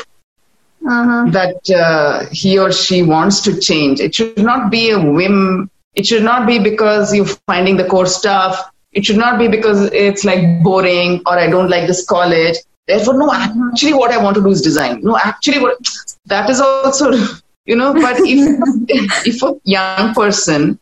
Uh-huh. 0.84 1.30
that 1.30 1.62
uh, 1.70 2.26
he 2.32 2.58
or 2.58 2.72
she 2.72 3.02
wants 3.02 3.40
to 3.42 3.60
change. 3.60 4.00
It 4.00 4.14
should 4.16 4.38
not 4.38 4.70
be 4.70 4.90
a 4.90 4.98
whim. 4.98 5.70
It 5.94 6.06
should 6.06 6.24
not 6.24 6.46
be 6.46 6.58
because 6.58 7.14
you're 7.14 7.32
finding 7.46 7.76
the 7.76 7.84
core 7.84 8.06
stuff. 8.06 8.58
It 8.92 9.04
should 9.06 9.16
not 9.16 9.38
be 9.38 9.46
because 9.46 9.84
it's 9.92 10.24
like 10.24 10.42
boring 10.64 11.22
or 11.26 11.38
I 11.38 11.48
don't 11.48 11.70
like 11.70 11.86
this 11.86 12.04
college. 12.04 12.56
Therefore, 12.88 13.16
no, 13.18 13.30
actually, 13.32 13.94
what 13.94 14.10
I 14.10 14.18
want 14.18 14.34
to 14.36 14.42
do 14.42 14.50
is 14.50 14.60
design. 14.62 15.00
No, 15.02 15.16
actually, 15.16 15.60
what 15.60 15.78
that 16.26 16.50
is 16.50 16.60
also, 16.60 17.12
you 17.70 17.76
know, 17.76 17.94
but 17.94 18.16
if, 18.18 18.42
if 19.32 19.42
a 19.42 19.54
young 19.64 20.14
person 20.14 20.78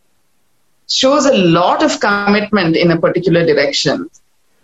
shows 0.91 1.27
a 1.27 1.35
lot 1.35 1.83
of 1.83 2.01
commitment 2.01 2.77
in 2.77 2.91
a 2.91 3.01
particular 3.01 3.45
direction 3.47 4.09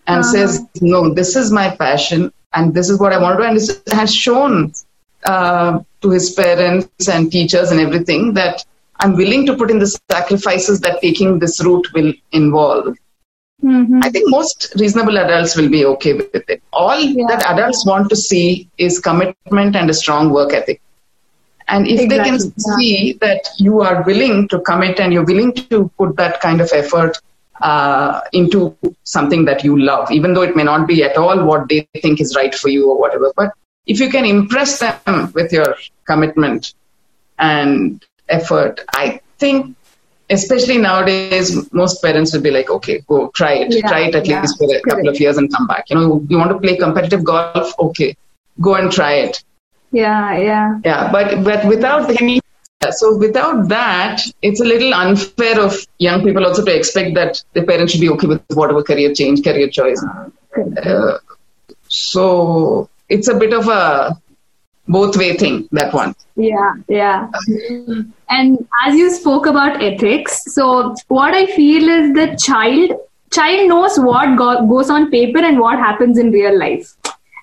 and 0.06 0.20
Uh-huh. 0.20 0.22
says, 0.22 0.60
no, 0.80 1.12
this 1.14 1.36
is 1.36 1.50
my 1.52 1.70
passion 1.76 2.32
and 2.52 2.74
this 2.74 2.88
is 2.90 2.98
what 2.98 3.12
I 3.12 3.18
want 3.18 3.38
to 3.38 3.42
do, 3.42 3.48
and 3.48 3.56
this 3.56 3.80
has 3.88 4.14
shown 4.14 4.72
uh, 5.24 5.80
to 6.02 6.10
his 6.10 6.30
parents 6.30 7.08
and 7.08 7.30
teachers 7.30 7.70
and 7.70 7.80
everything 7.80 8.34
that 8.34 8.64
I'm 9.00 9.16
willing 9.16 9.44
to 9.46 9.56
put 9.56 9.70
in 9.70 9.78
the 9.78 9.86
sacrifices 10.10 10.80
that 10.80 11.00
taking 11.00 11.38
this 11.38 11.62
route 11.64 11.86
will 11.94 12.12
involve. 12.32 12.94
Mhm. 13.64 14.00
I 14.02 14.10
think 14.10 14.30
most 14.30 14.72
reasonable 14.78 15.18
adults 15.18 15.56
will 15.56 15.68
be 15.68 15.84
okay 15.84 16.12
with 16.14 16.34
it. 16.48 16.62
All 16.72 16.98
Yeah. 17.00 17.26
that 17.28 17.42
adults 17.50 17.84
want 17.86 18.08
to 18.10 18.16
see 18.16 18.68
is 18.78 18.98
commitment 19.00 19.74
and 19.76 19.90
a 19.90 19.94
strong 19.94 20.30
work 20.30 20.52
ethic. 20.54 20.80
And 21.68 21.87
if 21.87 22.09
they 22.09 22.18
can 22.18 22.38
see 22.38 23.14
that 23.20 23.49
you 23.59 23.80
are 23.80 24.03
willing 24.03 24.49
to 24.49 24.61
commit 24.61 25.01
and 25.01 25.12
you're 25.12 25.24
willing 25.24 25.53
to 25.53 25.90
put 25.99 26.16
that 26.16 26.40
kind 26.40 26.61
of 26.61 26.70
effort 26.72 27.18
uh, 27.61 28.20
into 28.32 28.76
something 29.03 29.47
that 29.47 29.64
you 29.64 29.78
love, 29.78 30.11
even 30.12 30.34
though 30.34 30.43
it 30.43 30.55
may 30.55 30.62
not 30.62 30.86
be 30.86 31.03
at 31.03 31.16
all 31.16 31.45
what 31.45 31.68
they 31.68 31.88
think 32.01 32.20
is 32.20 32.36
right 32.36 32.55
for 32.55 32.68
you 32.68 32.90
or 32.90 33.01
whatever, 33.01 33.32
but 33.36 33.53
if 33.86 33.99
you 34.01 34.11
can 34.11 34.24
impress 34.24 34.78
them 34.78 35.32
with 35.34 35.53
your 35.53 35.76
commitment 36.05 36.74
and 37.38 38.05
effort, 38.28 38.80
I 38.90 39.20
think 39.38 39.76
especially 40.28 40.78
nowadays, 40.78 41.72
most 41.72 42.03
parents 42.03 42.32
will 42.32 42.43
be 42.43 42.51
like, 42.51 42.70
okay, 42.70 43.03
go 43.07 43.30
try 43.34 43.55
it. 43.55 43.74
Yeah, 43.74 43.88
try 43.88 44.01
it 44.07 44.14
at 44.14 44.26
yeah, 44.26 44.40
least 44.40 44.59
for 44.59 44.68
a 44.74 44.80
couple 44.82 45.09
of 45.09 45.18
years 45.20 45.36
and 45.36 45.53
come 45.53 45.66
back. 45.66 45.88
You 45.90 45.97
know, 45.97 46.26
you 46.28 46.38
want 46.38 46.51
to 46.51 46.59
play 46.59 46.76
competitive 46.76 47.24
golf? 47.24 47.78
Okay, 47.78 48.16
go 48.61 48.74
and 48.74 48.90
try 48.90 49.14
it. 49.14 49.43
Yeah, 49.93 50.39
yeah. 50.39 50.80
Yeah, 50.84 51.12
but 51.12 51.45
but 51.45 51.64
without 51.66 52.11
any 52.20 52.41
So 52.93 53.16
without 53.16 53.68
that, 53.68 54.20
it's 54.43 54.61
a 54.61 54.64
little 54.64 54.93
unfair 54.95 55.61
of 55.61 55.74
young 55.99 56.22
people 56.22 56.45
also 56.45 56.64
to 56.64 56.76
expect 56.76 57.14
that 57.14 57.43
the 57.55 57.62
parents 57.62 57.93
should 57.93 58.01
be 58.01 58.11
okay 58.11 58.26
with 58.26 58.43
whatever 58.55 58.82
career 58.82 59.14
change, 59.14 59.43
career 59.43 59.68
choice. 59.68 60.05
Uh, 60.82 61.18
so 61.89 62.89
it's 63.09 63.28
a 63.28 63.34
bit 63.34 63.53
of 63.53 63.68
a 63.68 64.16
both 64.89 65.16
way 65.16 65.37
thing 65.37 65.68
that 65.72 65.93
one. 65.93 66.14
Yeah 66.37 66.74
yeah. 66.89 67.28
And 68.28 68.68
as 68.84 68.95
you 68.95 69.11
spoke 69.11 69.47
about 69.47 69.82
ethics 69.82 70.45
so 70.55 70.95
what 71.09 71.34
i 71.34 71.47
feel 71.47 71.89
is 71.89 72.12
the 72.14 72.37
child 72.37 72.93
child 73.32 73.68
knows 73.68 73.99
what 73.99 74.37
go- 74.39 74.64
goes 74.66 74.91
on 74.91 75.11
paper 75.11 75.39
and 75.39 75.59
what 75.59 75.78
happens 75.78 76.18
in 76.18 76.30
real 76.30 76.57
life 76.59 76.95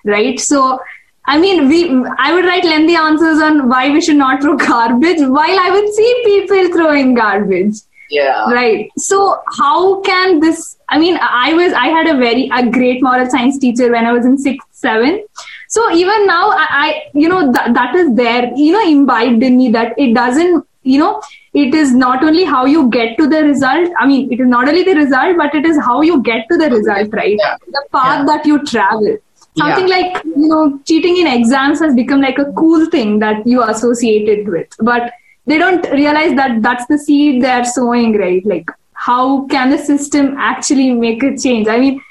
right? 0.04 0.38
So 0.38 0.78
I 1.26 1.38
mean, 1.38 1.68
we. 1.68 1.78
I 2.18 2.32
would 2.34 2.44
write 2.44 2.64
lengthy 2.64 2.94
answers 2.94 3.40
on 3.40 3.68
why 3.68 3.90
we 3.90 4.00
should 4.00 4.16
not 4.16 4.42
throw 4.42 4.56
garbage, 4.68 5.20
while 5.20 5.58
I 5.58 5.70
would 5.70 5.92
see 5.94 6.22
people 6.24 6.76
throwing 6.76 7.14
garbage. 7.14 7.76
Yeah. 8.10 8.50
Right. 8.52 8.90
So 8.98 9.40
how 9.58 10.00
can 10.02 10.40
this? 10.40 10.76
I 10.90 10.98
mean, 10.98 11.18
I 11.20 11.54
was. 11.54 11.72
I 11.72 11.86
had 11.88 12.06
a 12.06 12.18
very 12.18 12.50
a 12.52 12.68
great 12.70 13.02
moral 13.02 13.28
science 13.30 13.58
teacher 13.58 13.90
when 13.90 14.04
I 14.04 14.12
was 14.12 14.26
in 14.26 14.36
sixth, 14.38 14.68
seven. 14.72 15.24
So 15.68 15.90
even 15.92 16.26
now, 16.26 16.50
I, 16.50 16.66
I 16.70 17.02
you 17.14 17.28
know, 17.28 17.50
that 17.52 17.72
that 17.74 17.94
is 17.94 18.14
there. 18.14 18.52
You 18.54 18.72
know, 18.72 18.86
imbibed 18.86 19.42
in 19.42 19.56
me 19.56 19.70
that 19.70 19.98
it 19.98 20.14
doesn't. 20.14 20.66
You 20.82 20.98
know, 20.98 21.22
it 21.54 21.74
is 21.74 21.94
not 21.94 22.22
only 22.22 22.44
how 22.44 22.66
you 22.66 22.90
get 22.90 23.16
to 23.16 23.26
the 23.26 23.42
result. 23.42 23.88
I 23.98 24.06
mean, 24.06 24.30
it 24.30 24.38
is 24.38 24.46
not 24.46 24.68
only 24.68 24.82
the 24.82 24.94
result, 24.94 25.38
but 25.38 25.54
it 25.54 25.64
is 25.64 25.78
how 25.78 26.02
you 26.02 26.22
get 26.22 26.46
to 26.50 26.58
the 26.58 26.68
result. 26.68 27.08
Right. 27.14 27.38
Yeah. 27.38 27.56
The 27.66 27.84
path 27.90 28.18
Yeah. 28.18 28.24
that 28.26 28.44
you 28.44 28.62
travel 28.64 29.16
something 29.56 29.88
Yeah. 29.88 29.96
like 29.96 30.24
you 30.24 30.48
know 30.48 30.78
cheating 30.84 31.16
in 31.16 31.26
exams 31.26 31.80
has 31.80 31.94
become 31.94 32.20
like 32.20 32.38
a 32.38 32.52
cool 32.52 32.86
thing 32.86 33.18
that 33.20 33.46
you 33.46 33.62
are 33.62 33.70
associated 33.70 34.48
with. 34.48 34.68
But 34.80 35.12
they 35.46 35.58
don't 35.58 35.84
realize 35.92 36.34
that 36.36 36.62
that's 36.62 36.86
the 36.86 36.98
seed 36.98 37.42
they're 37.42 37.64
sowing 37.64 38.18
right? 38.18 38.44
Like 38.44 38.70
how 38.94 39.46
can 39.46 39.70
the 39.70 39.78
system 39.78 40.36
actually 40.38 40.90
make 40.92 41.22
a 41.22 41.36
change? 41.36 41.68
I 41.68 41.78
mean 41.78 42.02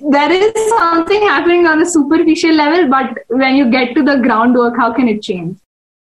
there 0.00 0.30
is 0.30 0.52
something 0.68 1.22
happening 1.22 1.66
on 1.66 1.80
a 1.80 1.86
superficial 1.86 2.52
level 2.52 2.88
but 2.88 3.18
when 3.28 3.56
you 3.56 3.70
get 3.70 3.94
to 3.94 4.02
the 4.02 4.16
groundwork 4.18 4.76
how 4.76 4.92
can 4.92 5.08
it 5.08 5.22
change? 5.22 5.56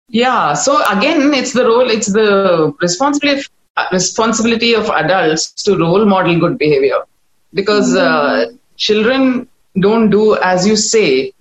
Yeah. 0.09 0.53
So 0.55 0.79
again, 0.91 1.33
it's 1.35 1.53
the 1.53 1.65
role, 1.65 1.91
it's 1.91 2.07
the 2.13 2.75
responsibility 2.81 3.47
responsibility 3.91 4.75
of 4.75 4.91
adults 4.91 5.51
to 5.65 5.79
role 5.79 6.05
model 6.05 6.39
good 6.39 6.59
behavior, 6.59 6.99
because 7.55 7.97
uh, 7.97 8.51
children 8.77 9.49
don't 9.79 10.11
do 10.11 10.37
as 10.37 10.67
you 10.67 10.77
say; 10.77 11.33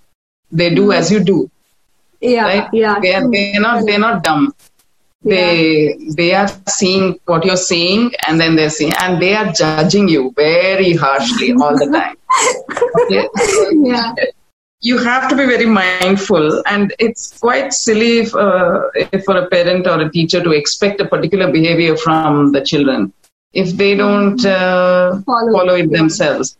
they 0.50 0.74
do 0.74 0.92
as 0.92 1.10
you 1.10 1.20
do. 1.20 1.50
yeah 2.20 2.44
Right? 2.44 2.68
yeah 2.72 3.00
They 3.00 3.14
are, 3.14 3.30
they're 3.30 3.60
not 3.60 3.86
they're 3.86 3.98
not 3.98 4.22
dumb. 4.22 4.54
They 5.24 5.96
they 6.16 6.34
are 6.34 6.48
seeing 6.68 7.20
what 7.26 7.44
you're 7.44 7.56
saying, 7.56 8.12
and 8.26 8.40
then 8.40 8.56
they're 8.56 8.70
seeing, 8.70 8.92
and 9.00 9.22
they 9.22 9.34
are 9.34 9.52
judging 9.52 10.08
you 10.08 10.32
very 10.36 10.94
harshly 10.94 11.52
all 11.52 11.78
the 11.78 11.86
time. 11.86 12.16
Okay? 13.04 13.28
yeah 13.72 14.14
you 14.82 14.98
have 14.98 15.28
to 15.28 15.36
be 15.36 15.46
very 15.46 15.66
mindful 15.66 16.62
and 16.66 16.92
it's 16.98 17.38
quite 17.38 17.72
silly 17.72 18.18
if, 18.18 18.34
uh, 18.34 18.82
if 18.94 19.24
for 19.24 19.36
a 19.36 19.48
parent 19.48 19.86
or 19.86 20.00
a 20.00 20.10
teacher 20.10 20.42
to 20.42 20.50
expect 20.50 21.00
a 21.00 21.06
particular 21.06 21.50
behavior 21.50 21.96
from 21.96 22.52
the 22.52 22.60
children 22.60 23.12
if 23.52 23.76
they 23.76 23.94
don't 23.94 24.44
uh, 24.44 25.20
Follow 25.22 25.52
follow, 25.52 25.74
it, 25.74 25.90
yeah. 25.90 25.98
themselves 25.98 26.58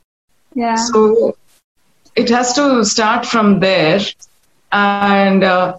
yeah 0.54 0.76
so 0.76 1.36
it 2.16 2.28
has 2.28 2.52
to 2.54 2.84
start 2.84 3.26
from 3.26 3.60
there. 3.60 4.00
And 4.72 5.44
uh, 5.44 5.78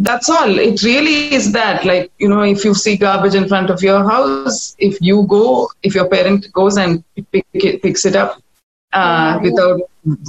that's 0.00 0.30
all. 0.30 0.58
It 0.58 0.82
really 0.82 1.32
is 1.34 1.52
that 1.52 1.84
like 1.84 2.10
you 2.18 2.28
know 2.28 2.42
if 2.42 2.64
you 2.64 2.74
see 2.74 2.96
garbage 2.96 3.34
in 3.34 3.46
front 3.48 3.70
of 3.70 3.82
your 3.82 4.02
house 4.08 4.74
if 4.78 4.98
you 5.00 5.24
go 5.24 5.68
if 5.82 5.94
your 5.94 6.08
parent 6.08 6.50
goes 6.52 6.76
and 6.78 7.04
pick 7.32 7.46
it, 7.52 7.82
picks 7.82 8.06
it 8.06 8.16
up 8.16 8.42
uh, 8.92 9.38
Yeah, 9.42 9.42
without 9.42 9.80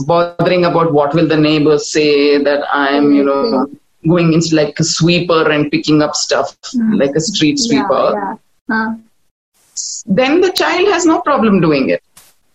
bothering 0.05 0.65
about 0.65 0.91
what 0.93 1.13
will 1.13 1.27
the 1.27 1.37
neighbors 1.37 1.89
say 1.89 2.37
that 2.37 2.63
i'm 2.73 3.13
you 3.13 3.23
know 3.23 3.67
going 4.07 4.33
into 4.33 4.55
like 4.55 4.77
a 4.79 4.83
sweeper 4.83 5.49
and 5.49 5.71
picking 5.71 6.01
up 6.01 6.15
stuff 6.15 6.57
like 6.93 7.15
a 7.15 7.21
street 7.21 7.57
sweeper. 7.57 8.11
yeah, 8.13 8.35
yeah. 8.69 8.87
Uh, 8.87 8.95
then 10.05 10.41
the 10.41 10.51
child 10.51 10.87
has 10.89 11.05
no 11.05 11.21
problem 11.21 11.61
doing 11.61 11.89
it 11.89 12.03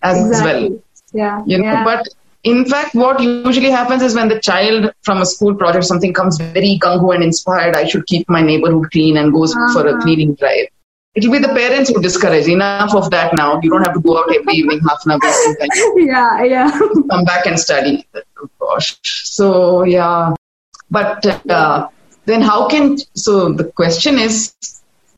as 0.03 0.43
well. 0.43 0.83
Yeah 1.13 1.43
you 1.47 1.59
know 1.59 1.65
yeah. 1.65 1.85
but 1.85 2.07
in 2.51 2.59
fact 2.73 2.95
what 3.03 3.21
usually 3.27 3.71
happens 3.75 4.03
is 4.07 4.15
when 4.19 4.29
the 4.33 4.39
child 4.49 4.85
from 5.07 5.21
a 5.23 5.27
school 5.33 5.55
project 5.63 5.85
something 5.91 6.13
comes 6.19 6.39
very 6.39 6.73
gung-ho 6.85 7.11
and 7.17 7.25
inspired 7.27 7.75
i 7.81 7.85
should 7.93 8.05
keep 8.13 8.29
my 8.37 8.41
neighborhood 8.49 8.87
clean 8.97 9.17
and 9.23 9.33
goes 9.39 9.55
for 9.75 9.83
a 9.87 9.93
Uh-huh. 9.93 10.03
cleaning 10.03 10.35
drive. 10.43 10.67
It'll 11.19 11.33
be 11.33 11.39
the 11.45 11.53
parents 11.59 11.89
who 11.91 12.01
discourage. 12.07 12.47
Enough 12.55 12.95
of 13.01 13.07
that 13.13 13.35
now. 13.39 13.59
You 13.63 13.71
don't 13.73 13.85
have 13.87 13.95
to 13.99 14.01
go 14.07 14.17
out 14.19 14.29
every 14.39 14.55
evening 14.61 14.81
half 14.89 15.05
an 15.07 15.13
hour 15.13 15.21
yeah 16.11 16.43
yeah. 16.55 16.67
Come 17.13 17.25
back 17.31 17.47
and 17.51 17.59
study. 17.63 17.95
Oh, 18.43 18.49
gosh. 18.65 18.89
So 19.37 19.47
yeah. 19.93 20.35
But 20.99 21.25
uh, 21.61 21.89
then 22.27 22.43
how 22.51 22.59
can 22.75 22.85
so 23.25 23.33
the 23.61 23.65
question 23.81 24.19
is 24.27 24.37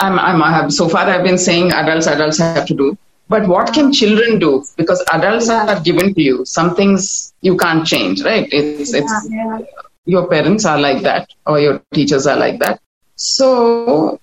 I'm, 0.06 0.16
I'm 0.28 0.40
I 0.48 0.52
have 0.58 0.72
so 0.78 0.88
far 0.94 1.04
I've 1.14 1.26
been 1.30 1.40
saying 1.48 1.72
adults 1.82 2.06
adults 2.14 2.38
have 2.46 2.66
to 2.70 2.74
do 2.82 2.88
but 3.28 3.46
what 3.46 3.72
can 3.74 3.92
children 3.92 4.38
do? 4.38 4.64
Because 4.76 5.04
adults 5.12 5.48
Yeah. 5.48 5.66
are 5.66 5.80
given 5.80 6.14
to 6.14 6.22
you. 6.22 6.44
Some 6.44 6.74
things 6.74 7.34
you 7.42 7.56
can't 7.56 7.86
change 7.86 8.22
right? 8.22 8.48
It's 8.50 8.94
it's 8.94 9.28
yeah, 9.30 9.58
your 10.06 10.26
parents 10.28 10.64
are 10.64 10.78
like 10.78 11.02
that 11.02 11.28
or 11.46 11.60
your 11.60 11.82
teachers 11.92 12.26
are 12.26 12.36
like 12.36 12.58
that. 12.60 12.80
So 13.16 14.20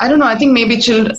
i 0.00 0.08
don't 0.08 0.18
know. 0.18 0.26
I 0.26 0.36
think 0.36 0.52
maybe 0.52 0.78
children 0.78 1.16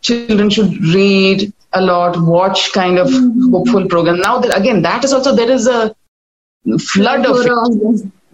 children 0.00 0.50
should 0.50 0.76
read 0.94 1.52
a 1.72 1.80
lot 1.80 2.20
watch 2.20 2.72
kind 2.72 2.98
of 2.98 3.08
hopeful 3.54 3.88
program. 3.88 4.20
Now 4.20 4.38
that 4.40 4.56
again 4.58 4.82
that 4.82 5.04
is 5.04 5.12
also 5.12 5.34
there 5.34 5.50
is 5.50 5.66
a 5.66 5.94
flood 6.78 7.24
of 7.26 7.36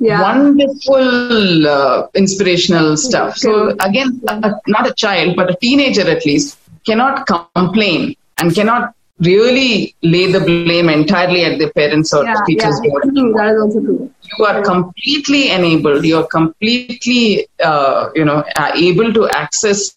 yeah. 0.01 0.21
wonderful 0.21 1.67
uh, 1.69 2.07
inspirational 2.15 2.97
stuff. 2.97 3.37
So 3.37 3.77
again 3.81 4.21
uh, 4.29 4.53
not 4.67 4.87
a 4.91 4.95
child 4.95 5.37
but 5.37 5.51
a 5.51 5.57
teenager 5.57 6.09
at 6.17 6.25
least 6.27 6.59
cannot 6.85 7.27
complain 7.27 8.17
and 8.39 8.55
cannot 8.55 8.95
really 9.21 9.95
lay 10.03 10.31
the 10.31 10.41
blame 10.41 10.89
entirely 10.89 11.45
at 11.45 11.59
their 11.59 11.73
parents 11.73 12.13
or 12.13 12.25
yeah, 12.25 12.35
teachers 12.47 12.81
yeah. 12.83 12.91
that 12.93 13.55
is 13.55 13.63
also 13.63 13.81
true. 13.81 14.11
you 14.39 14.45
are 14.45 14.61
completely 14.63 15.51
enabled 15.51 16.05
you're 16.05 16.27
completely 16.27 17.47
uh, 17.63 18.11
you 18.15 18.25
know 18.25 18.45
uh, 18.57 18.73
able 18.75 19.13
to 19.13 19.29
access 19.29 19.97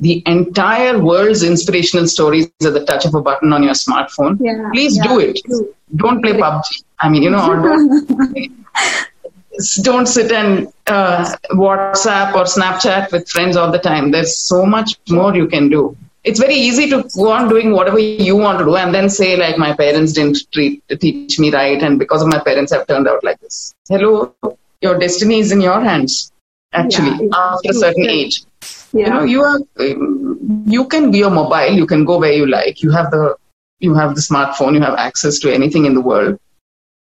the 0.00 0.22
entire 0.26 0.98
world's 0.98 1.42
inspirational 1.42 2.06
stories 2.06 2.46
at 2.64 2.72
the 2.72 2.84
touch 2.84 3.04
of 3.04 3.14
a 3.14 3.22
button 3.22 3.52
on 3.52 3.62
your 3.62 3.74
smartphone 3.74 4.36
Yeah, 4.40 4.68
please 4.72 4.96
yeah, 4.96 5.04
do 5.04 5.20
it 5.20 5.40
true. 5.44 5.72
don't 5.94 6.20
play 6.20 6.32
pubg 6.32 6.62
i 6.98 7.08
mean 7.08 7.22
you 7.22 7.30
know 7.30 7.46
don't, 7.62 8.64
don't 9.82 10.06
sit 10.06 10.32
and 10.32 10.66
uh, 10.88 11.32
whatsapp 11.52 12.34
or 12.34 12.44
snapchat 12.44 13.12
with 13.12 13.28
friends 13.28 13.56
all 13.56 13.70
the 13.70 13.78
time 13.78 14.10
there's 14.10 14.36
so 14.36 14.66
much 14.66 14.98
more 15.08 15.34
you 15.36 15.46
can 15.46 15.68
do 15.68 15.96
it's 16.24 16.40
very 16.40 16.54
easy 16.54 16.88
to 16.90 17.02
go 17.16 17.30
on 17.30 17.48
doing 17.48 17.70
whatever 17.72 17.98
you 17.98 18.36
want 18.36 18.58
to 18.58 18.64
do 18.64 18.76
and 18.76 18.94
then 18.94 19.08
say 19.08 19.36
like 19.36 19.56
my 19.56 19.74
parents 19.74 20.12
didn't 20.12 20.38
treat, 20.52 20.82
teach 21.00 21.38
me 21.38 21.50
right 21.50 21.82
and 21.82 21.98
because 21.98 22.22
of 22.22 22.28
my 22.28 22.38
parents 22.38 22.72
i've 22.72 22.86
turned 22.86 23.08
out 23.08 23.22
like 23.24 23.38
this. 23.40 23.74
Hello 23.88 24.34
your 24.80 24.98
destiny 24.98 25.38
is 25.40 25.52
in 25.52 25.60
your 25.60 25.80
hands 25.80 26.32
actually 26.72 27.26
Yeah, 27.26 27.36
after 27.36 27.70
a 27.70 27.74
certain 27.74 28.04
true. 28.04 28.12
age. 28.12 28.42
Yeah. 28.92 29.04
you 29.04 29.10
know 29.12 29.22
you 29.24 29.42
are 29.42 29.58
you 30.66 30.86
can 30.86 31.10
be 31.10 31.22
a 31.22 31.30
mobile 31.30 31.72
you 31.72 31.86
can 31.86 32.04
go 32.04 32.18
where 32.18 32.32
you 32.32 32.46
like 32.46 32.82
you 32.82 32.90
have 32.90 33.10
the 33.10 33.36
you 33.80 33.94
have 33.94 34.14
the 34.14 34.20
smartphone 34.20 34.74
you 34.74 34.80
have 34.80 34.94
access 34.94 35.38
to 35.40 35.52
anything 35.52 35.84
in 35.86 35.94
the 35.94 36.00
world. 36.00 36.38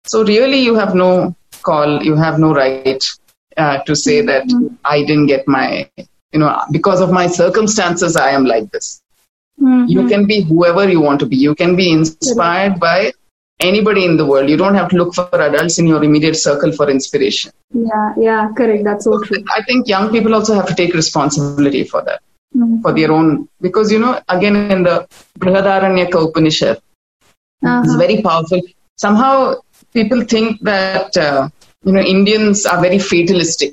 So 0.07 0.25
really 0.25 0.61
you 0.61 0.75
have 0.75 0.95
no 0.95 1.35
call 1.63 2.03
you 2.03 2.15
have 2.17 2.39
no 2.39 2.55
right 2.55 3.03
uh, 3.57 3.79
to 3.85 3.95
say 3.95 4.21
that 4.23 4.45
i 4.85 5.01
didn't 5.05 5.27
get 5.27 5.47
my 5.47 5.89
you 6.33 6.41
know 6.41 6.51
because 6.77 7.01
of 7.05 7.11
my 7.19 7.27
circumstances 7.41 8.17
i 8.27 8.31
am 8.39 8.45
like 8.55 8.67
this 8.75 8.89
Mhm. 9.61 9.83
you 9.95 10.03
can 10.11 10.23
be 10.31 10.37
whoever 10.51 10.85
you 10.93 11.01
want 11.07 11.21
to 11.23 11.27
be 11.33 11.39
you 11.47 11.55
can 11.63 11.73
be 11.81 11.87
inspired 11.97 12.75
by 12.85 13.13
anybody 13.69 14.05
in 14.11 14.15
the 14.21 14.27
world 14.31 14.49
you 14.53 14.57
don't 14.63 14.79
have 14.81 14.89
to 14.93 14.97
look 15.01 15.11
for 15.19 15.27
adults 15.49 15.77
in 15.81 15.87
your 15.93 16.01
immediate 16.09 16.39
circle 16.47 16.73
for 16.79 16.87
inspiration 16.95 17.51
yeah, 17.91 18.09
yeah, 18.27 18.43
correct. 18.59 18.83
That's 18.89 19.05
so 19.09 19.19
true. 19.27 19.41
i 19.59 19.63
think 19.69 19.89
young 19.95 20.07
people 20.15 20.35
also 20.39 20.55
have 20.59 20.69
to 20.73 20.77
take 20.81 20.95
responsibility 21.03 21.85
for 21.93 22.01
that 22.09 22.21
Mhm. 22.57 22.73
for 22.85 22.93
their 22.99 23.11
own 23.19 23.29
because 23.67 23.93
you 23.95 24.01
know 24.05 24.15
again 24.37 24.57
in 24.77 24.83
the 24.89 24.97
Brihadaranyaka 25.43 26.19
Upanishad 26.29 26.79
Uh-huh. 27.65 27.81
it's 27.85 27.95
very 28.05 28.17
powerful 28.29 28.61
somehow 29.05 29.35
people 29.99 30.21
think 30.33 30.49
that 30.73 31.17
uh, 31.27 31.41
you 31.87 31.93
know 31.97 32.05
Indians 32.17 32.59
are 32.73 32.81
very 32.87 32.99
fatalistic 33.11 33.73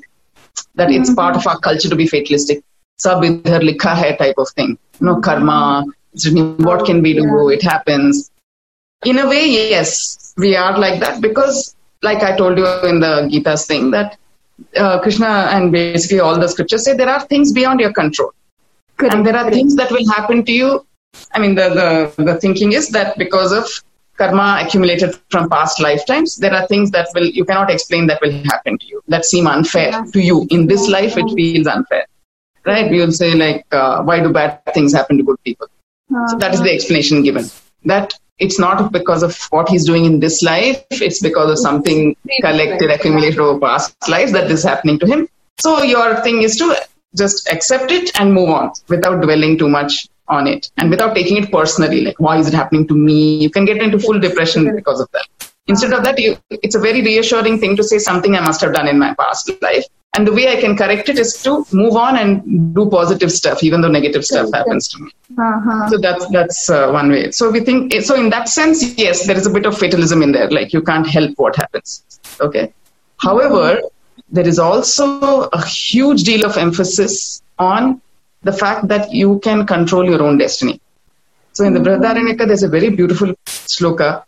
that 0.74 0.90
it's 0.90 1.14
part 1.14 1.36
of 1.36 1.46
our 1.46 1.58
culture 1.58 1.88
to 1.88 1.96
be 1.96 2.06
fatalistic. 2.06 2.62
Sab 2.98 3.22
idhar 3.22 3.60
likha 3.68 3.94
hai 3.94 4.14
type 4.16 4.38
of 4.38 4.48
thing. 4.50 4.78
You 5.00 5.06
know 5.06 5.20
karma 5.20 5.84
what 6.58 6.84
can 6.86 7.02
we 7.02 7.14
do? 7.14 7.48
It 7.50 7.62
happens. 7.62 8.30
In 9.04 9.18
a 9.18 9.28
way 9.28 9.46
yes 9.48 10.34
we 10.36 10.56
are 10.56 10.78
like 10.78 11.00
that 11.00 11.20
because 11.20 11.74
like 12.02 12.22
I 12.22 12.36
told 12.36 12.58
you 12.58 12.66
in 12.88 13.00
the 13.00 13.28
Gita's 13.30 13.66
thing 13.66 13.90
that 13.92 14.18
uh, 14.76 15.00
Krishna 15.00 15.48
and 15.52 15.72
basically 15.72 16.20
all 16.20 16.38
the 16.38 16.48
scriptures 16.48 16.84
say 16.84 16.94
there 16.94 17.08
are 17.08 17.20
things 17.20 17.52
beyond 17.52 17.80
your 17.80 17.92
control. 17.92 18.32
Correct, 18.96 19.14
and 19.14 19.26
there 19.26 19.36
are 19.36 19.50
things 19.50 19.76
that 19.76 19.90
will 19.90 20.06
happen 20.10 20.44
to 20.44 20.52
you. 20.52 20.86
I 21.32 21.38
mean, 21.38 21.54
the, 21.54 22.12
the, 22.16 22.24
the 22.24 22.40
thinking 22.40 22.72
is 22.72 22.90
that 22.90 23.16
because 23.18 23.52
of 23.52 23.66
karma 24.20 24.46
accumulated 24.62 25.16
from 25.32 25.48
past 25.54 25.80
lifetimes, 25.88 26.36
there 26.44 26.54
are 26.58 26.66
things 26.72 26.90
that 26.96 27.08
will, 27.14 27.28
you 27.40 27.44
cannot 27.50 27.70
explain 27.74 28.06
that 28.08 28.20
will 28.22 28.36
happen 28.52 28.78
to 28.78 28.86
you, 28.86 29.02
that 29.08 29.24
seem 29.32 29.46
unfair 29.56 29.90
Yeah. 29.90 30.04
to 30.14 30.20
you. 30.30 30.46
In 30.50 30.66
this 30.72 30.88
life, 30.96 31.16
it 31.22 31.28
feels 31.40 31.66
unfair. 31.66 32.06
Right? 32.66 32.90
we 32.90 32.98
will 33.02 33.12
say, 33.18 33.28
like, 33.34 33.64
uh, 33.72 34.02
why 34.02 34.20
do 34.24 34.30
bad 34.38 34.60
things 34.74 34.92
happen 34.92 35.16
to 35.16 35.24
good 35.28 35.38
people? 35.44 35.66
So 36.28 36.36
that 36.42 36.52
is 36.54 36.60
the 36.60 36.70
explanation 36.70 37.22
given. 37.22 37.46
That 37.92 38.12
it's 38.38 38.58
not 38.58 38.92
because 38.92 39.22
of 39.22 39.38
what 39.54 39.70
he's 39.70 39.86
doing 39.86 40.04
in 40.10 40.20
this 40.24 40.42
life, 40.42 40.82
it's 40.90 41.20
because 41.28 41.50
of 41.50 41.58
something 41.58 42.14
collected, 42.42 42.90
accumulated 42.90 43.38
over 43.38 43.58
past 43.58 43.96
lives 44.08 44.32
that 44.32 44.50
is 44.50 44.62
happening 44.62 44.98
to 44.98 45.06
him. 45.06 45.28
So 45.58 45.82
your 45.82 46.20
thing 46.26 46.42
is 46.42 46.58
to 46.58 46.76
just 47.16 47.48
accept 47.54 47.90
it 47.90 48.12
and 48.20 48.34
move 48.34 48.50
on 48.50 48.72
without 48.88 49.22
dwelling 49.22 49.56
too 49.58 49.68
much 49.68 50.06
on 50.30 50.46
it 50.46 50.70
and 50.78 50.90
without 50.90 51.14
taking 51.14 51.36
it 51.36 51.52
personally. 51.52 52.00
Like, 52.02 52.18
why 52.18 52.38
is 52.38 52.48
it 52.48 52.54
happening 52.54 52.86
to 52.88 52.94
me? 52.94 53.36
You 53.36 53.50
can 53.50 53.64
get 53.64 53.78
into 53.78 53.98
full 53.98 54.18
depression 54.18 54.74
because 54.74 55.00
of 55.00 55.10
that. 55.12 55.26
Instead 55.66 55.92
of 55.92 56.02
that, 56.04 56.18
you, 56.18 56.36
it's 56.50 56.74
a 56.74 56.80
very 56.80 57.02
reassuring 57.02 57.60
thing 57.60 57.76
to 57.76 57.84
say 57.84 57.98
something 57.98 58.34
I 58.34 58.40
must 58.40 58.60
have 58.60 58.72
done 58.74 58.88
in 58.88 58.98
my 58.98 59.14
past 59.14 59.50
life. 59.62 59.84
And 60.16 60.26
the 60.26 60.32
way 60.32 60.48
I 60.48 60.60
can 60.60 60.76
correct 60.76 61.08
it 61.08 61.18
is 61.20 61.40
to 61.44 61.64
move 61.72 61.94
on 61.94 62.18
and 62.18 62.74
do 62.74 62.90
positive 62.90 63.30
stuff, 63.30 63.62
even 63.62 63.80
though 63.80 63.88
negative 63.88 64.24
stuff 64.24 64.48
happens 64.52 64.88
to 64.88 64.98
me. 65.02 65.10
Uh-huh. 65.38 65.88
So 65.88 65.98
that's 65.98 66.28
that's 66.30 66.68
uh, 66.68 66.90
one 66.90 67.10
way. 67.10 67.30
So 67.30 67.48
we 67.48 67.60
think 67.60 67.92
so 68.02 68.16
in 68.16 68.28
that 68.30 68.48
sense, 68.48 68.98
yes, 68.98 69.26
there 69.28 69.36
is 69.36 69.46
a 69.46 69.50
bit 69.50 69.66
of 69.66 69.78
fatalism 69.78 70.22
in 70.22 70.32
there. 70.32 70.50
Like 70.50 70.72
you 70.72 70.82
can't 70.82 71.06
help 71.06 71.38
what 71.38 71.54
happens. 71.54 72.02
Okay. 72.40 72.72
However, 73.18 73.80
there 74.30 74.48
is 74.48 74.58
also 74.58 75.48
a 75.52 75.64
huge 75.64 76.24
deal 76.24 76.44
of 76.44 76.56
emphasis 76.56 77.40
on 77.60 78.00
the 78.42 78.52
fact 78.52 78.88
that 78.88 79.12
you 79.12 79.38
can 79.40 79.66
control 79.66 80.04
your 80.04 80.22
own 80.22 80.38
destiny. 80.38 80.80
So 81.52 81.64
in 81.64 81.74
the 81.74 81.80
Brihadaranyaka, 81.80 82.46
there's 82.46 82.62
a 82.62 82.68
very 82.68 82.90
beautiful 82.90 83.34
sloka 83.46 84.24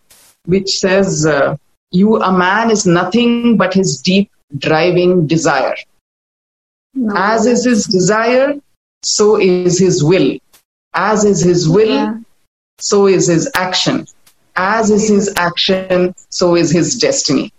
which 0.47 0.79
says, 0.79 1.25
uh, 1.25 1.57
"You, 1.91 2.21
a 2.21 2.33
man, 2.33 2.71
is 2.71 2.85
nothing 2.85 3.57
but 3.57 3.73
his 3.75 4.01
deep 4.03 4.31
driving 4.59 5.27
desire. 5.27 5.77
No. 6.95 7.15
As 7.17 7.47
is 7.47 7.65
his 7.65 7.87
desire, 7.87 8.55
so 9.03 9.41
is 9.41 9.79
his 9.79 10.05
will. 10.05 10.39
As 10.95 11.25
is 11.25 11.41
his 11.41 11.69
will, 11.69 11.89
Yeah. 11.89 12.17
so 12.79 13.07
is 13.07 13.29
his 13.29 13.51
action. 13.55 14.07
As 14.55 14.91
is 14.91 15.09
his 15.09 15.33
action, 15.37 16.15
so 16.29 16.55
is 16.57 16.71
his 16.71 16.99
destiny. 16.99 17.53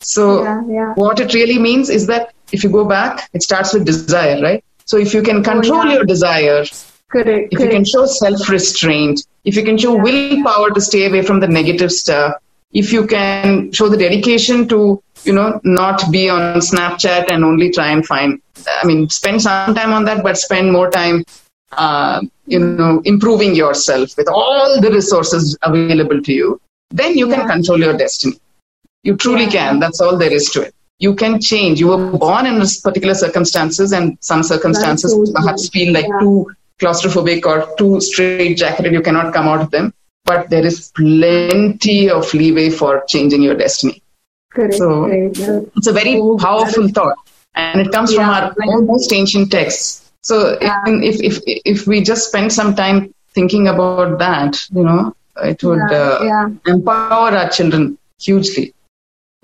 So, 0.00 0.42
Yeah, 0.42 0.62
yeah. 0.68 0.92
what 0.96 1.18
it 1.20 1.32
really 1.32 1.58
means 1.58 1.88
is 1.88 2.06
that 2.08 2.34
if 2.52 2.62
you 2.62 2.68
go 2.68 2.84
back, 2.84 3.30
it 3.32 3.42
starts 3.42 3.72
with 3.72 3.86
desire, 3.86 4.42
right? 4.42 4.62
So, 4.86 4.96
if 4.98 5.14
you 5.14 5.22
can 5.22 5.42
control 5.42 5.80
Oh, 5.80 5.84
yeah. 5.84 5.94
your 5.94 6.04
desire, 6.04 6.64
Correct. 7.10 7.48
if 7.52 7.58
you 7.60 7.68
can 7.68 7.84
show 7.84 8.04
self 8.06 8.48
restraint, 8.48 9.26
if 9.44 9.56
you 9.56 9.62
can 9.64 9.78
show 9.78 9.94
willpower 9.96 10.70
to 10.70 10.80
stay 10.80 11.06
away 11.06 11.22
from 11.22 11.40
the 11.40 11.48
negative 11.48 11.90
stuff, 11.92 12.34
if 12.72 12.92
you 12.92 13.06
can 13.06 13.72
show 13.72 13.88
the 13.88 13.96
dedication 13.96 14.66
to, 14.68 15.00
you 15.24 15.32
know, 15.32 15.60
not 15.64 16.02
be 16.10 16.28
on 16.28 16.60
Snapchat 16.60 17.30
and 17.30 17.44
only 17.44 17.70
try 17.70 17.90
and 17.92 18.04
find, 18.04 18.40
I 18.82 18.86
mean, 18.86 19.08
spend 19.08 19.40
some 19.42 19.74
time 19.74 19.92
on 19.92 20.04
that, 20.06 20.22
but 20.22 20.36
spend 20.36 20.72
more 20.72 20.90
time, 20.90 21.24
uh, 21.72 22.20
you 22.46 22.58
know, 22.58 23.00
improving 23.04 23.54
yourself 23.54 24.16
with 24.16 24.28
all 24.28 24.80
the 24.80 24.90
resources 24.90 25.56
available 25.62 26.20
to 26.20 26.32
you, 26.32 26.60
then 26.90 27.16
you 27.16 27.28
Yeah. 27.28 27.36
can 27.36 27.48
control 27.48 27.78
your 27.78 27.96
destiny. 27.96 28.38
You 29.02 29.16
truly 29.16 29.44
Yeah. 29.44 29.50
can. 29.50 29.80
That's 29.80 30.00
all 30.00 30.16
there 30.18 30.32
is 30.32 30.50
to 30.50 30.62
it. 30.62 30.74
You 30.98 31.14
can 31.14 31.40
change. 31.40 31.80
You 31.80 31.88
were 31.88 32.12
born 32.18 32.46
in 32.46 32.58
particular 32.82 33.14
circumstances, 33.14 33.92
and 33.92 34.16
some 34.20 34.42
circumstances 34.42 35.12
so 35.12 35.32
perhaps 35.32 35.68
feel 35.68 35.92
like 35.92 36.06
Yeah. 36.08 36.20
too 36.20 36.46
claustrophobic 36.80 37.44
or 37.46 37.66
too 37.76 38.00
straight 38.00 38.56
jacketed. 38.56 38.92
You 38.92 39.02
cannot 39.02 39.32
come 39.32 39.48
out 39.48 39.60
of 39.60 39.70
them. 39.70 39.92
But 40.24 40.48
there 40.50 40.64
is 40.64 40.90
plenty 40.96 42.08
of 42.10 42.32
leeway 42.32 42.70
for 42.70 43.04
changing 43.08 43.42
your 43.42 43.54
destiny. 43.54 44.02
Correct. 44.52 44.74
So- 44.74 45.04
correct. 45.06 45.36
Yeah. 45.38 45.60
It's 45.76 45.86
a 45.88 45.92
very 45.92 46.18
Oh, 46.20 46.36
powerful 46.38 46.88
thought, 46.88 47.16
and 47.54 47.80
it 47.80 47.92
comes 47.92 48.14
from 48.14 48.24
our 48.30 48.54
most 48.82 49.12
ancient 49.12 49.50
texts. 49.50 50.10
So 50.22 50.56
if, 50.60 51.20
if 51.20 51.42
if 51.46 51.86
we 51.86 52.00
just 52.02 52.28
spend 52.28 52.52
some 52.52 52.74
time 52.74 53.12
thinking 53.34 53.68
about 53.68 54.18
that, 54.20 54.56
you 54.72 54.84
know, 54.84 55.14
it 55.42 55.62
would 55.64 55.92
uh, 55.92 56.48
empower 56.66 57.30
our 57.40 57.48
children 57.50 57.98
hugely. 58.18 58.72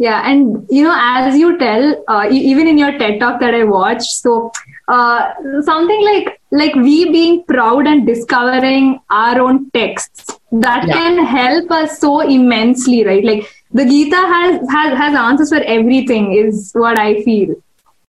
Yeah, 0.01 0.23
and 0.29 0.67
you 0.71 0.83
know, 0.85 0.97
as 0.99 1.37
you 1.37 1.59
tell, 1.59 2.05
uh, 2.09 2.27
even 2.31 2.67
in 2.67 2.79
your 2.79 2.93
TED 2.99 3.21
talk 3.21 3.41
that 3.41 3.55
I 3.55 3.65
watched, 3.65 4.11
so 4.27 4.51
uh, 4.89 5.33
something 5.63 6.05
like 6.05 6.41
like 6.51 6.75
we 6.75 7.11
being 7.13 7.45
proud 7.45 7.87
and 7.87 8.07
discovering 8.07 9.01
our 9.11 9.41
own 9.41 9.71
texts 9.73 10.39
that 10.53 10.89
Yeah. 10.89 10.95
can 10.95 11.25
help 11.27 11.71
us 11.71 11.99
so 12.01 12.21
immensely, 12.21 13.05
right? 13.05 13.25
Like 13.25 13.47
the 13.73 13.85
Gita 13.85 14.23
has 14.35 14.71
has 14.71 14.99
has 14.99 15.15
answers 15.15 15.51
for 15.51 15.63
everything, 15.79 16.33
is 16.33 16.71
what 16.75 16.99
I 16.99 17.23
feel. 17.23 17.55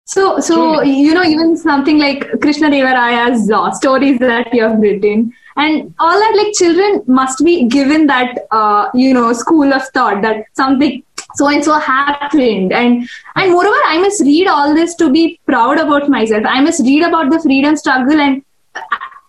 So, 0.04 0.40
so 0.40 0.82
you 0.82 1.14
know, 1.14 1.24
even 1.24 1.56
something 1.56 1.98
like 1.98 2.26
Krishna 2.40 2.70
Devaraya's 2.70 3.50
uh, 3.50 3.70
stories 3.72 4.18
that 4.18 4.52
you 4.52 4.62
have 4.62 4.78
written, 4.80 5.32
and 5.56 5.94
all 5.98 6.18
that, 6.24 6.34
like 6.36 6.52
children 6.54 7.02
must 7.06 7.44
be 7.44 7.64
given 7.68 8.06
that, 8.08 8.38
uh, 8.50 8.88
you 8.94 9.14
know, 9.14 9.32
school 9.32 9.72
of 9.72 9.82
thought 9.88 10.22
that 10.22 10.44
something 10.54 11.02
so 11.34 11.48
and 11.48 11.64
so 11.64 11.78
happened, 11.78 12.72
and 12.72 13.08
and 13.36 13.52
moreover, 13.52 13.76
I 13.86 13.98
must 13.98 14.20
read 14.22 14.46
all 14.46 14.74
this 14.74 14.94
to 14.96 15.10
be 15.10 15.40
proud 15.46 15.78
about 15.78 16.08
myself. 16.08 16.44
I 16.46 16.60
must 16.60 16.80
read 16.80 17.02
about 17.02 17.30
the 17.30 17.40
freedom 17.40 17.76
struggle, 17.76 18.20
and 18.20 18.42
uh, 18.74 18.80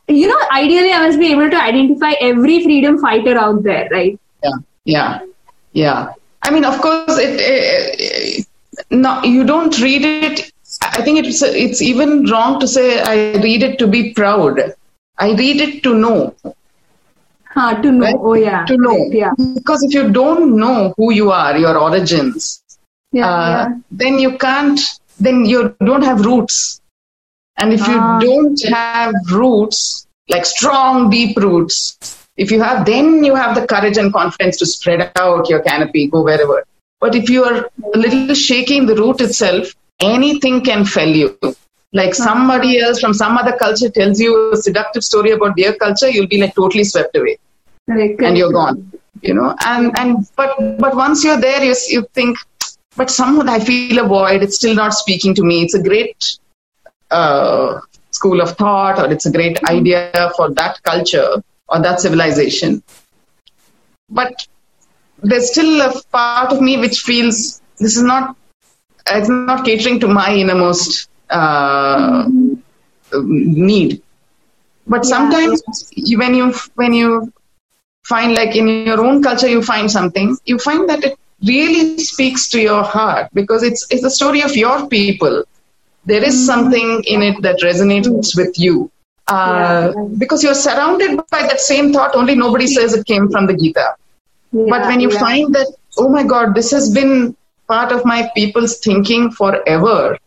you 0.07 0.27
know, 0.27 0.39
ideally, 0.51 0.91
I 0.91 1.05
must 1.05 1.19
be 1.19 1.31
able 1.31 1.49
to 1.49 1.61
identify 1.61 2.11
every 2.19 2.63
freedom 2.63 2.99
fighter 2.99 3.37
out 3.37 3.63
there, 3.63 3.87
right? 3.91 4.19
Yeah, 4.43 4.57
yeah, 4.85 5.19
yeah. 5.71 6.13
I 6.41 6.51
mean, 6.51 6.65
of 6.65 6.81
course, 6.81 7.17
it, 7.17 7.39
it, 7.39 8.47
no, 8.89 9.23
you 9.23 9.43
don't 9.43 9.79
read 9.79 10.03
it. 10.03 10.51
I 10.81 11.01
think 11.01 11.25
it's 11.25 11.41
it's 11.41 11.81
even 11.81 12.25
wrong 12.25 12.59
to 12.59 12.67
say 12.67 13.01
I 13.01 13.37
read 13.41 13.63
it 13.63 13.79
to 13.79 13.87
be 13.87 14.13
proud. 14.13 14.59
I 15.17 15.33
read 15.33 15.61
it 15.61 15.83
to 15.83 15.93
know, 15.93 16.35
Huh, 17.53 17.81
to 17.81 17.91
know. 17.91 18.05
Right? 18.05 18.15
Oh 18.19 18.33
yeah. 18.33 18.65
to 18.65 18.77
know. 18.77 18.97
Yeah. 19.11 19.31
Because 19.55 19.83
if 19.83 19.93
you 19.93 20.11
don't 20.11 20.57
know 20.57 20.93
who 20.97 21.11
you 21.13 21.31
are, 21.31 21.57
your 21.57 21.77
origins, 21.77 22.61
Yeah. 23.11 23.29
uh, 23.29 23.49
yeah. 23.49 23.75
then 23.91 24.19
you 24.19 24.37
can't. 24.37 24.79
Then 25.19 25.45
you 25.45 25.75
don't 25.85 26.03
have 26.03 26.25
roots. 26.25 26.81
And 27.57 27.71
if 27.71 27.87
you 27.87 27.97
Ah. 27.99 28.19
don't 28.19 28.59
have 28.69 29.13
roots, 29.31 30.07
like 30.29 30.45
strong, 30.45 31.09
deep 31.11 31.37
roots, 31.37 31.97
if 32.35 32.49
you 32.49 32.59
have, 32.63 32.85
then 32.85 33.23
you 33.23 33.35
have 33.35 33.53
the 33.55 33.67
courage 33.67 33.97
and 33.97 34.11
confidence 34.11 34.57
to 34.57 34.65
spread 34.65 35.11
out 35.15 35.47
your 35.49 35.59
canopy, 35.59 36.07
go 36.07 36.23
wherever. 36.23 36.63
But 36.99 37.13
if 37.15 37.29
you 37.29 37.43
are 37.43 37.69
a 37.93 37.97
little 37.97 38.33
shaky 38.33 38.77
in 38.77 38.87
the 38.87 38.95
root 38.95 39.21
itself, 39.21 39.75
anything 39.99 40.61
can 40.61 40.85
fell 40.85 41.07
you. 41.09 41.37
Like 41.93 42.15
somebody 42.15 42.79
else 42.79 42.99
from 42.99 43.13
some 43.13 43.37
other 43.37 43.55
culture 43.55 43.89
tells 43.89 44.19
you 44.19 44.51
a 44.51 44.57
seductive 44.57 45.03
story 45.03 45.31
about 45.31 45.55
their 45.55 45.73
culture, 45.75 46.09
you'll 46.09 46.27
be 46.27 46.41
like 46.41 46.55
totally 46.55 46.83
swept 46.83 47.15
away. 47.15 47.37
Correct, 47.87 48.21
and 48.21 48.37
you're 48.37 48.51
gone 48.51 48.91
you 49.23 49.33
know? 49.33 49.55
And 49.65 49.97
and 49.97 50.27
but 50.35 50.77
but 50.77 50.95
once 50.95 51.23
you're 51.23 51.39
there 51.39 51.63
you, 51.63 51.75
you 51.87 52.05
think 52.13 52.37
but 52.95 53.09
somehow 53.09 53.51
i 53.51 53.59
feel 53.59 53.97
a 54.05 54.07
void 54.07 54.43
it's 54.43 54.57
still 54.57 54.75
not 54.75 54.93
speaking 54.93 55.33
to 55.35 55.43
me. 55.43 55.63
It's 55.63 55.73
a 55.73 55.81
great 55.81 56.37
uh, 57.09 57.79
school 58.11 58.41
of 58.41 58.51
thought 58.57 58.99
or 58.99 59.11
it's 59.11 59.25
a 59.25 59.31
great 59.31 59.63
idea 59.63 60.31
for 60.35 60.51
that 60.51 60.81
culture 60.83 61.41
or 61.67 61.79
that 61.79 61.99
civilization. 62.01 62.83
But 64.09 64.47
there's 65.21 65.51
still 65.51 65.81
a 65.81 66.01
part 66.11 66.51
of 66.51 66.61
me 66.61 66.77
which 66.77 66.99
feels 67.01 67.61
this 67.79 67.97
is 67.97 68.03
not 68.03 68.35
it's 69.07 69.29
not 69.29 69.65
catering 69.65 69.99
to 70.01 70.07
my 70.07 70.33
innermost 70.33 71.09
uh, 71.34 72.27
need. 73.23 74.01
But 74.88 75.05
sometimes 75.05 75.61
you, 75.95 76.19
when 76.19 76.36
you 76.36 76.53
when 76.75 76.93
you 76.93 77.34
find 78.05 78.34
like 78.36 78.55
in 78.55 78.67
your 78.69 79.03
own 79.05 79.23
culture 79.23 79.47
you 79.47 79.61
find 79.63 79.89
something 79.89 80.38
you 80.45 80.57
find 80.59 80.89
that 80.89 81.03
it 81.03 81.17
really 81.45 81.97
speaks 81.99 82.49
to 82.49 82.59
your 82.61 82.84
heart 82.84 83.29
because 83.34 83.63
it's 83.63 83.86
it's 83.89 84.03
a 84.03 84.09
story 84.09 84.41
of 84.41 84.55
your 84.55 84.88
people. 84.88 85.43
There 86.05 86.23
is 86.23 86.45
something 86.45 87.03
in 87.07 87.21
it 87.23 87.41
that 87.43 87.59
resonates 87.61 88.36
with 88.38 88.59
you. 88.59 88.91
Uh, 89.27 89.91
Yeah. 89.95 90.07
because 90.17 90.43
you're 90.43 90.55
surrounded 90.55 91.17
by 91.17 91.41
that 91.41 91.49
same 91.61 91.91
thought 91.93 92.05
only 92.05 92.36
nobody 92.36 92.57
says 92.67 92.93
it 92.93 93.05
came 93.05 93.21
from 93.23 93.39
the 93.39 93.47
gita. 93.49 93.88
But 94.67 94.86
when 94.86 94.99
you 94.99 95.11
yeah. 95.11 95.19
find 95.19 95.53
that 95.55 95.67
oh 95.97 96.09
my 96.09 96.23
god 96.23 96.53
this 96.55 96.71
has 96.71 96.89
been 96.91 97.36
part 97.67 97.91
of 97.91 98.05
my 98.05 98.29
people's 98.36 98.77
thinking 98.79 99.31
forever 99.31 100.17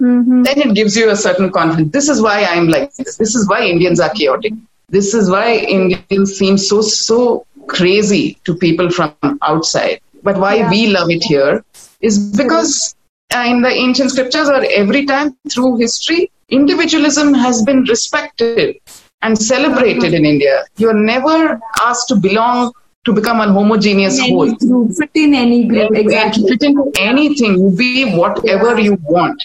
Mhm. 0.00 0.44
then 0.44 0.58
it 0.66 0.74
gives 0.74 0.96
you 0.96 1.10
a 1.10 1.16
certain 1.16 1.50
confidence. 1.50 1.92
This 1.92 2.08
is 2.08 2.20
why 2.22 2.44
I'm 2.44 2.68
like 2.68 2.92
this. 2.94 3.16
This 3.16 3.34
is 3.34 3.48
why 3.48 3.60
Indians 3.66 4.00
are 4.00 4.10
chaotic. 4.10 4.54
This 4.88 5.14
is 5.14 5.30
why 5.30 5.56
Indians 5.56 6.36
seem 6.36 6.56
so 6.58 6.80
so 6.82 7.46
crazy 7.66 8.38
to 8.44 8.54
people 8.54 8.90
from 8.90 9.14
outside. 9.42 10.00
But 10.22 10.38
why 10.38 10.54
Yeah. 10.56 10.70
we 10.70 10.80
love 10.88 11.10
it 11.10 11.22
here 11.24 11.64
is 12.00 12.18
because 12.42 12.94
uh, 13.34 13.44
in 13.46 13.62
the 13.62 13.70
ancient 13.70 14.10
scriptures 14.10 14.48
or 14.48 14.64
every 14.82 15.04
time 15.06 15.36
through 15.52 15.76
history, 15.76 16.30
individualism 16.48 17.32
has 17.34 17.62
been 17.62 17.82
respected 17.84 18.76
and 19.22 19.38
celebrated 19.38 20.14
in 20.14 20.24
India. 20.24 20.64
You 20.78 20.88
are 20.90 21.00
never 21.12 21.60
asked 21.82 22.08
to 22.08 22.16
belong 22.16 22.72
to 23.04 23.12
become 23.12 23.40
a 23.40 23.52
homogeneous 23.52 24.18
In 24.18 24.30
whole. 24.34 24.52
group, 24.54 24.92
fit 24.98 25.10
in 25.14 25.34
any 25.34 25.64
group, 25.64 25.92
exactly. 25.94 26.48
fit 26.48 26.62
into 26.62 26.90
anything, 26.98 27.52
you 27.60 27.70
be 27.76 28.14
whatever 28.16 28.78
you 28.80 28.98
want. 29.04 29.40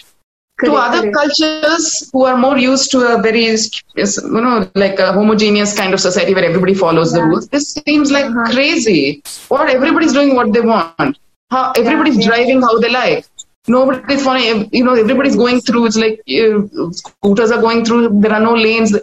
To 0.64 0.72
other 0.72 1.00
correct. 1.02 1.16
cultures 1.16 2.10
who 2.12 2.24
are 2.24 2.36
more 2.36 2.56
used 2.56 2.90
to 2.90 3.00
a 3.14 3.20
very, 3.20 3.44
you 3.44 4.06
know, 4.46 4.70
like 4.74 4.98
a 4.98 5.12
homogeneous 5.12 5.76
kind 5.76 5.92
of 5.92 6.00
society 6.00 6.34
where 6.34 6.44
everybody 6.44 6.72
follows 6.74 7.12
the 7.12 7.22
rules, 7.22 7.48
this 7.48 7.72
seems 7.72 8.10
like 8.10 8.24
Uh-huh. 8.26 8.52
crazy. 8.52 9.22
What 9.48 9.68
everybody's 9.68 10.12
doing 10.14 10.34
what 10.34 10.52
they 10.52 10.60
want. 10.60 11.18
How 11.50 11.72
everybody's 11.76 12.18
yeah. 12.18 12.26
driving 12.28 12.62
how 12.62 12.78
they 12.78 12.88
like. 12.90 13.26
Nobody's 13.68 14.24
following. 14.24 14.68
You 14.72 14.84
know, 14.84 14.94
everybody's 14.94 15.36
going 15.36 15.60
through. 15.60 15.86
It's 15.86 15.96
like 15.96 16.20
uh, 16.28 16.90
scooters 16.92 17.50
are 17.50 17.60
going 17.60 17.84
through. 17.84 18.20
There 18.20 18.32
are 18.32 18.40
no 18.40 18.54
lanes. 18.54 18.96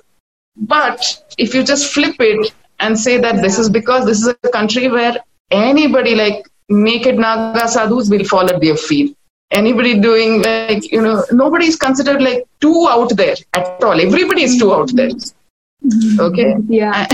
But 0.55 1.23
if 1.37 1.53
you 1.53 1.63
just 1.63 1.91
flip 1.93 2.15
it 2.19 2.53
and 2.79 2.97
say 2.99 3.17
that 3.19 3.41
this 3.41 3.59
is 3.59 3.69
because 3.69 4.05
this 4.05 4.21
is 4.21 4.27
a 4.27 4.49
country 4.49 4.87
where 4.87 5.17
anybody 5.51 6.15
like 6.15 6.45
naked 6.69 7.17
Naga 7.17 7.67
sadhus 7.67 8.09
will 8.09 8.23
fall 8.23 8.49
at 8.49 8.61
their 8.61 8.77
feet. 8.77 9.15
Anybody 9.53 9.99
doing 9.99 10.41
like, 10.41 10.91
you 10.91 11.01
know, 11.01 11.23
nobody 11.31 11.67
is 11.67 11.75
considered 11.75 12.21
like 12.21 12.43
too 12.59 12.87
out 12.89 13.15
there 13.15 13.35
at 13.53 13.83
all. 13.83 13.99
Everybody 13.99 14.43
is 14.43 14.57
too 14.57 14.73
out 14.73 14.89
there. 14.93 15.09
Mm-hmm. 15.09 16.19
Okay? 16.19 16.55
Yeah. 16.67 17.07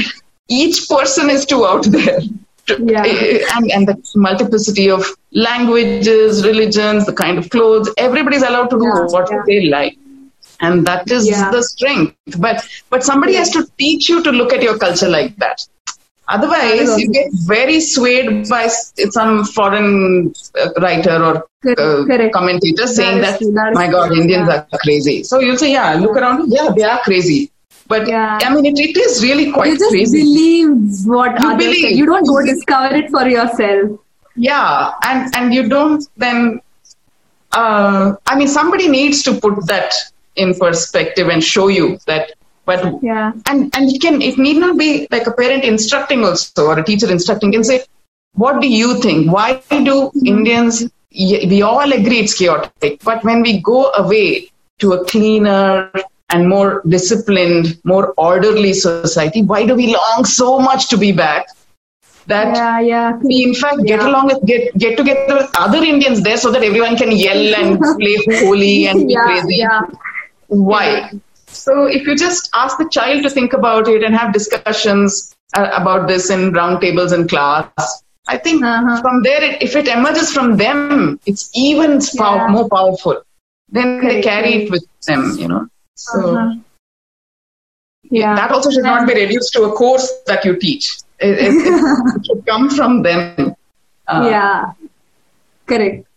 Each 0.48 0.88
person 0.88 1.30
is 1.30 1.46
too 1.46 1.66
out 1.66 1.84
there. 1.86 2.20
Yeah. 2.80 3.04
Eh, 3.06 3.44
and, 3.56 3.72
and 3.72 3.88
the 3.88 4.12
multiplicity 4.16 4.90
of 4.92 5.04
languages, 5.32 6.46
religions, 6.46 7.06
the 7.06 7.14
kind 7.14 7.38
of 7.38 7.50
clothes, 7.50 7.92
everybody's 7.98 8.44
allowed 8.44 8.70
to 8.70 8.78
do 8.78 8.86
Yeah, 8.86 9.06
what 9.08 9.30
yeah. 9.32 9.42
they 9.48 9.66
like. 9.70 9.98
And 10.62 10.86
that 10.86 11.10
is 11.10 11.28
Yeah. 11.30 11.50
the 11.52 11.64
strength. 11.64 12.16
But 12.38 12.68
but 12.90 13.04
somebody 13.04 13.36
has 13.36 13.50
to 13.52 13.68
teach 13.78 14.10
you 14.10 14.22
to 14.24 14.32
look 14.32 14.54
at 14.54 14.62
your 14.62 14.78
culture 14.78 15.10
like 15.10 15.36
that. 15.38 15.66
Otherwise, 16.30 17.00
you 17.02 17.12
get 17.12 17.28
very 17.48 17.80
swayed 17.82 18.48
by 18.48 18.68
some 18.68 19.44
foreign 19.46 20.32
uh, 20.62 20.70
writer 20.80 21.16
or 21.24 21.36
uh, 21.68 22.30
commentator 22.32 22.86
saying 22.88 23.20
that, 23.22 23.40
that 23.40 23.70
is 23.72 23.76
my 23.76 23.88
God, 23.90 24.08
true, 24.08 24.22
Indians 24.22 24.48
yeah. 24.48 24.64
are 24.72 24.78
crazy. 24.80 25.24
So 25.24 25.40
you'll 25.40 25.58
say, 25.58 25.72
yeah, 25.72 25.96
look 25.96 26.16
around, 26.16 26.52
yeah, 26.52 26.70
they 26.76 26.84
are 26.84 27.00
crazy. 27.00 27.52
But 27.88 28.08
Yeah. 28.08 28.38
I 28.44 28.54
mean, 28.54 28.66
it, 28.68 28.78
it 28.78 28.96
is 28.98 29.24
really 29.24 29.52
quite 29.52 29.72
You 29.72 29.80
just 29.80 29.90
crazy. 29.90 30.20
believe 30.20 31.06
what 31.06 31.42
You 31.42 31.50
others 31.50 31.66
believe. 31.66 31.82
say. 31.82 31.92
You 31.94 32.06
don't 32.06 32.28
go 32.28 32.46
discover 32.46 32.96
it 32.96 33.10
for 33.10 33.28
yourself. 33.28 34.00
Yeah, 34.36 34.92
and 35.04 35.36
and 35.36 35.54
you 35.54 35.68
don't 35.68 36.08
then. 36.16 36.62
Uh, 37.52 38.14
I 38.28 38.38
mean, 38.38 38.48
somebody 38.48 38.88
needs 38.88 39.24
to 39.24 39.34
put 39.34 39.66
that 39.66 39.92
in 40.36 40.54
perspective 40.54 41.28
and 41.30 41.44
show 41.44 41.68
you 41.68 41.98
that. 42.06 42.34
But 42.70 43.00
Yeah. 43.10 43.32
and 43.52 43.70
and 43.76 43.90
it 43.94 44.02
can 44.06 44.22
it 44.30 44.38
need 44.38 44.58
not 44.66 44.78
be 44.78 44.90
like 45.16 45.28
a 45.28 45.32
parent 45.42 45.64
instructing 45.64 46.24
also 46.30 46.68
or 46.70 46.78
a 46.80 46.84
teacher 46.84 47.10
instructing. 47.18 47.52
Can 47.58 47.64
say, 47.64 47.82
what 48.44 48.62
do 48.62 48.68
you 48.68 48.90
think? 49.06 49.32
Why 49.32 49.50
do 49.90 50.12
Indians? 50.34 50.82
We 51.12 51.62
all 51.64 51.92
agree 51.92 52.20
it's 52.26 52.36
chaotic, 52.42 53.00
but 53.04 53.24
when 53.24 53.42
we 53.42 53.60
go 53.60 53.80
away 54.04 54.50
to 54.80 54.94
a 54.94 55.04
cleaner 55.06 55.92
and 56.30 56.48
more 56.48 56.84
disciplined, 56.88 57.80
more 57.84 58.14
orderly 58.18 58.74
society, 58.74 59.42
why 59.42 59.66
do 59.66 59.74
we 59.80 59.88
long 59.96 60.26
so 60.26 60.60
much 60.60 60.88
to 60.90 60.98
be 61.06 61.12
back? 61.12 61.48
That 62.28 62.56
Yeah, 62.56 62.80
yeah. 62.92 63.08
we 63.30 63.38
in 63.48 63.56
fact 63.56 63.80
get 63.88 64.00
Yeah. 64.02 64.10
along 64.10 64.28
with 64.32 64.46
get 64.52 64.78
get 64.84 64.94
together 65.02 65.36
with 65.40 65.50
other 65.66 65.82
Indians 65.94 66.22
there 66.28 66.38
so 66.38 66.52
that 66.58 66.64
everyone 66.70 66.96
can 67.02 67.12
yell 67.24 67.56
and 67.62 67.80
play 68.04 68.16
Holi 68.44 68.86
and 68.92 69.08
be 69.08 69.16
crazy. 69.16 69.58
yeah. 69.66 69.82
Why? 70.72 70.86
So 71.52 71.86
if 71.86 72.08
you 72.08 72.16
just 72.16 72.50
ask 72.54 72.78
the 72.78 72.90
child 72.90 73.24
to 73.24 73.30
think 73.30 73.54
about 73.54 73.88
it 73.88 74.04
and 74.04 74.16
have 74.16 74.34
discussions 74.34 75.36
uh, 75.54 75.70
about 75.74 76.08
this 76.08 76.30
in 76.30 76.54
round 76.54 76.82
tables 76.82 77.12
in 77.14 77.28
class, 77.28 77.84
I 78.28 78.38
think 78.38 78.62
Uh-huh. 78.64 79.02
from 79.02 79.24
there, 79.24 79.44
it, 79.44 79.62
if 79.62 79.76
it 79.76 79.88
emerges 79.88 80.32
from 80.32 80.58
them, 80.58 81.20
it's 81.26 81.50
even 81.56 82.00
Yeah. 82.14 82.48
more 82.48 82.70
powerful. 82.70 83.22
Then 83.70 83.98
they 84.02 84.22
carry 84.22 84.54
it 84.56 84.72
with 84.72 84.84
them, 85.08 85.36
you 85.38 85.48
know. 85.48 85.68
So 85.96 86.20
Uh-huh. 86.20 86.54
Yeah. 88.10 88.36
that 88.36 88.52
also 88.52 88.70
should 88.72 88.84
not 88.84 89.08
be 89.08 89.14
reduced 89.14 89.54
to 89.54 89.64
a 89.64 89.72
course 89.74 90.12
that 90.28 90.46
you 90.46 90.58
teach. 90.58 90.98
It, 91.20 91.38
it, 91.40 91.56
it 91.66 91.76
should 92.26 92.46
come 92.46 92.70
from 92.70 93.04
them. 93.04 93.38
Uh, 94.08 94.26
yeah 94.30 94.74
correct 95.68 96.09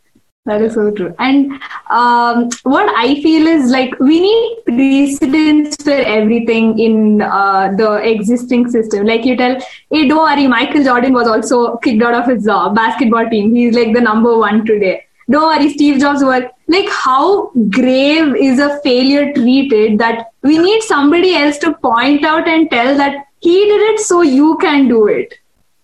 that 0.44 0.60
is 0.60 0.74
so 0.74 0.90
true. 0.90 1.14
And 1.20 1.52
um, 1.88 2.48
what 2.64 2.88
i 2.96 3.20
feel 3.22 3.46
is 3.46 3.70
like 3.70 3.98
we 4.00 4.20
need 4.20 4.58
precedents 4.64 5.76
for 5.82 5.98
everything 6.14 6.78
in 6.80 7.22
uh, 7.22 7.72
the 7.76 7.92
existing 8.10 8.68
system. 8.70 9.06
Like 9.06 9.24
you 9.24 9.36
tell 9.36 9.60
hey 9.90 10.08
don't 10.08 10.24
worry 10.24 10.48
michael 10.48 10.82
jordan 10.82 11.12
was 11.12 11.28
also 11.28 11.76
kicked 11.76 12.02
out 12.02 12.14
of 12.14 12.26
his 12.26 12.48
uh, 12.48 12.70
basketball 12.70 13.28
team. 13.30 13.54
He's 13.54 13.74
like 13.76 13.94
the 13.94 14.00
number 14.00 14.36
one 14.36 14.66
today. 14.66 15.04
Don't 15.30 15.44
worry 15.44 15.72
steve 15.72 16.00
jobs 16.00 16.24
was 16.24 16.42
like 16.66 16.88
how 16.88 17.52
grave 17.70 18.34
is 18.34 18.58
a 18.58 18.80
failure 18.80 19.32
treated 19.32 19.98
that 19.98 20.32
we 20.42 20.58
need 20.58 20.82
somebody 20.82 21.36
else 21.36 21.58
to 21.58 21.72
point 21.74 22.24
out 22.24 22.48
and 22.48 22.68
tell 22.68 22.96
that 22.96 23.26
he 23.38 23.64
did 23.64 23.80
it 23.92 24.00
so 24.00 24.22
you 24.22 24.56
can 24.58 24.88
do 24.88 25.06
it? 25.06 25.34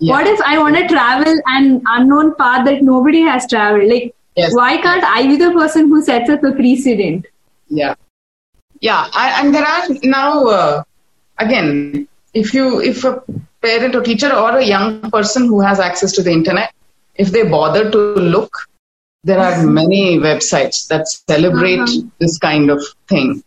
Yeah. 0.01 0.13
what 0.15 0.27
if 0.29 0.41
I 0.43 0.59
want 0.59 0.77
to 0.77 0.87
travel 0.87 1.35
an 1.47 1.83
unknown 1.87 2.37
path 2.37 2.65
that 2.67 2.83
nobody 2.83 3.21
has 3.23 3.49
traveled? 3.49 3.91
Like, 3.91 4.15
Yes. 4.39 4.55
why 4.55 4.77
can't 4.79 5.05
I 5.05 5.27
be 5.27 5.37
the 5.37 5.51
person 5.53 5.89
who 5.89 6.03
sets 6.03 6.31
up 6.31 6.45
a 6.45 6.53
precedent? 6.53 7.27
Yeah, 7.69 7.95
yeah, 8.81 9.07
I, 9.15 9.41
and 9.41 9.55
there 9.55 9.65
are 9.65 9.85
now 10.05 10.47
uh, 10.47 10.83
again, 11.39 12.09
if 12.35 12.55
you 12.55 12.81
if 12.81 13.05
a 13.05 13.23
parent 13.63 13.97
or 13.97 14.03
teacher 14.03 14.33
or 14.33 14.57
a 14.59 14.65
young 14.65 15.11
person 15.11 15.47
who 15.49 15.61
has 15.61 15.81
access 15.81 16.13
to 16.13 16.23
the 16.23 16.31
internet, 16.33 16.73
if 17.17 17.31
they 17.33 17.45
bother 17.45 17.91
to 17.91 17.99
look, 18.09 18.53
there 19.25 19.39
are 19.41 19.67
many 19.81 20.19
websites 20.19 20.87
that 20.89 21.09
celebrate 21.09 21.81
Uh-huh. 21.81 22.03
this 22.21 22.39
kind 22.39 22.71
of 22.71 22.81
thing. 23.09 23.43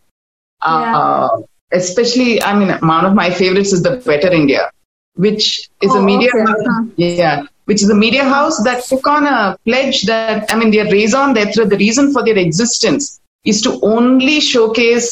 Uh, 0.62 0.82
Yeah. 0.82 0.98
uh, 0.98 1.30
especially, 1.72 2.42
I 2.44 2.54
mean, 2.60 2.70
one 2.96 3.06
of 3.06 3.14
my 3.14 3.30
favorites 3.32 3.72
is 3.74 3.82
the 3.84 3.96
Better 4.06 4.32
India, 4.32 4.70
which 5.16 5.70
is 5.82 5.96
a 5.96 6.00
Oh, 6.00 6.04
media 6.12 6.30
okay. 6.36 6.44
Uh-huh. 6.52 6.84
yeah, 6.98 7.44
which 7.72 7.82
is 7.82 7.90
a 7.90 7.96
media 7.96 8.24
house 8.26 8.62
that 8.64 8.84
took 8.84 9.08
on 9.08 9.26
a 9.26 9.58
pledge 9.66 10.02
that 10.04 10.54
I 10.54 10.58
mean, 10.60 10.72
their 10.72 10.88
raison 10.92 11.34
d'être, 11.34 11.70
the 11.74 11.78
reason 11.78 12.12
for 12.12 12.24
their 12.26 12.38
existence, 12.38 13.22
is 13.46 13.62
to 13.62 13.80
only 13.82 14.40
showcase 14.42 15.10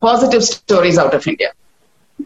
positive 0.00 0.42
stories 0.44 0.98
out 0.98 1.14
of 1.14 1.26
India. 1.26 1.52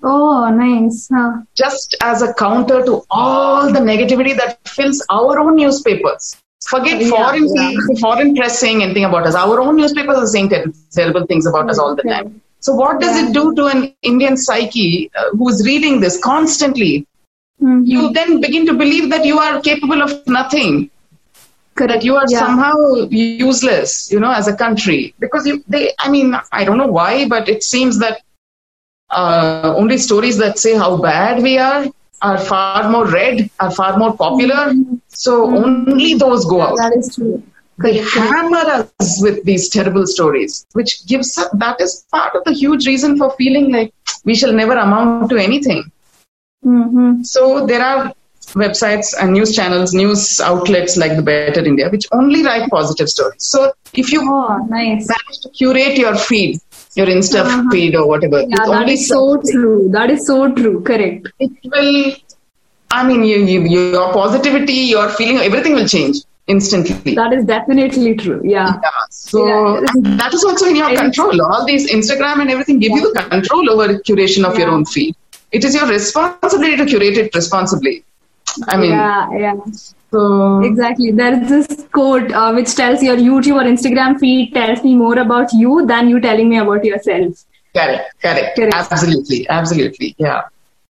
Oh, 0.03 0.49
nice. 0.49 1.11
Huh. 1.13 1.43
Just 1.55 1.97
as 2.01 2.23
a 2.23 2.33
counter 2.35 2.85
to 2.85 3.03
all 3.11 3.73
the 3.73 3.81
negativity 3.81 4.35
that 4.37 4.59
fills 4.67 5.05
our 5.11 5.39
own 5.39 5.57
newspapers. 5.57 6.37
Forget 6.69 7.01
Yeah, 7.03 7.11
foreign 7.11 7.47
yeah. 7.55 7.73
foreign 8.01 8.35
press 8.37 8.59
saying 8.59 8.83
anything 8.83 9.05
about 9.05 9.27
us. 9.27 9.35
Our 9.35 9.61
own 9.61 9.77
newspapers 9.77 10.19
are 10.19 10.27
saying 10.27 10.51
ter- 10.51 10.73
terrible 10.93 11.27
things 11.27 11.47
about 11.47 11.69
us 11.69 11.79
all 11.79 11.95
the 11.97 12.03
time. 12.03 12.41
So, 12.61 12.75
what 12.75 13.01
does 13.01 13.17
Yeah. 13.17 13.29
it 13.29 13.33
do 13.35 13.55
to 13.61 13.67
an 13.67 13.95
Indian 14.03 14.37
psyche 14.37 15.11
uh, 15.19 15.31
who 15.37 15.49
is 15.49 15.67
reading 15.67 16.01
this 16.01 16.19
constantly? 16.23 17.07
Mhm. 17.63 17.87
You 17.87 18.13
then 18.13 18.41
begin 18.41 18.67
to 18.67 18.75
believe 18.75 19.11
that 19.11 19.25
you 19.25 19.39
are 19.39 19.61
capable 19.61 20.03
of 20.03 20.13
nothing, 20.27 20.91
Correct. 21.75 21.93
that 21.93 22.05
you 22.05 22.17
are 22.17 22.25
Yeah. 22.29 22.39
somehow 22.39 22.75
useless, 23.11 24.11
you 24.11 24.21
know, 24.21 24.31
as 24.31 24.49
a 24.49 24.57
country. 24.57 25.15
Because 25.19 25.47
you, 25.47 25.63
they, 25.69 25.93
I 25.99 26.09
mean, 26.11 26.37
I 26.53 26.65
don't 26.65 26.79
know 26.79 26.87
why, 26.87 27.29
but 27.29 27.49
it 27.49 27.63
seems 27.63 27.99
that 27.99 28.21
uh, 29.11 29.75
only 29.77 29.99
stories 29.99 30.39
that 30.39 30.59
say 30.59 30.75
how 30.77 30.97
bad 30.97 31.43
we 31.43 31.59
are 31.59 31.87
are 32.23 32.39
far 32.39 32.89
more 32.91 33.07
read, 33.07 33.51
are 33.61 33.71
far 33.71 33.99
more 33.99 34.17
popular. 34.17 34.73
So 35.09 35.47
only 35.47 36.15
those 36.15 36.45
go 36.45 36.61
out. 36.61 36.77
That 36.77 36.95
is 36.97 37.15
true. 37.15 37.43
They 37.83 37.97
hammer 37.97 38.59
us 38.59 39.23
with 39.23 39.43
these 39.45 39.71
terrible 39.71 40.07
stories, 40.07 40.67
which 40.73 41.07
gives 41.07 41.39
us, 41.39 41.49
that 41.55 41.81
is 41.81 42.05
part 42.13 42.35
of 42.35 42.45
the 42.45 42.53
huge 42.53 42.87
reason 42.87 43.17
for 43.17 43.31
feeling 43.39 43.73
like 43.73 43.93
we 44.25 44.35
shall 44.35 44.53
never 44.53 44.75
amount 44.75 45.31
to 45.31 45.37
anything. 45.39 45.91
Mhm. 46.65 47.25
So 47.25 47.67
there 47.67 47.83
are 47.83 48.13
websites 48.55 49.15
and 49.21 49.33
news 49.33 49.55
channels, 49.55 49.93
news 49.95 50.41
outlets 50.41 50.97
like 50.97 51.15
the 51.17 51.23
Better 51.23 51.65
India, 51.65 51.89
which 51.89 52.07
only 52.13 52.43
write 52.45 52.69
positive 52.71 53.09
stories. 53.09 53.45
So 53.45 53.73
if 53.95 54.13
you 54.13 54.21
Oh, 54.23 54.57
nice. 54.69 55.09
manage 55.09 55.39
to 55.43 55.49
curate 55.51 55.97
your 55.97 56.15
feed, 56.17 56.59
your 56.97 57.07
Insta 57.07 57.41
Uh-huh. 57.45 57.63
feed 57.71 57.95
or 57.95 58.07
whatever, 58.09 58.41
Yeah, 58.43 58.65
that 58.67 58.69
only 58.69 58.95
is 58.95 59.07
so 59.09 59.41
true. 59.51 59.89
That 59.93 60.11
is 60.11 60.27
so 60.27 60.53
true. 60.53 60.81
Correct. 60.83 61.29
it 61.39 61.51
will. 61.65 62.13
I 62.93 63.07
mean, 63.07 63.23
you, 63.23 63.37
you, 63.45 63.61
your 63.69 64.13
positivity, 64.13 64.79
your 64.95 65.09
feeling, 65.11 65.39
everything 65.39 65.75
will 65.75 65.87
change 65.87 66.17
instantly. 66.49 67.15
That 67.15 67.33
is 67.33 67.45
definitely 67.45 68.17
true. 68.17 68.41
Yeah. 68.43 68.73
Yeah. 68.83 68.91
So 69.11 69.47
Yeah. 69.47 69.81
that 70.23 70.35
is 70.35 70.43
also 70.43 70.67
in 70.67 70.75
your 70.75 70.93
control. 70.97 71.41
All 71.53 71.65
these 71.65 71.89
Instagram 71.99 72.41
and 72.41 72.51
everything 72.51 72.81
give 72.81 72.91
you 72.91 73.13
the 73.13 73.23
control 73.23 73.71
over 73.71 73.87
curation 74.01 74.45
of 74.45 74.59
your 74.59 74.71
own 74.71 74.85
feed. 74.85 75.15
It 75.53 75.65
is 75.65 75.75
your 75.75 75.87
responsibility 75.87 76.77
to 76.77 76.87
curate 76.87 77.19
it 77.19 77.35
responsibly. 77.35 78.05
I 78.69 78.77
mean, 78.77 78.91
yeah, 78.91 79.39
yeah. 79.39 79.55
So 80.11 80.61
Exactly. 80.63 81.13
There's 81.13 81.49
this 81.49 81.87
quote 81.93 82.33
uh, 82.33 82.53
which 82.53 82.75
tells 82.75 83.03
your 83.03 83.17
YouTube 83.17 83.57
or 83.61 83.65
Instagram 83.65 84.19
feed 84.19 84.53
tells 84.55 84.83
me 84.83 84.95
more 84.95 85.19
about 85.19 85.53
you 85.53 85.87
than 85.87 86.09
you 86.09 86.21
telling 86.21 86.49
me 86.49 86.59
about 86.59 86.85
yourself. 86.85 87.45
correct, 87.75 88.15
correct, 88.21 88.57
Correct. 88.57 88.75
absolutely, 88.75 89.49
absolutely, 89.49 90.15
yeah. 90.19 90.43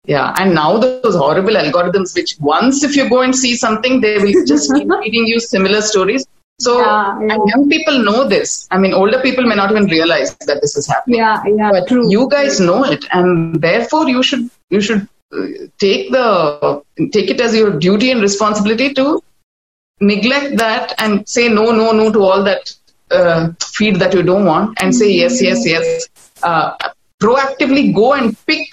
Yeah, 0.05 0.33
and 0.37 0.55
now 0.55 0.77
those 0.79 1.15
horrible 1.15 1.53
algorithms, 1.53 2.15
which 2.15 2.35
once 2.39 2.83
if 2.83 2.95
you 2.95 3.07
go 3.07 3.21
and 3.21 3.35
see 3.35 3.55
something, 3.55 4.01
they 4.01 4.17
will 4.17 4.45
just 4.45 4.73
keep 4.73 4.87
feeding 5.03 5.27
you 5.27 5.39
similar 5.39 5.81
stories. 5.81 6.25
So, 6.63 6.73
Yeah, 6.79 7.19
yeah. 7.21 7.33
and 7.33 7.49
young 7.51 7.63
people 7.73 7.97
know 8.07 8.19
this. 8.33 8.67
I 8.71 8.77
mean, 8.83 8.93
older 8.93 9.19
people 9.21 9.45
may 9.51 9.55
not 9.61 9.71
even 9.71 9.85
realize 9.85 10.35
that 10.49 10.59
this 10.61 10.75
is 10.81 10.87
happening. 10.93 11.19
Yeah, 11.19 11.41
yeah, 11.61 11.71
but 11.75 11.87
true. 11.87 12.05
you 12.15 12.27
guys 12.29 12.59
know 12.59 12.83
it, 12.95 13.05
and 13.11 13.61
therefore 13.67 14.03
you 14.09 14.21
should 14.29 14.49
you 14.69 14.81
should 14.81 15.07
uh, 15.33 15.45
take 15.85 16.11
the 16.11 16.27
take 17.17 17.29
it 17.35 17.41
as 17.47 17.55
your 17.55 17.71
duty 17.87 18.11
and 18.11 18.21
responsibility 18.21 18.93
to 19.01 19.07
neglect 20.13 20.57
that 20.57 20.93
and 20.97 21.27
say 21.27 21.47
no, 21.47 21.65
no, 21.71 21.91
no 21.91 22.11
to 22.11 22.21
all 22.23 22.43
that 22.43 22.73
uh, 23.11 23.49
feed 23.77 23.97
that 23.97 24.13
you 24.13 24.23
don't 24.23 24.45
want, 24.45 24.77
and 24.81 24.95
say 24.95 25.09
yes, 25.11 25.41
yes, 25.41 25.65
yes. 25.65 26.07
Uh, 26.43 26.73
proactively 27.21 27.93
go 27.93 28.13
and 28.13 28.35
pick 28.45 28.67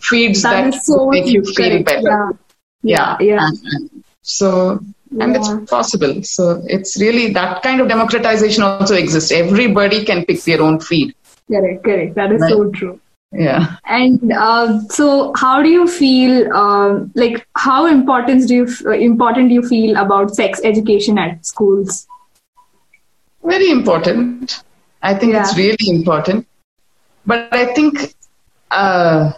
feeds 0.00 0.42
that, 0.42 0.72
that 0.72 0.84
so 0.84 1.08
make 1.10 1.26
you 1.26 1.42
feel 1.44 1.82
better. 1.82 2.36
Yeah, 2.82 3.16
yeah, 3.20 3.26
yeah. 3.28 3.46
And- 3.48 3.58
and 3.74 4.04
so 4.22 4.80
and 5.20 5.34
Yeah. 5.34 5.40
it's 5.40 5.70
possible. 5.70 6.22
So 6.22 6.62
it's 6.66 7.00
really 7.00 7.32
that 7.32 7.62
kind 7.62 7.80
of 7.80 7.88
democratization 7.88 8.62
also 8.62 8.94
exists. 8.94 9.30
Everybody 9.32 10.04
can 10.04 10.24
pick 10.24 10.42
their 10.42 10.60
own 10.62 10.80
feed. 10.80 11.14
Correct, 11.50 11.84
correct. 11.84 12.14
That 12.14 12.32
is 12.32 12.40
Right. 12.40 12.50
so 12.50 12.70
true. 12.70 13.00
Yeah. 13.32 13.76
And 13.86 14.32
uh, 14.32 14.80
so, 14.90 15.32
how 15.36 15.60
do 15.62 15.68
you 15.68 15.88
feel? 15.88 16.48
Uh, 16.54 17.00
like, 17.14 17.44
how 17.56 17.86
important 17.86 18.46
do 18.46 18.54
you 18.54 18.64
f- 18.66 18.86
uh, 18.86 18.90
important 18.90 19.48
do 19.48 19.54
you 19.54 19.62
feel 19.68 19.96
about 19.96 20.34
sex 20.36 20.60
education 20.62 21.18
at 21.18 21.44
schools? 21.44 22.06
Very 23.42 23.70
important. 23.70 24.62
I 25.02 25.14
think 25.14 25.34
it's 25.34 25.56
really 25.56 25.88
important. 25.88 26.46
But 27.26 27.52
I 27.52 27.66
think 27.74 28.14
uh, 28.70 29.32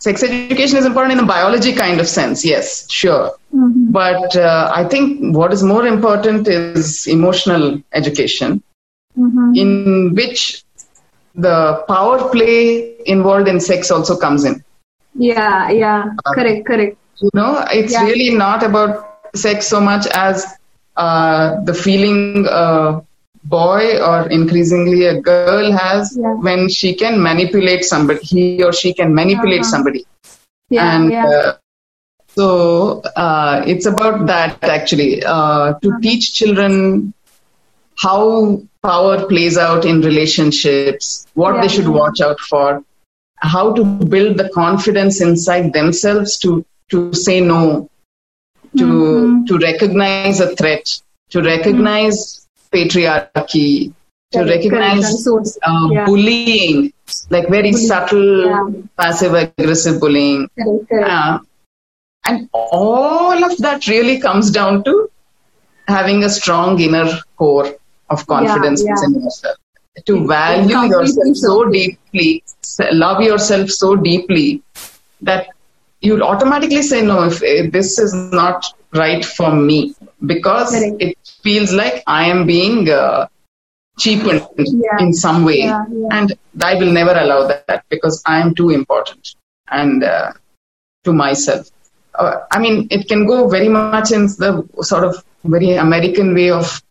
sex 0.00 0.22
education 0.24 0.78
is 0.78 0.86
important 0.86 1.12
in 1.12 1.18
the 1.18 1.24
biology 1.24 1.72
kind 1.74 2.00
of 2.00 2.08
sense. 2.08 2.44
Yes, 2.44 2.90
sure. 2.90 3.30
Mm-hmm. 3.54 3.92
But 3.92 4.36
uh, 4.36 4.70
I 4.74 4.84
think 4.84 5.36
what 5.36 5.52
is 5.52 5.62
more 5.62 5.86
important 5.86 6.48
is 6.48 7.06
emotional 7.06 7.80
education, 7.92 8.62
Mm-hmm. 9.18 9.52
in 9.56 10.14
which 10.14 10.62
the 11.34 11.84
power 11.88 12.30
play 12.30 12.94
involved 13.06 13.48
in 13.48 13.58
sex 13.60 13.90
also 13.90 14.16
comes 14.16 14.44
in. 14.44 14.62
Yeah, 15.14 15.70
yeah. 15.70 16.04
correct, 16.34 16.64
correct. 16.66 16.96
you 17.20 17.30
know 17.34 17.64
it's 17.70 17.92
Yeah. 17.92 18.04
really 18.04 18.30
not 18.34 18.62
about 18.62 18.92
sex 19.34 19.66
so 19.66 19.80
much 19.80 20.06
as 20.14 20.46
uh, 20.96 21.60
the 21.64 21.74
feeling 21.74 22.46
a 22.48 23.02
boy 23.44 23.98
or 24.00 24.28
increasingly 24.28 25.06
a 25.06 25.20
girl 25.20 25.72
has 25.72 26.16
Yeah. 26.16 26.34
when 26.34 26.68
she 26.68 26.94
can 26.94 27.22
manipulate 27.22 27.84
somebody 27.84 28.20
he 28.22 28.62
or 28.62 28.72
she 28.72 28.92
can 28.92 29.14
manipulate 29.14 29.60
Uh-huh. 29.62 29.70
somebody 29.74 30.04
Yeah, 30.70 30.94
and 30.94 31.10
yeah. 31.12 31.26
uh, 31.26 31.52
so 32.36 33.00
uh, 33.16 33.64
it's 33.66 33.86
about 33.86 34.26
that 34.26 34.62
actually 34.62 35.22
uh, 35.24 35.74
to 35.82 35.88
Uh-huh. 35.88 35.98
teach 36.02 36.34
children 36.34 37.12
how 37.96 38.60
power 38.82 39.26
plays 39.26 39.56
out 39.58 39.84
in 39.84 40.00
relationships 40.00 41.26
what 41.34 41.60
they 41.60 41.68
should 41.68 41.88
watch 41.88 42.20
out 42.20 42.38
for 42.40 42.82
how 43.38 43.72
to 43.72 43.84
build 44.14 44.36
the 44.36 44.48
confidence 44.50 45.20
inside 45.20 45.72
themselves 45.72 46.38
to 46.38 46.64
to 46.90 47.12
say 47.14 47.40
no 47.40 47.88
to 48.78 48.86
Mhm. 48.86 49.46
to 49.48 49.58
recognize 49.58 50.40
a 50.40 50.54
threat 50.56 50.84
to 51.30 51.42
recognize 51.42 52.39
patriarchy 52.72 53.92
to 54.32 54.44
recognize. 54.44 55.26
Uh, 55.26 55.88
yeah. 55.90 56.04
bullying 56.04 56.92
like 57.30 57.48
very 57.48 57.72
Bullying, 57.72 57.76
subtle 57.76 58.46
yeah. 58.46 58.68
passive 58.96 59.34
aggressive 59.34 60.00
bullying 60.00 60.48
correct, 60.56 60.88
correct. 60.88 61.10
uh, 61.10 61.38
and 62.26 62.48
all 62.52 63.44
of 63.44 63.56
that 63.58 63.86
really 63.88 64.20
comes 64.20 64.50
down 64.50 64.84
to 64.84 65.10
having 65.88 66.24
a 66.24 66.30
strong 66.30 66.80
inner 66.80 67.08
core 67.36 67.74
of 68.08 68.26
confidence 68.26 68.82
yeah. 68.84 68.94
in 69.04 69.20
yourself. 69.22 69.56
To 70.06 70.26
value 70.26 70.76
yourself 70.88 71.36
so 71.36 71.64
so. 71.64 71.68
deeply, 71.68 72.44
love 72.92 73.22
yourself 73.22 73.70
so 73.70 73.96
deeply 73.96 74.62
that 75.20 75.48
you'll 76.00 76.22
automatically 76.22 76.82
say, 76.82 77.02
no, 77.02 77.24
if, 77.24 77.42
if 77.42 77.72
this 77.72 77.98
is 77.98 78.14
not 78.32 78.64
right 78.94 79.24
for 79.24 79.54
me, 79.54 79.94
because 80.26 80.70
Correct. 80.70 80.96
it 81.00 81.16
feels 81.42 81.72
like 81.72 82.02
I 82.06 82.26
am 82.28 82.46
being 82.46 82.88
uh, 82.90 83.26
cheapened 83.98 84.46
Yeah. 84.56 84.98
in 84.98 85.12
some 85.12 85.44
way. 85.44 85.58
Yeah, 85.58 85.84
yeah. 85.90 86.08
And 86.10 86.32
I 86.62 86.74
will 86.74 86.92
never 86.92 87.12
allow 87.12 87.46
that 87.48 87.84
because 87.88 88.22
I 88.26 88.40
am 88.40 88.54
too 88.54 88.70
important 88.70 89.34
and 89.70 90.02
uh, 90.04 90.32
to 91.04 91.12
myself. 91.12 91.68
Uh, 92.18 92.36
I 92.50 92.58
mean, 92.58 92.88
it 92.90 93.08
can 93.08 93.26
go 93.26 93.48
very 93.48 93.68
much 93.68 93.98
in 94.12 94.12
the 94.26 94.50
sort 94.82 95.04
of 95.04 95.22
very 95.44 95.74
American 95.74 96.34
way 96.34 96.50
of, 96.50 96.82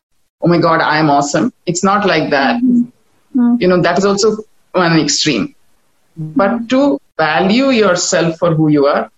oh 0.42 0.48
my 0.48 0.58
God, 0.58 0.82
I 0.82 0.98
am 0.98 1.10
awesome. 1.10 1.52
It's 1.66 1.84
not 1.84 2.06
like 2.06 2.30
that. 2.32 2.62
Mhm. 2.62 3.62
You 3.62 3.68
know, 3.68 3.82
that 3.82 3.98
is 3.98 4.06
also 4.06 4.38
one 4.72 5.00
extreme. 5.00 5.56
But 6.18 6.70
to 6.70 7.00
value 7.18 7.70
yourself 7.70 8.38
for 8.38 8.54
who 8.56 8.70
you 8.70 8.86
are 8.88 9.12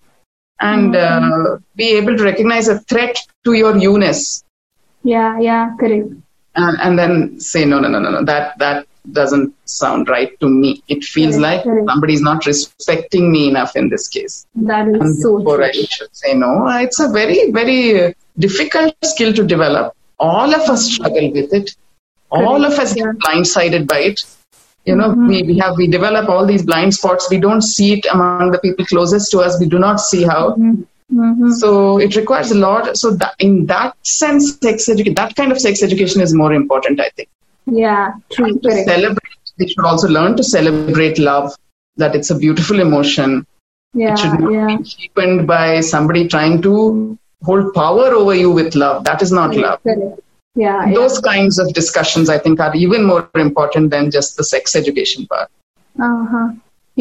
and 0.62 0.96
uh, 0.96 1.58
be 1.76 1.88
able 1.98 2.16
to 2.18 2.24
recognize 2.24 2.68
a 2.68 2.80
threat 2.92 3.18
to 3.46 3.54
your 3.54 3.76
you-ness 3.78 4.44
Yeah, 5.04 5.40
yeah, 5.40 5.76
correct. 5.80 6.10
and, 6.56 6.76
and 6.86 7.00
then 7.00 7.40
say 7.40 7.66
no 7.66 7.80
no 7.80 7.88
no 7.94 8.00
no 8.00 8.12
no 8.16 8.24
that 8.32 8.58
that 8.64 8.86
doesn't 9.18 9.52
sound 9.66 10.10
right 10.14 10.32
to 10.42 10.48
me 10.48 10.70
it 10.88 11.04
feels 11.04 11.38
Correct, 11.38 11.42
like 11.48 11.64
correct. 11.64 11.88
somebody's 11.90 12.22
not 12.22 12.46
respecting 12.46 13.32
me 13.36 13.48
enough 13.52 13.76
in 13.76 13.90
this 13.94 14.08
case 14.16 14.36
That 14.72 14.88
is 14.90 15.00
and 15.06 15.16
so 15.24 15.32
true. 15.42 15.64
i 15.64 15.72
should 15.72 16.16
say 16.22 16.34
no 16.36 16.52
it's 16.86 17.00
a 17.00 17.10
very 17.20 17.40
very 17.60 17.80
difficult 18.38 18.94
skill 19.14 19.34
to 19.40 19.44
develop 19.56 19.96
all 20.20 20.54
of 20.60 20.70
us 20.76 20.84
struggle 20.94 21.32
with 21.38 21.52
it 21.62 21.76
all 22.30 22.64
of 22.70 22.74
us 22.84 22.96
yeah. 22.96 23.06
get 23.06 23.18
blindsided 23.26 23.88
by 23.94 24.00
it 24.12 24.22
you 24.90 24.96
know 25.00 25.10
Mhm. 25.10 25.28
we, 25.30 25.38
we 25.50 25.56
have 25.64 25.76
we 25.78 25.88
develop 25.88 26.30
all 26.30 26.46
these 26.52 26.64
blind 26.70 26.94
spots 27.00 27.30
we 27.34 27.40
don't 27.46 27.62
see 27.74 27.90
it 27.98 28.06
among 28.14 28.52
the 28.56 28.60
people 28.66 28.86
closest 28.94 29.32
to 29.34 29.40
us 29.46 29.60
we 29.60 29.68
do 29.74 29.80
not 29.88 30.00
see 30.10 30.24
how 30.32 30.40
Mhm. 30.56 30.86
Mhm. 31.14 31.52
so 31.62 31.70
it 32.06 32.16
requires 32.22 32.52
a 32.56 32.60
lot 32.66 32.90
so 33.02 33.12
that 33.22 33.34
in 33.48 33.54
that 33.74 33.94
sense 34.14 34.46
sex 34.68 34.88
education 34.94 35.16
that 35.22 35.36
kind 35.40 35.52
of 35.56 35.60
sex 35.66 35.84
education 35.90 36.22
is 36.28 36.34
more 36.44 36.54
important 36.62 37.00
i 37.08 37.10
think 37.16 37.30
Yeah, 37.84 38.06
true, 38.34 38.52
to 38.64 38.72
celebrate 38.92 39.36
they 39.60 39.68
should 39.72 39.86
also 39.90 40.08
learn 40.18 40.36
to 40.40 40.44
celebrate 40.44 41.20
love 41.20 41.50
that 42.04 42.16
it's 42.20 42.32
a 42.36 42.38
beautiful 42.46 42.80
emotion 42.88 43.36
Yeah, 44.02 44.12
it 44.14 44.20
should 44.22 44.36
not 44.40 44.52
yeah. 44.56 44.68
be 44.72 44.76
cheapened 44.92 45.40
by 45.52 45.66
somebody 45.92 46.22
trying 46.34 46.56
to 46.68 46.74
hold 47.50 47.74
power 47.78 48.08
over 48.22 48.36
you 48.42 48.50
with 48.60 48.76
love 48.84 48.98
that 49.10 49.22
is 49.26 49.32
not 49.40 49.56
love 49.66 49.80
Correct. 49.90 50.22
Yeah, 50.56 50.86
yeah. 50.88 50.94
those 50.94 51.20
kinds 51.20 51.58
of 51.60 51.74
discussions 51.74 52.30
i 52.30 52.38
think 52.38 52.60
are 52.60 52.76
even 52.76 53.06
more 53.06 53.30
important 53.36 53.90
than 53.90 54.12
just 54.12 54.36
the 54.36 54.44
sex 54.44 54.76
education 54.76 55.26
part 55.28 55.50
Uh-huh. 56.00 56.50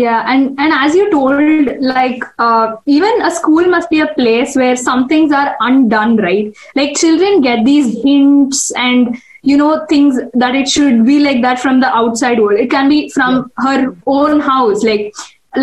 Yeah, 0.00 0.22
and 0.32 0.58
and 0.64 0.72
as 0.72 0.94
you 0.98 1.04
told, 1.10 1.68
like 1.80 2.22
uh, 2.38 2.76
even 2.86 3.22
a 3.22 3.30
school 3.38 3.66
must 3.72 3.90
be 3.90 4.00
a 4.00 4.06
place 4.18 4.54
where 4.60 4.76
some 4.76 5.02
things 5.12 5.32
are 5.38 5.56
undone, 5.68 6.16
right? 6.24 6.56
Like 6.78 6.96
children 7.02 7.40
get 7.46 7.64
these 7.64 7.88
hints 8.04 8.60
and 8.84 9.20
you 9.42 9.56
know 9.56 9.84
things 9.92 10.20
that 10.44 10.54
it 10.60 10.68
should 10.74 11.04
be 11.10 11.18
like 11.26 11.42
that 11.46 11.62
from 11.66 11.80
the 11.80 11.90
outside 12.02 12.40
world. 12.44 12.60
It 12.66 12.70
can 12.70 12.88
be 12.94 12.98
from 13.18 13.50
her 13.66 13.78
own 14.16 14.40
house, 14.50 14.84
like 14.90 15.12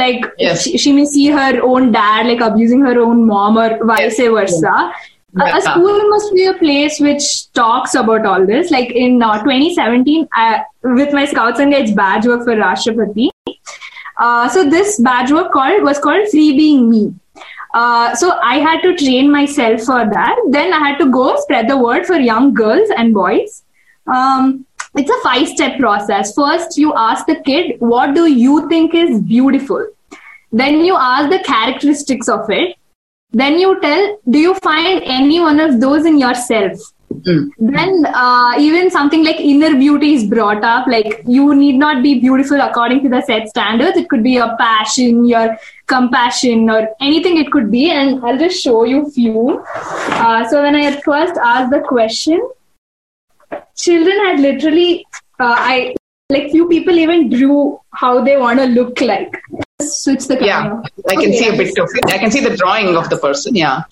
like 0.03 0.25
Yes. 0.37 0.63
she, 0.63 0.77
she 0.77 0.91
may 0.99 1.05
see 1.05 1.27
her 1.39 1.61
own 1.71 1.91
dad 1.93 2.27
like 2.33 2.41
abusing 2.51 2.81
her 2.81 2.99
own 3.07 3.25
mom 3.33 3.57
or 3.65 3.69
vice 3.93 4.19
versa. 4.39 4.77
A-. 5.39 5.57
A 5.57 5.61
school 5.61 6.09
must 6.09 6.33
be 6.33 6.45
a 6.45 6.53
place 6.53 6.99
which 6.99 7.51
talks 7.53 7.95
about 7.95 8.25
all 8.25 8.45
this. 8.45 8.71
Like 8.71 8.91
in 8.91 9.21
uh, 9.21 9.43
2017, 9.43 10.27
I, 10.33 10.63
with 10.83 11.13
my 11.13 11.25
Scouts 11.25 11.59
and 11.59 11.71
Guides 11.71 11.93
badge 11.93 12.25
work 12.25 12.43
for 12.43 12.55
Rashtrapati, 12.55 13.29
uh, 14.19 14.49
so 14.49 14.69
this 14.69 14.99
badge 14.99 15.31
work 15.31 15.51
called 15.51 15.83
was 15.83 15.99
called 15.99 16.27
Free 16.29 16.57
Being 16.57 16.89
Me. 16.89 17.13
Uh, 17.73 18.15
so 18.15 18.31
I 18.41 18.55
had 18.55 18.81
to 18.81 18.95
train 18.95 19.31
myself 19.31 19.81
for 19.81 20.05
that. 20.09 20.35
Then 20.49 20.73
I 20.73 20.79
had 20.79 20.97
to 20.99 21.11
go 21.11 21.39
spread 21.41 21.69
the 21.69 21.77
word 21.77 22.05
for 22.05 22.15
young 22.15 22.53
girls 22.53 22.89
and 22.95 23.13
boys. 23.13 23.63
Um, 24.07 24.65
it's 24.95 25.11
a 25.11 25.21
five 25.21 25.47
step 25.47 25.77
process. 25.79 26.33
First, 26.33 26.77
you 26.77 26.93
ask 26.95 27.27
the 27.27 27.39
kid, 27.41 27.79
what 27.79 28.15
do 28.15 28.25
you 28.25 28.67
think 28.69 28.95
is 28.95 29.21
beautiful? 29.21 29.87
Then 30.51 30.79
you 30.85 30.95
ask 30.95 31.29
the 31.29 31.43
characteristics 31.43 32.27
of 32.29 32.49
it. 32.49 32.77
Then 33.31 33.59
you 33.59 33.79
tell, 33.81 34.19
do 34.29 34.39
you 34.39 34.53
find 34.55 35.01
any 35.03 35.39
one 35.39 35.59
of 35.59 35.79
those 35.81 36.05
in 36.05 36.17
yourself? 36.17 36.79
Mm. 37.09 37.49
then 37.57 38.05
uh, 38.05 38.53
even 38.59 38.91
something 38.91 39.23
like 39.23 39.39
inner 39.39 39.75
beauty 39.77 40.13
is 40.13 40.25
brought 40.25 40.63
up 40.63 40.87
like 40.87 41.23
you 41.25 41.55
need 41.55 41.75
not 41.75 42.03
be 42.03 42.19
beautiful 42.19 42.59
according 42.61 43.01
to 43.03 43.09
the 43.09 43.21
set 43.21 43.47
standards 43.47 43.97
it 43.97 44.09
could 44.09 44.23
be 44.23 44.31
your 44.31 44.55
passion 44.57 45.25
your 45.25 45.57
compassion 45.87 46.69
or 46.69 46.87
anything 47.01 47.37
it 47.37 47.49
could 47.49 47.71
be 47.71 47.89
and 47.89 48.23
i'll 48.25 48.37
just 48.37 48.61
show 48.61 48.83
you 48.83 49.09
few 49.11 49.63
uh, 49.65 50.47
so 50.49 50.61
when 50.61 50.75
i 50.75 50.91
first 51.01 51.33
asked 51.43 51.71
the 51.71 51.79
question 51.79 52.41
children 53.75 54.19
had 54.25 54.39
literally 54.39 55.05
uh, 55.39 55.55
i 55.57 55.95
like 56.29 56.51
few 56.51 56.67
people 56.67 56.97
even 56.97 57.29
drew 57.29 57.79
how 57.93 58.21
they 58.21 58.37
want 58.37 58.59
to 58.59 58.65
look 58.65 58.99
like 58.99 59.41
switch 59.81 60.25
the 60.25 60.37
camera. 60.37 60.81
Yeah, 60.83 61.03
I 61.09 61.13
can 61.13 61.29
Okay, 61.29 61.37
see 61.37 61.47
a 61.47 61.57
bit 61.57 61.77
of 61.77 61.89
it. 61.93 62.13
I 62.13 62.17
can 62.17 62.31
see 62.31 62.41
the 62.41 62.55
drawing 62.55 62.95
of 62.95 63.09
the 63.09 63.17
person. 63.17 63.55
Yeah. 63.55 63.83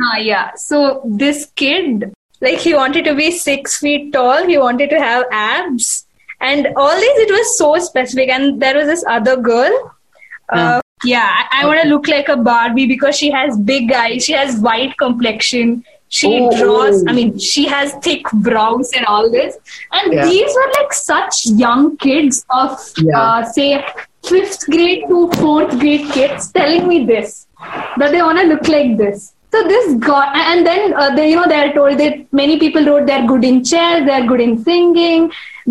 Ah, 0.00 0.16
yeah. 0.16 0.54
So 0.54 1.02
this 1.04 1.46
kid, 1.56 2.12
like, 2.40 2.58
he 2.58 2.74
wanted 2.74 3.04
to 3.04 3.14
be 3.14 3.30
six 3.30 3.78
feet 3.78 4.12
tall. 4.12 4.46
He 4.46 4.58
wanted 4.58 4.90
to 4.90 4.98
have 4.98 5.24
abs, 5.30 6.06
and 6.40 6.68
all 6.76 6.94
these. 6.94 7.18
It 7.18 7.30
was 7.30 7.58
so 7.58 7.78
specific. 7.78 8.28
And 8.28 8.60
there 8.60 8.76
was 8.76 8.86
this 8.86 9.04
other 9.08 9.36
girl. 9.36 9.92
Uh, 10.50 10.80
yeah, 11.04 11.30
I, 11.50 11.62
I 11.62 11.66
want 11.66 11.82
to 11.82 11.88
look 11.88 12.06
like 12.06 12.28
a 12.28 12.36
Barbie 12.36 12.86
because 12.86 13.16
she 13.16 13.30
has 13.30 13.56
big 13.58 13.92
eyes. 13.92 14.24
She 14.24 14.32
has 14.32 14.58
white 14.58 14.96
complexion. 14.98 15.84
She 16.16 16.30
Oh. 16.40 16.48
draws. 16.58 17.04
I 17.10 17.12
mean, 17.18 17.30
she 17.50 17.62
has 17.74 17.92
thick 18.06 18.26
brows 18.48 18.90
and 18.96 19.06
all 19.12 19.30
this. 19.36 19.54
And 19.98 20.12
Yeah. 20.16 20.26
these 20.30 20.58
were 20.58 20.70
like 20.78 20.92
such 20.98 21.44
young 21.66 21.84
kids 22.06 22.44
of, 22.62 22.74
Yeah. 23.06 23.20
uh, 23.20 23.44
say, 23.56 23.68
fifth 24.32 24.66
grade 24.74 25.02
to 25.12 25.18
fourth 25.40 25.72
grade 25.80 26.04
kids 26.16 26.50
telling 26.58 26.84
me 26.92 26.98
this 27.12 27.32
that 28.02 28.10
they 28.12 28.22
want 28.26 28.38
to 28.42 28.46
look 28.52 28.68
like 28.76 28.92
this. 29.04 29.32
So 29.54 29.62
this 29.72 29.90
got, 30.06 30.36
and 30.52 30.66
then 30.68 30.94
uh, 31.00 31.10
they, 31.16 31.26
you 31.30 31.36
know, 31.40 31.46
they 31.50 31.58
are 31.64 31.72
told 31.74 31.98
that 31.98 32.14
many 32.38 32.54
people 32.62 32.86
wrote 32.86 33.06
they're 33.10 33.26
good 33.32 33.44
in 33.50 33.58
chess, 33.72 34.04
they're 34.06 34.26
good 34.30 34.40
in 34.46 34.54
singing, 34.68 35.26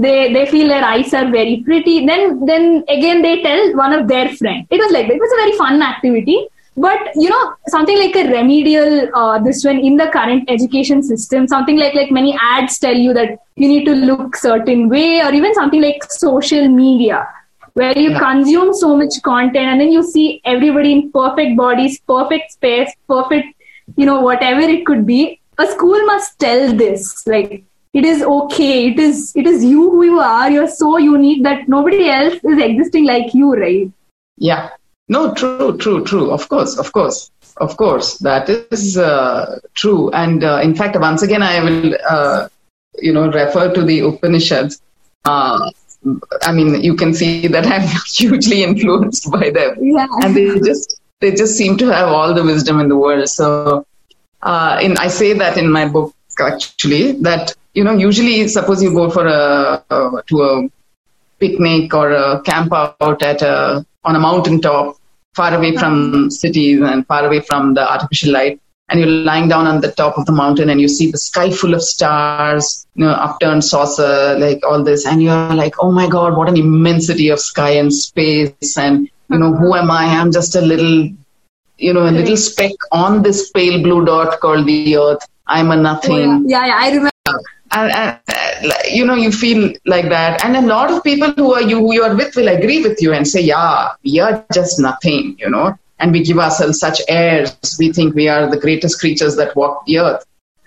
they 0.06 0.18
they 0.36 0.44
feel 0.52 0.70
their 0.74 0.86
eyes 0.92 1.14
are 1.22 1.26
very 1.34 1.56
pretty. 1.66 1.96
Then 2.12 2.46
then 2.52 2.68
again 2.98 3.22
they 3.26 3.34
tell 3.48 3.64
one 3.82 3.94
of 3.98 4.08
their 4.14 4.30
friend. 4.42 4.66
It 4.78 4.84
was 4.84 4.92
like 4.98 5.10
it 5.16 5.20
was 5.26 5.34
a 5.38 5.40
very 5.44 5.58
fun 5.64 5.82
activity. 5.90 6.38
But 6.76 7.00
you 7.16 7.30
know 7.30 7.54
something 7.68 7.98
like 8.00 8.16
a 8.16 8.32
remedial 8.32 9.10
uh, 9.16 9.38
this 9.40 9.64
one 9.64 9.78
in 9.78 9.96
the 9.98 10.08
current 10.08 10.50
education 10.50 11.04
system, 11.04 11.48
something 11.48 11.78
like 11.78 11.94
like 11.94 12.12
many 12.12 12.38
ads 12.42 12.80
tell 12.80 12.96
you 12.96 13.14
that 13.14 13.38
you 13.56 13.68
need 13.68 13.86
to 13.86 13.94
look 13.94 14.36
certain 14.36 14.90
way, 14.90 15.22
or 15.22 15.32
even 15.34 15.54
something 15.54 15.82
like 15.82 16.04
social 16.10 16.68
media 16.68 17.28
where 17.74 17.98
you 17.98 18.12
Yeah. 18.12 18.20
consume 18.20 18.74
so 18.74 18.96
much 18.96 19.20
content 19.24 19.68
and 19.68 19.82
then 19.82 19.92
you 19.92 20.04
see 20.04 20.42
everybody 20.46 20.92
in 20.94 21.12
perfect 21.12 21.56
bodies, 21.58 22.00
perfect 22.08 22.52
space, 22.52 22.92
perfect, 23.08 23.48
you 23.96 24.06
know, 24.06 24.22
whatever 24.22 24.62
it 24.62 24.86
could 24.86 25.06
be. 25.06 25.40
A 25.58 25.68
school 25.68 26.06
must 26.06 26.38
tell 26.40 26.74
this. 26.74 27.26
Like, 27.28 27.64
it 27.94 28.06
is 28.06 28.22
okay. 28.24 28.90
It 28.90 29.00
is, 29.00 29.32
it 29.36 29.48
is 29.48 29.64
you 29.64 29.90
who 29.90 30.04
you 30.04 30.20
are. 30.20 30.52
You're 30.52 30.68
so 30.68 30.98
unique 30.98 31.44
that 31.44 31.68
nobody 31.68 32.10
else 32.10 32.36
is 32.44 32.60
existing 32.60 33.06
like 33.06 33.34
you, 33.34 33.54
right? 33.56 33.92
Yeah. 34.38 34.70
No, 35.14 35.32
true, 35.36 35.78
true, 35.78 36.04
true. 36.04 36.32
Of 36.32 36.50
course, 36.50 36.80
of 36.80 36.92
course, 36.92 37.30
of 37.58 37.78
course. 37.78 38.18
That 38.18 38.50
is 38.50 38.98
uh, 38.98 39.60
true. 39.76 40.10
And 40.10 40.44
uh, 40.44 40.60
in 40.64 40.74
fact, 40.74 41.00
once 41.00 41.22
again, 41.22 41.44
I 41.44 41.64
will, 41.64 41.96
uh, 42.10 42.48
you 42.98 43.14
know, 43.14 43.28
refer 43.30 43.72
to 43.76 43.84
the 43.84 44.00
Upanishads. 44.00 44.82
Uh, 45.24 45.70
I 46.42 46.52
mean, 46.52 46.82
you 46.82 46.96
can 46.96 47.14
see 47.14 47.48
that 47.48 47.68
I'm 47.68 47.88
hugely 48.16 48.64
influenced 48.64 49.32
by 49.32 49.52
them. 49.52 49.78
Yeah. 49.80 50.08
and 50.24 50.36
they 50.36 50.48
just 50.70 51.00
they 51.22 51.32
just 51.32 51.56
seem 51.56 51.78
to 51.78 51.94
have 51.94 52.10
all 52.10 52.34
the 52.34 52.44
wisdom 52.44 52.80
in 52.80 52.90
the 52.90 52.98
world. 52.98 53.30
So, 53.30 53.86
uh, 54.42 54.80
in 54.82 54.98
I 54.98 55.10
say 55.10 55.34
that 55.34 55.58
in 55.58 55.72
my 55.72 55.88
book 55.88 56.16
actually 56.40 57.12
that 57.28 57.54
you 57.76 57.84
know 57.84 57.94
usually 57.94 58.48
suppose 58.48 58.82
you 58.82 58.92
go 58.92 59.12
for 59.12 59.28
a 59.28 59.84
uh, 59.92 60.22
to 60.26 60.42
a 60.50 60.68
picnic 61.40 61.94
or 61.94 62.12
a 62.12 62.42
camp 62.42 62.74
out 62.74 63.22
at 63.22 63.44
a 63.44 63.86
on 64.04 64.16
a 64.16 64.20
mountain 64.20 64.60
top 64.60 64.98
far 65.36 65.54
away 65.54 65.76
from 65.76 66.30
cities 66.30 66.82
and 66.82 67.06
far 67.08 67.26
away 67.26 67.40
from 67.40 67.74
the 67.74 67.92
artificial 67.92 68.34
light. 68.34 68.60
And 68.90 69.00
you're 69.00 69.10
lying 69.10 69.48
down 69.48 69.66
on 69.66 69.82
the 69.82 69.92
top 69.92 70.18
of 70.18 70.26
the 70.26 70.32
mountain 70.32 70.70
and 70.70 70.80
you 70.80 70.88
see 70.88 71.10
the 71.10 71.18
sky 71.18 71.50
full 71.50 71.74
of 71.74 71.82
stars 71.82 72.86
you 72.96 73.06
know 73.06 73.12
upturned 73.12 73.64
saucer 73.64 74.38
like 74.38 74.62
all 74.64 74.84
this. 74.84 75.06
And 75.06 75.24
you're 75.24 75.54
like 75.54 75.76
oh 75.80 75.92
my 75.92 76.08
god 76.08 76.38
what 76.38 76.50
an 76.50 76.58
immensity 76.58 77.30
of 77.30 77.40
sky 77.40 77.72
and 77.72 77.94
space. 77.94 78.78
And 78.78 79.10
you 79.30 79.40
know 79.40 79.54
who 79.54 79.74
am 79.74 79.90
i? 79.90 80.06
I'm 80.06 80.32
just 80.32 80.56
a 80.56 80.62
little 80.62 81.10
you 81.78 81.94
know 81.94 82.08
a 82.08 82.12
little 82.12 82.38
speck 82.38 82.74
on 82.92 83.24
this 83.24 83.50
pale 83.52 83.82
blue 83.82 84.06
dot 84.06 84.40
called 84.40 84.68
the 84.68 84.98
earth. 84.98 85.28
I'm 85.48 85.72
a 85.72 85.76
nothing. 85.76 86.30
Oh, 86.30 86.44
yeah, 86.46 86.66
yeah, 86.66 86.78
I 86.80 86.88
remember. 86.90 87.12
And, 87.74 87.92
and 87.92 88.74
you 88.86 89.06
know 89.06 89.16
you 89.16 89.32
feel 89.32 89.74
like 89.86 90.10
that. 90.10 90.44
And 90.46 90.56
a 90.56 90.62
lot 90.62 90.92
of 90.92 91.04
people 91.04 91.32
who 91.32 91.54
are 91.54 91.62
you 91.62 91.80
who 91.80 91.94
you 91.94 92.04
are 92.04 92.16
with 92.16 92.36
will 92.36 92.48
agree 92.48 92.82
with 92.82 93.02
you 93.02 93.14
and 93.14 93.28
say 93.28 93.42
yeah 93.42 93.92
we 94.04 94.20
are 94.20 94.46
just 94.54 94.80
nothing 94.80 95.36
you 95.40 95.50
know. 95.50 95.78
And 96.00 96.12
we 96.12 96.24
give 96.24 96.38
ourselves 96.38 96.80
such 96.80 97.00
airs. 97.08 97.56
We 97.80 97.94
think 97.94 98.14
we 98.14 98.28
are 98.28 98.50
the 98.50 98.60
greatest 98.60 99.00
creatures 99.00 99.38
that 99.38 99.56
walk 99.56 99.86
the 99.86 100.00
earth. 100.00 100.26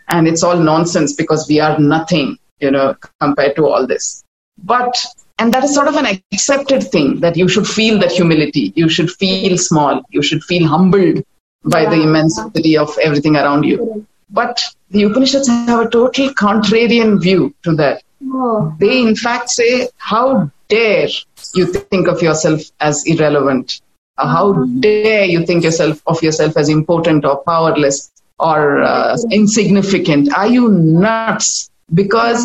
And 0.09 0.27
it's 0.27 0.43
all 0.43 0.57
nonsense 0.57 1.13
because 1.13 1.47
we 1.49 1.61
are 1.61 1.79
nothing 1.79 2.39
you 2.61 2.71
know 2.71 2.97
compared 3.21 3.57
to 3.57 3.67
all 3.67 3.87
this. 3.87 4.25
But 4.63 4.97
and 5.39 5.53
that 5.53 5.65
is 5.65 5.75
sort 5.75 5.89
of 5.89 5.97
an 5.97 6.07
accepted 6.33 6.91
thing 6.91 7.21
that 7.21 7.37
you 7.37 7.49
should 7.49 7.69
feel 7.69 7.99
that 8.01 8.13
humility. 8.13 8.73
You 8.75 8.89
should 8.89 9.11
feel 9.11 9.59
small. 9.59 10.03
You 10.11 10.23
should 10.23 10.43
feel 10.43 10.67
humbled 10.67 11.23
by 11.65 11.85
the 11.85 12.01
immensity 12.03 12.77
of 12.77 12.97
everything 13.03 13.37
around 13.37 13.65
you 13.65 14.07
but 14.31 14.61
the 14.91 15.05
Upanishads 15.05 15.49
have 15.49 15.87
a 15.87 15.91
total 15.91 16.31
contrarian 16.31 17.21
view 17.21 17.55
to 17.63 17.75
that. 17.77 18.03
Oh, 18.25 18.75
They, 18.79 19.03
in 19.03 19.15
fact, 19.17 19.51
say, 19.51 19.89
How 19.99 20.51
dare 20.69 21.09
you 21.55 21.67
think 21.67 22.09
of 22.09 22.23
yourself 22.23 22.63
as 22.81 23.05
irrelevant? 23.07 23.81
Uh, 24.19 24.27
how 24.27 24.53
dare 24.81 25.25
you 25.25 25.45
think 25.45 25.63
yourself 25.63 26.03
of 26.07 26.23
yourself 26.23 26.57
as 26.57 26.71
important 26.71 27.25
or 27.25 27.43
powerless 27.45 28.11
or 28.39 28.83
uh, 28.83 29.17
insignificant? 29.31 30.35
Are 30.37 30.47
you 30.47 30.69
nuts? 30.69 31.71
Because 31.95 32.45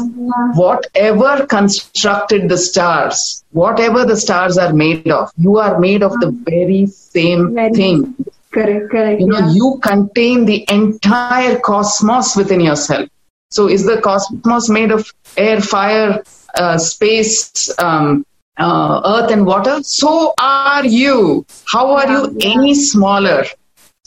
whatever 0.54 1.48
constructed 1.48 2.48
the 2.48 2.58
stars, 2.58 3.44
whatever 3.52 4.06
the 4.06 4.16
stars 4.16 4.58
are 4.58 4.72
made 4.72 5.10
of, 5.10 5.32
you 5.36 5.58
are 5.58 5.80
made 5.80 6.04
of 6.04 6.12
the 6.20 6.30
very 6.46 6.86
same 6.86 7.56
thing 7.74 8.16
correct, 8.54 8.92
correct. 8.92 9.22
you 9.22 9.28
know 9.28 9.40
yeah. 9.40 9.52
you 9.52 9.80
contain 9.84 10.46
the 10.46 10.66
entire 10.70 11.60
cosmos 11.60 12.36
within 12.36 12.62
yourself. 12.62 13.08
So 13.50 13.68
is 13.68 13.86
the 13.86 14.00
cosmos 14.02 14.70
made 14.70 14.92
of 14.92 15.12
air 15.38 15.60
fire 15.62 16.24
uh, 16.56 16.78
space 16.78 17.70
um, 17.80 18.26
uh, 18.58 19.02
earth 19.06 19.32
and 19.32 19.46
water? 19.46 19.82
So 19.84 20.34
are 20.38 20.86
you. 20.86 21.46
How 21.66 21.92
are 21.96 22.10
you 22.10 22.38
any 22.42 22.74
smaller 22.76 23.46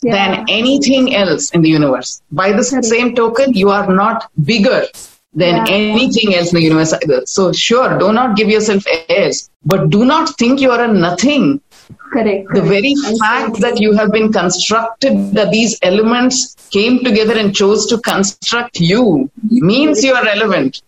than 0.02 0.44
anything 0.48 1.14
else 1.14 1.50
in 1.50 1.62
the 1.62 1.68
universe? 1.68 2.22
By 2.30 2.52
the 2.52 2.64
same 2.64 3.14
token 3.14 3.52
you 3.52 3.70
are 3.70 3.92
not 3.92 4.30
bigger 4.42 4.86
than 5.34 5.56
Yeah. 5.56 5.64
anything 5.68 6.34
else 6.34 6.52
in 6.52 6.60
the 6.60 6.64
universe. 6.64 6.92
Either 6.92 7.22
so 7.26 7.52
sure 7.52 7.98
do 7.98 8.12
not 8.12 8.36
give 8.36 8.48
yourself 8.48 8.84
airs 9.08 9.50
but 9.64 9.90
do 9.90 10.04
not 10.04 10.36
think 10.38 10.60
you 10.60 10.70
are 10.70 10.82
a 10.82 10.92
nothing 10.92 11.60
correct. 12.12 12.48
the 12.54 12.62
very 12.62 12.94
fact 13.18 13.60
that 13.60 13.80
you 13.80 13.92
have 13.92 14.12
been 14.12 14.32
constructed, 14.32 15.32
that 15.32 15.50
these 15.50 15.78
elements 15.82 16.54
came 16.70 17.02
together 17.04 17.38
and 17.38 17.54
chose 17.54 17.86
to 17.86 17.98
construct 18.00 18.80
you, 18.80 19.30
means 19.50 20.04
you 20.04 20.14
are 20.14 20.24
relevant. 20.24 20.82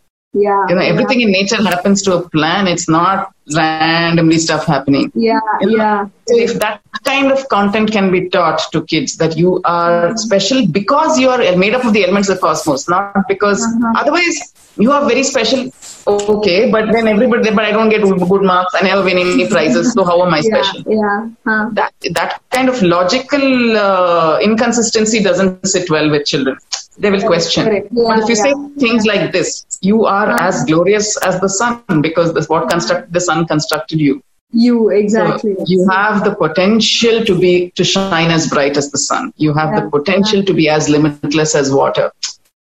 Yeah, 0.44 0.62
You 0.68 0.74
know, 0.76 0.82
everything 0.92 1.20
in 1.22 1.30
nature 1.30 1.62
happens 1.72 2.02
to 2.02 2.14
a 2.16 2.28
plan. 2.34 2.66
It's 2.74 2.88
not 2.88 3.32
randomly 3.54 4.38
stuff 4.38 4.66
happening. 4.66 5.10
Yeah, 5.14 5.40
You 5.60 5.76
know, 5.76 5.84
yeah. 5.84 6.04
So 6.28 6.36
if 6.46 6.54
that 6.64 6.80
kind 7.04 7.30
of 7.30 7.48
content 7.48 7.92
can 7.96 8.10
be 8.10 8.28
taught 8.28 8.60
to 8.72 8.82
kids, 8.92 9.16
that 9.18 9.36
you 9.36 9.60
are 9.64 10.16
special 10.16 10.66
because 10.66 11.18
you 11.18 11.28
are 11.34 11.40
made 11.56 11.74
up 11.74 11.84
of 11.84 11.92
the 11.92 12.02
elements 12.04 12.28
of 12.28 12.36
the 12.36 12.40
cosmos, 12.42 12.88
not 12.88 13.14
because 13.28 13.60
otherwise 13.96 14.36
you 14.76 14.90
are 14.92 15.06
very 15.08 15.22
special. 15.22 15.70
Okay, 16.08 16.70
but 16.70 16.92
then 16.92 17.06
everybody, 17.08 17.50
but 17.50 17.64
I 17.64 17.72
don't 17.72 17.88
get 17.88 18.02
good 18.02 18.42
marks. 18.42 18.74
I 18.74 18.82
never 18.82 19.02
win 19.04 19.18
any 19.18 19.48
prizes. 19.48 19.92
So 19.92 20.04
how 20.04 20.24
am 20.26 20.34
I 20.34 20.40
Yeah, 20.44 20.62
special? 20.62 20.82
yeah. 21.02 21.28
Huh. 21.46 21.68
that 21.78 21.92
that 22.18 22.40
kind 22.50 22.68
of 22.68 22.82
logical 22.82 23.76
uh, 23.76 24.38
inconsistency 24.40 25.22
doesn't 25.22 25.66
sit 25.66 25.88
well 25.90 26.10
with 26.10 26.26
children. 26.26 26.56
They 26.98 27.10
will 27.10 27.20
question. 27.22 27.64
Correct. 27.64 27.88
but 27.94 28.18
if 28.20 28.28
you 28.28 28.36
yeah. 28.36 28.42
say 28.42 28.54
things 28.78 29.04
like 29.06 29.32
this, 29.32 29.64
you 29.80 30.04
are 30.06 30.30
as 30.30 30.64
glorious 30.64 31.16
as 31.18 31.40
the 31.40 31.48
sun 31.48 32.00
because 32.00 32.32
this 32.34 32.48
what 32.48 32.68
constructed 32.70 33.12
the 33.12 33.20
sun 33.20 33.46
constructed 33.46 34.00
you. 34.00 34.22
You 34.52 34.76
So 34.84 34.88
exactly. 34.90 35.56
you 35.66 35.86
have 35.90 36.24
the 36.24 36.34
potential 36.34 37.24
to 37.24 37.38
be 37.38 37.70
to 37.72 37.84
shine 37.84 38.30
as 38.30 38.48
bright 38.48 38.76
as 38.76 38.90
the 38.90 38.98
sun. 38.98 39.32
You 39.36 39.52
have 39.52 39.74
the 39.76 39.82
Yeah, 39.82 39.90
potential 39.90 40.42
to 40.44 40.54
be 40.54 40.68
as 40.68 40.88
limitless 40.88 41.54
as 41.54 41.72
water. 41.72 42.12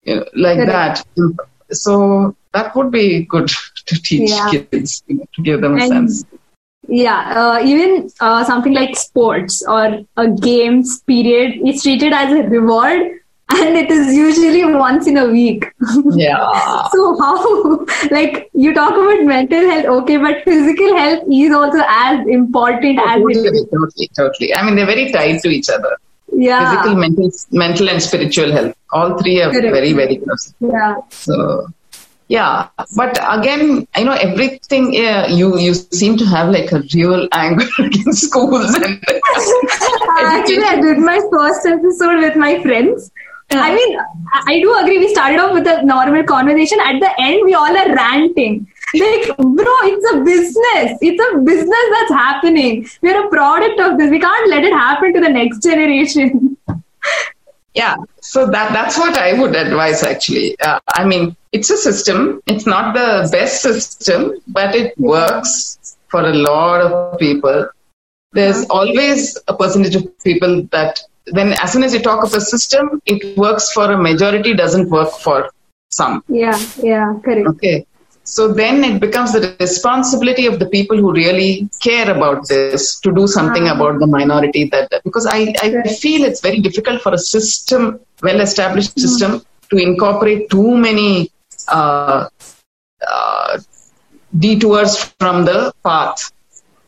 You 0.05 0.17
know, 0.17 0.25
like 0.35 0.59
Correct. 0.59 1.05
that. 1.17 1.75
So 1.75 2.35
that 2.53 2.75
would 2.75 2.91
be 2.91 3.23
good 3.25 3.49
to 3.87 4.03
teach 4.03 4.31
Yeah. 4.31 4.51
kids, 4.51 5.03
you 5.07 5.17
know, 5.19 5.25
to 5.35 5.43
give 5.43 5.61
them 5.63 5.79
a 5.79 5.83
And- 5.83 5.93
sense. 6.13 6.25
Yeah, 6.89 7.21
uh, 7.41 7.61
even 7.65 8.11
uh, 8.21 8.43
something 8.45 8.73
like 8.73 8.97
sports 8.97 9.63
or 9.65 10.01
a 10.17 10.29
games 10.29 11.01
period 11.03 11.61
is 11.65 11.83
treated 11.83 12.13
as 12.13 12.33
a 12.33 12.43
reward 12.49 13.20
and 13.53 13.77
it 13.77 13.91
is 13.91 14.15
usually 14.15 14.65
once 14.75 15.07
in 15.07 15.17
a 15.17 15.27
week. 15.27 15.65
Yeah. 16.13 16.37
so 16.93 17.19
how, 17.19 17.85
like 18.11 18.51
you 18.55 18.73
talk 18.75 18.93
about 18.93 19.25
mental 19.25 19.69
health, 19.71 19.87
okay, 20.03 20.17
but 20.17 20.43
physical 20.45 20.97
health 20.97 21.25
is 21.31 21.53
also 21.53 21.81
as 21.89 22.27
important 22.27 22.99
Oh, 22.99 23.09
as 23.09 23.17
it 23.17 23.23
totally, 23.23 23.49
is. 23.59 23.67
totally, 23.71 24.11
totally. 24.17 24.55
I 24.55 24.65
mean, 24.65 24.77
they're 24.77 24.87
very 24.87 25.11
tied 25.11 25.41
to 25.43 25.49
each 25.49 25.69
other. 25.69 25.97
Yeah. 26.33 26.71
Physical, 26.71 26.95
mental, 26.97 27.31
mental, 27.51 27.89
and 27.91 28.03
spiritual 28.03 28.53
health. 28.53 28.75
All 28.93 29.19
three 29.19 29.43
are 29.43 29.51
Correct. 29.51 29.73
very, 29.75 29.93
very 29.93 30.17
close. 30.17 30.55
Yeah. 30.61 30.97
So, 31.11 31.67
yeah. 32.29 32.69
But 32.97 33.19
again, 33.29 33.87
I 33.97 34.05
know 34.05 34.13
everything. 34.13 34.95
Yeah, 34.95 35.27
you 35.27 35.59
you 35.59 35.75
seem 35.75 36.17
to 36.19 36.25
have 36.27 36.51
like 36.51 36.71
a 36.71 36.83
real 36.95 37.27
anger 37.33 37.67
against 37.81 38.23
schools 38.29 38.73
and 38.77 39.03
Actually, 40.19 40.65
I 40.65 40.79
did 40.81 40.99
my 40.99 41.21
first 41.33 41.67
episode 41.67 42.19
with 42.21 42.37
my 42.37 42.63
friends. 42.63 43.11
I 43.53 43.75
mean, 43.75 43.99
I 44.47 44.61
do 44.61 44.79
agree. 44.79 44.99
We 44.99 45.09
started 45.09 45.41
off 45.41 45.53
with 45.53 45.67
a 45.67 45.83
normal 45.83 46.23
conversation. 46.25 46.79
At 46.81 47.01
the 47.01 47.11
end, 47.21 47.43
we 47.45 47.55
all 47.55 47.77
are 47.77 47.95
ranting. 47.95 48.67
Like, 48.95 49.37
bro, 49.37 49.75
it's 49.83 50.13
a 50.13 50.21
business. 50.25 50.99
It's 51.01 51.35
a 51.35 51.39
business 51.39 51.87
that's 51.93 52.13
happening. 52.13 52.89
We're 53.03 53.27
a 53.27 53.29
product 53.29 53.81
of 53.81 53.99
this. 53.99 54.11
We 54.11 54.21
can't 54.21 54.51
let 54.51 54.65
it 54.65 54.73
happen 54.73 55.15
to 55.15 55.21
the 55.21 55.29
next 55.29 55.63
generation. 55.63 56.57
Yeah, 57.75 57.97
so 58.21 58.47
that 58.47 58.73
that's 58.73 58.99
what 58.99 59.17
I 59.17 59.33
would 59.33 59.55
advise 59.55 60.03
actually. 60.03 60.59
Uh, 60.61 60.81
I 60.89 61.05
mean, 61.05 61.37
it's 61.53 61.71
a 61.71 61.77
system. 61.77 62.43
It's 62.47 62.67
not 62.67 62.95
the 62.95 63.29
best 63.31 63.63
system, 63.63 64.41
but 64.49 64.75
it 64.75 64.99
works 64.99 65.97
for 66.09 66.21
a 66.21 66.33
lot 66.33 66.81
of 66.81 67.19
people. 67.21 67.69
There's 68.33 68.65
always 68.67 69.39
a 69.47 69.57
percentage 69.57 69.95
of 69.95 70.19
people 70.25 70.63
that 70.73 71.01
when 71.33 71.53
as 71.53 71.73
soon 71.73 71.85
as 71.85 71.93
you 71.95 72.01
talk 72.01 72.25
of 72.25 72.35
a 72.35 72.41
system, 72.41 73.01
it 73.07 73.37
works 73.37 73.73
for 73.73 73.91
a 73.93 73.99
majority, 73.99 74.55
doesn't 74.55 74.89
work 74.91 75.11
for 75.23 75.51
some. 75.91 76.23
Yeah, 76.29 76.59
yeah, 76.83 77.15
correct. 77.25 77.47
Okay. 77.49 77.87
So 78.25 78.53
then 78.53 78.85
it 78.85 79.01
becomes 79.01 79.33
the 79.33 79.57
responsibility 79.59 80.47
of 80.47 80.59
the 80.59 80.67
people 80.67 80.97
who 80.97 81.13
really 81.13 81.69
care 81.83 82.11
about 82.11 82.47
this 82.49 83.01
to 83.01 83.13
do 83.13 83.27
something 83.27 83.67
Ah. 83.69 83.75
about 83.75 83.99
the 83.99 84.07
minority 84.07 84.69
that 84.73 84.89
because 85.05 85.27
I, 85.27 85.53
I 85.63 85.75
Right. 85.75 85.91
feel 85.91 86.25
it's 86.25 86.41
very 86.41 86.61
difficult 86.61 87.03
for 87.03 87.13
a 87.13 87.19
system, 87.19 87.99
well 88.23 88.41
established 88.41 88.93
Hmm. 88.95 89.01
system, 89.01 89.43
to 89.71 89.77
incorporate 89.77 90.49
too 90.51 90.77
many 90.77 91.31
uh, 91.69 92.29
uh, 93.07 93.59
detours 94.39 94.97
from 95.19 95.45
the 95.45 95.73
path. 95.85 96.31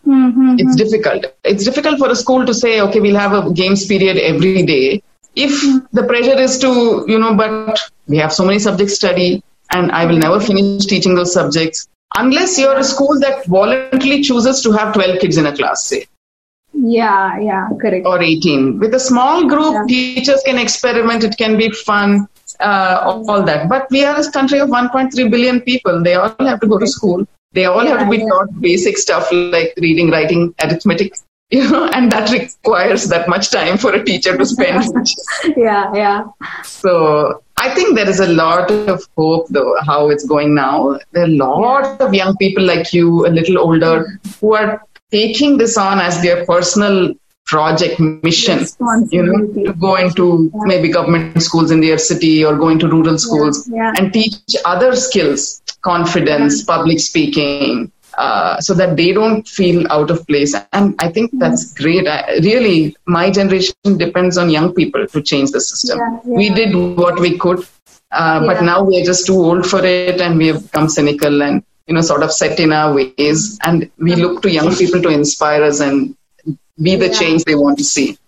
Mm-hmm. 0.07 0.57
It's 0.59 0.74
difficult. 0.76 1.26
It's 1.44 1.64
difficult 1.64 1.98
for 1.98 2.11
a 2.11 2.16
school 2.16 2.44
to 2.44 2.55
say, 2.55 2.80
okay, 2.80 3.00
we'll 3.00 3.16
have 3.16 3.32
a 3.32 3.53
games 3.53 3.86
period 3.86 4.16
every 4.18 4.62
day. 4.64 5.03
If 5.34 5.62
Hmm. 5.62 5.78
the 5.92 6.03
pressure 6.05 6.38
is 6.38 6.59
to, 6.59 7.05
you 7.09 7.18
know, 7.18 7.34
but 7.34 7.78
we 8.09 8.16
have 8.18 8.32
so 8.32 8.44
many 8.44 8.59
subjects 8.59 8.94
study 8.96 9.42
and 9.70 9.90
I 9.92 10.05
will 10.07 10.18
never 10.18 10.40
finish 10.40 10.84
teaching 10.86 11.14
those 11.14 11.32
subjects 11.32 11.88
unless 12.18 12.59
you're 12.59 12.76
a 12.76 12.84
school 12.84 13.18
that 13.20 13.46
voluntarily 13.46 14.22
chooses 14.22 14.61
to 14.62 14.72
have 14.72 14.92
12 14.92 15.20
kids 15.20 15.38
in 15.38 15.46
a 15.46 15.57
class, 15.57 15.86
say, 15.86 16.05
Yeah, 16.74 17.38
yeah, 17.40 17.68
correct. 17.80 18.05
or 18.07 18.20
18. 18.20 18.78
With 18.78 18.92
a 18.94 19.00
small 19.00 19.48
group, 19.48 19.72
Yeah. 19.74 19.84
teachers 19.88 20.42
can 20.44 20.59
experiment, 20.59 21.24
it 21.24 21.36
can 21.38 21.57
be 21.57 21.70
fun, 21.70 22.26
uh, 22.61 22.98
all 23.03 23.30
all 23.30 23.42
that. 23.42 23.68
But 23.68 23.86
we 23.90 24.05
are 24.05 24.16
a 24.20 24.30
country 24.30 24.59
of 24.59 24.68
1.3 24.68 25.28
billion 25.30 25.61
people. 25.62 26.03
They 26.03 26.14
all 26.16 26.34
have 26.40 26.61
to 26.61 26.66
go 26.66 26.78
to 26.78 26.86
school. 26.86 27.26
They 27.53 27.64
all 27.66 27.86
have 27.86 28.00
to 28.00 28.09
be 28.11 28.18
Yeah, 28.18 28.24
yeah. 28.24 28.28
taught 28.28 28.61
basic 28.61 28.98
stuff 28.98 29.30
like 29.30 29.74
reading, 29.78 30.11
writing, 30.11 30.55
arithmetic, 30.62 31.14
you 31.50 31.68
know, 31.68 31.84
and 31.86 32.11
that 32.12 32.30
requires 32.30 33.09
that 33.09 33.28
much 33.28 33.50
time 33.50 33.76
for 33.76 33.92
a 33.94 34.03
teacher 34.05 34.36
to 34.36 34.46
spend. 34.46 34.84
Yeah, 35.57 35.92
yeah. 35.94 36.24
so 36.62 37.42
I 37.59 37.74
think 37.74 37.94
there 37.94 38.09
is 38.09 38.20
a 38.20 38.28
lot 38.28 38.70
of 38.70 39.07
hope, 39.16 39.48
though, 39.48 39.76
how 39.84 40.09
it's 40.09 40.26
going 40.26 40.55
now. 40.55 40.98
There 41.12 41.24
are 41.24 41.26
a 41.26 41.36
lot 41.36 42.00
of 42.00 42.14
young 42.14 42.36
people 42.38 42.64
like 42.64 42.92
you, 42.92 43.26
a 43.26 43.28
little 43.28 43.59
older, 43.59 44.18
who 44.40 44.55
are 44.55 44.82
taking 45.11 45.59
this 45.59 45.76
on 45.76 46.00
as 46.00 46.22
their 46.22 46.46
personal 46.46 47.14
project 47.47 47.99
mission 48.01 48.61
you 49.11 49.22
know 49.22 49.47
to 49.55 49.72
go 49.74 49.97
into 49.97 50.51
Yeah. 50.55 50.61
maybe 50.64 50.88
government 50.88 51.43
schools 51.43 51.70
in 51.70 51.80
their 51.80 51.99
city 51.99 52.45
or 52.45 52.57
going 52.57 52.78
to 52.78 52.88
rural 52.88 53.18
schools 53.18 53.68
yeah. 53.68 53.93
and 53.97 54.12
teach 54.12 54.36
other 54.64 54.95
skills 54.97 55.61
confidence 55.82 56.62
public 56.62 57.01
speaking 57.01 57.90
uh, 58.16 58.61
so 58.61 58.74
that 58.74 58.97
they 58.97 59.12
don't 59.12 59.49
feel 59.49 59.90
out 59.90 60.11
of 60.11 60.26
place. 60.26 60.55
And 60.72 60.95
i 60.99 61.09
think 61.09 61.30
that's 61.38 61.72
great. 61.72 62.07
I, 62.07 62.38
really 62.43 62.95
my 63.07 63.30
generation 63.30 63.97
depends 63.97 64.36
on 64.36 64.51
young 64.51 64.74
people 64.74 65.07
to 65.07 65.22
change 65.22 65.51
the 65.51 65.61
system. 65.61 65.99
Yeah, 65.99 66.20
yeah. 66.24 66.36
we 66.36 66.51
did 66.51 66.74
what 66.97 67.18
we 67.18 67.38
could 67.38 67.66
uh, 68.12 68.47
but 68.47 68.62
now 68.62 68.84
we're 68.84 69.05
just 69.05 69.26
too 69.26 69.34
old 69.34 69.66
for 69.66 69.84
it 69.84 70.20
and 70.20 70.36
we 70.36 70.49
have 70.49 70.62
become 70.62 70.88
cynical 70.88 71.43
and 71.43 71.64
you 71.86 71.95
know 71.95 72.03
sort 72.03 72.22
of 72.22 72.30
set 72.30 72.61
in 72.61 72.72
our 72.72 72.95
ways. 72.95 73.59
And 73.62 73.90
we 73.99 74.14
look 74.14 74.43
to 74.43 74.51
young 74.51 74.74
people 74.74 75.01
to 75.03 75.09
inspire 75.09 75.64
us 75.64 75.80
and 75.80 76.14
be 76.80 76.96
the 76.96 77.08
Yeah. 77.08 77.18
change 77.18 77.44
they 77.44 77.54
want 77.54 77.78
to 77.78 77.84
see. 77.84 78.18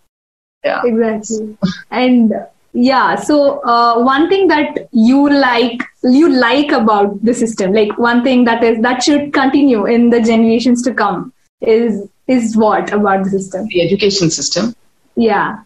Yeah. 0.65 0.83
Exactly. 0.85 1.57
And 1.91 2.35
yeah 2.77 3.15
so 3.15 3.61
uh, 3.61 4.03
one 4.03 4.29
thing 4.29 4.49
that 4.49 4.89
you 4.91 5.31
like 5.31 5.81
you 6.03 6.29
like 6.29 6.73
about 6.73 7.25
the 7.25 7.33
system 7.33 7.73
like 7.73 7.97
one 7.97 8.25
thing 8.25 8.43
that 8.43 8.65
is 8.65 8.81
that 8.83 9.01
should 9.01 9.33
continue 9.33 9.87
in 9.87 10.11
the 10.11 10.21
generations 10.21 10.83
to 10.83 10.93
come 10.93 11.33
is 11.61 12.09
is 12.27 12.57
what 12.57 12.93
about 12.93 13.25
the 13.25 13.31
system? 13.31 13.67
The 13.69 13.83
education 13.83 14.31
system. 14.31 14.75
Yeah. 15.17 15.59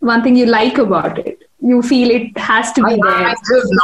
One 0.00 0.22
thing 0.22 0.36
you 0.36 0.46
like 0.46 0.78
about 0.78 1.18
it. 1.18 1.42
You 1.60 1.80
feel 1.80 2.10
it 2.10 2.36
has 2.36 2.72
to 2.72 2.82
be 2.82 2.94
I, 2.94 2.96
there. 2.96 3.28
I 3.28 3.34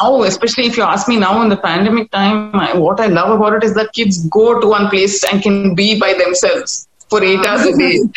now, 0.02 0.22
especially 0.22 0.66
if 0.66 0.76
you 0.76 0.82
ask 0.82 1.06
me 1.06 1.16
now 1.16 1.40
in 1.42 1.48
the 1.48 1.56
pandemic 1.56 2.10
time, 2.10 2.54
I, 2.54 2.76
what 2.76 2.98
I 2.98 3.06
love 3.06 3.38
about 3.38 3.54
it 3.54 3.62
is 3.62 3.74
that 3.74 3.92
kids 3.92 4.26
go 4.26 4.60
to 4.60 4.66
one 4.66 4.88
place 4.88 5.22
and 5.22 5.40
can 5.40 5.76
be 5.76 5.98
by 5.98 6.14
themselves 6.14 6.87
for 7.10 7.22
eight 7.22 7.44
hours 7.44 7.66
a 7.66 7.76
day, 7.76 7.98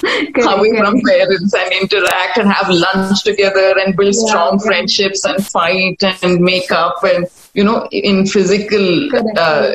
Correct, 0.00 0.34
correct. 0.34 1.06
parents 1.06 1.54
and 1.54 1.72
interact 1.82 2.38
and 2.38 2.50
have 2.50 2.70
lunch 2.70 3.22
together 3.22 3.74
and 3.84 3.94
build 3.96 4.14
Yeah, 4.14 4.26
strong 4.28 4.58
yeah. 4.58 4.66
friendships 4.66 5.24
and 5.26 5.46
fight 5.46 6.02
and 6.22 6.40
make 6.40 6.72
up 6.72 6.96
and, 7.04 7.26
you 7.52 7.64
know, 7.64 7.86
in 7.92 8.26
physical, 8.26 9.10
uh, 9.36 9.74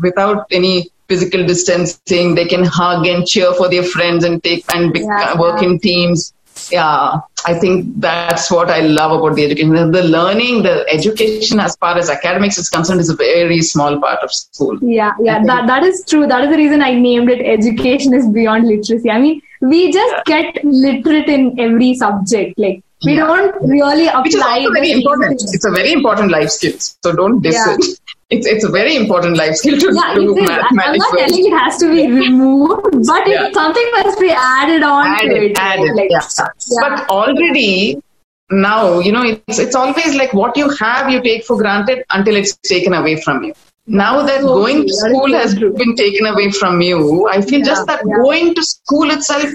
without 0.00 0.46
any 0.52 0.90
physical 1.08 1.44
distancing, 1.44 2.34
they 2.36 2.44
can 2.44 2.62
hug 2.64 3.06
and 3.06 3.26
cheer 3.26 3.52
for 3.54 3.68
their 3.68 3.82
friends 3.82 4.22
and 4.24 4.42
take 4.44 4.64
and 4.74 4.92
be, 4.92 5.00
Yeah, 5.00 5.36
work 5.38 5.62
in 5.62 5.80
teams. 5.80 6.32
Yeah, 6.70 7.20
I 7.46 7.54
think 7.54 8.00
that's 8.00 8.50
what 8.50 8.70
I 8.70 8.80
love 8.80 9.12
about 9.12 9.36
the 9.36 9.44
education. 9.44 9.90
The, 9.92 10.02
learning, 10.02 10.62
the 10.62 10.86
education 10.88 11.60
as 11.60 11.76
far 11.76 11.96
as 11.96 12.10
academics 12.10 12.58
is 12.58 12.68
concerned 12.68 13.00
is 13.00 13.10
a 13.10 13.16
very 13.16 13.60
small 13.62 13.98
part 14.00 14.20
of 14.22 14.32
school. 14.32 14.78
Yeah, 14.82 15.12
yeah, 15.20 15.42
that 15.44 15.66
that 15.66 15.82
is 15.82 16.04
true. 16.06 16.26
That 16.26 16.44
is 16.44 16.50
the 16.50 16.56
reason 16.56 16.82
I 16.82 16.94
named 16.94 17.30
it 17.30 17.40
education 17.40 18.14
is 18.14 18.28
beyond 18.28 18.66
literacy. 18.66 19.10
I 19.10 19.18
mean, 19.18 19.40
we 19.60 19.92
just 19.92 20.24
get 20.26 20.64
literate 20.64 21.28
in 21.28 21.58
every 21.58 21.94
subject. 21.94 22.58
Like 22.58 22.82
we 23.04 23.14
Yeah. 23.14 23.26
don't 23.26 23.54
really 23.62 24.06
apply 24.08 24.22
Which 24.22 24.34
is 24.34 24.42
also 24.42 24.72
very 24.72 24.90
important. 24.92 25.38
thing. 25.40 25.48
It's 25.52 25.64
a 25.64 25.70
very 25.70 25.92
important 25.92 26.30
life 26.30 26.50
skill. 26.50 26.72
So 26.78 27.12
don't 27.12 27.40
diss 27.42 27.54
Yeah. 27.54 27.74
it. 27.74 27.84
It's, 28.30 28.46
it's 28.46 28.62
a 28.64 28.68
very 28.68 28.94
important 28.94 29.38
life 29.38 29.54
skill 29.56 29.78
to 29.78 29.86
Yeah, 29.86 30.14
do. 30.14 30.38
I- 30.38 30.60
I'm 30.68 30.76
not 30.76 30.98
well. 30.98 31.12
telling 31.16 31.46
it 31.46 31.56
has 31.58 31.78
to 31.78 31.86
be 31.90 32.02
removed, 32.14 32.82
but 33.06 33.26
Yeah. 33.26 33.46
it, 33.46 33.54
something 33.54 33.86
must 33.92 34.20
be 34.20 34.30
added 34.30 34.82
on 34.82 35.06
to 35.20 35.34
it. 35.46 35.56
added, 35.58 35.94
Like, 35.94 36.10
yeah. 36.10 36.46
But 36.82 37.08
already 37.08 38.02
now, 38.50 38.98
you 38.98 39.12
know, 39.12 39.22
it's 39.22 39.58
it's 39.58 39.74
always 39.74 40.14
like 40.14 40.34
what 40.34 40.58
you 40.58 40.68
have, 40.80 41.08
you 41.10 41.22
take 41.22 41.46
for 41.46 41.56
granted 41.56 42.04
until 42.10 42.36
it's 42.36 42.54
taken 42.74 42.92
away 42.92 43.16
from 43.16 43.44
you. 43.44 43.54
Now 43.86 44.20
that 44.26 44.42
going 44.42 44.86
to 44.86 44.92
school 44.92 45.32
has 45.32 45.54
been 45.54 45.96
taken 45.96 46.26
away 46.26 46.50
from 46.50 46.82
you, 46.82 47.26
I 47.28 47.40
feel 47.40 47.62
just 47.64 47.86
that 47.86 48.04
going 48.04 48.54
to 48.56 48.62
school 48.62 49.10
itself 49.10 49.48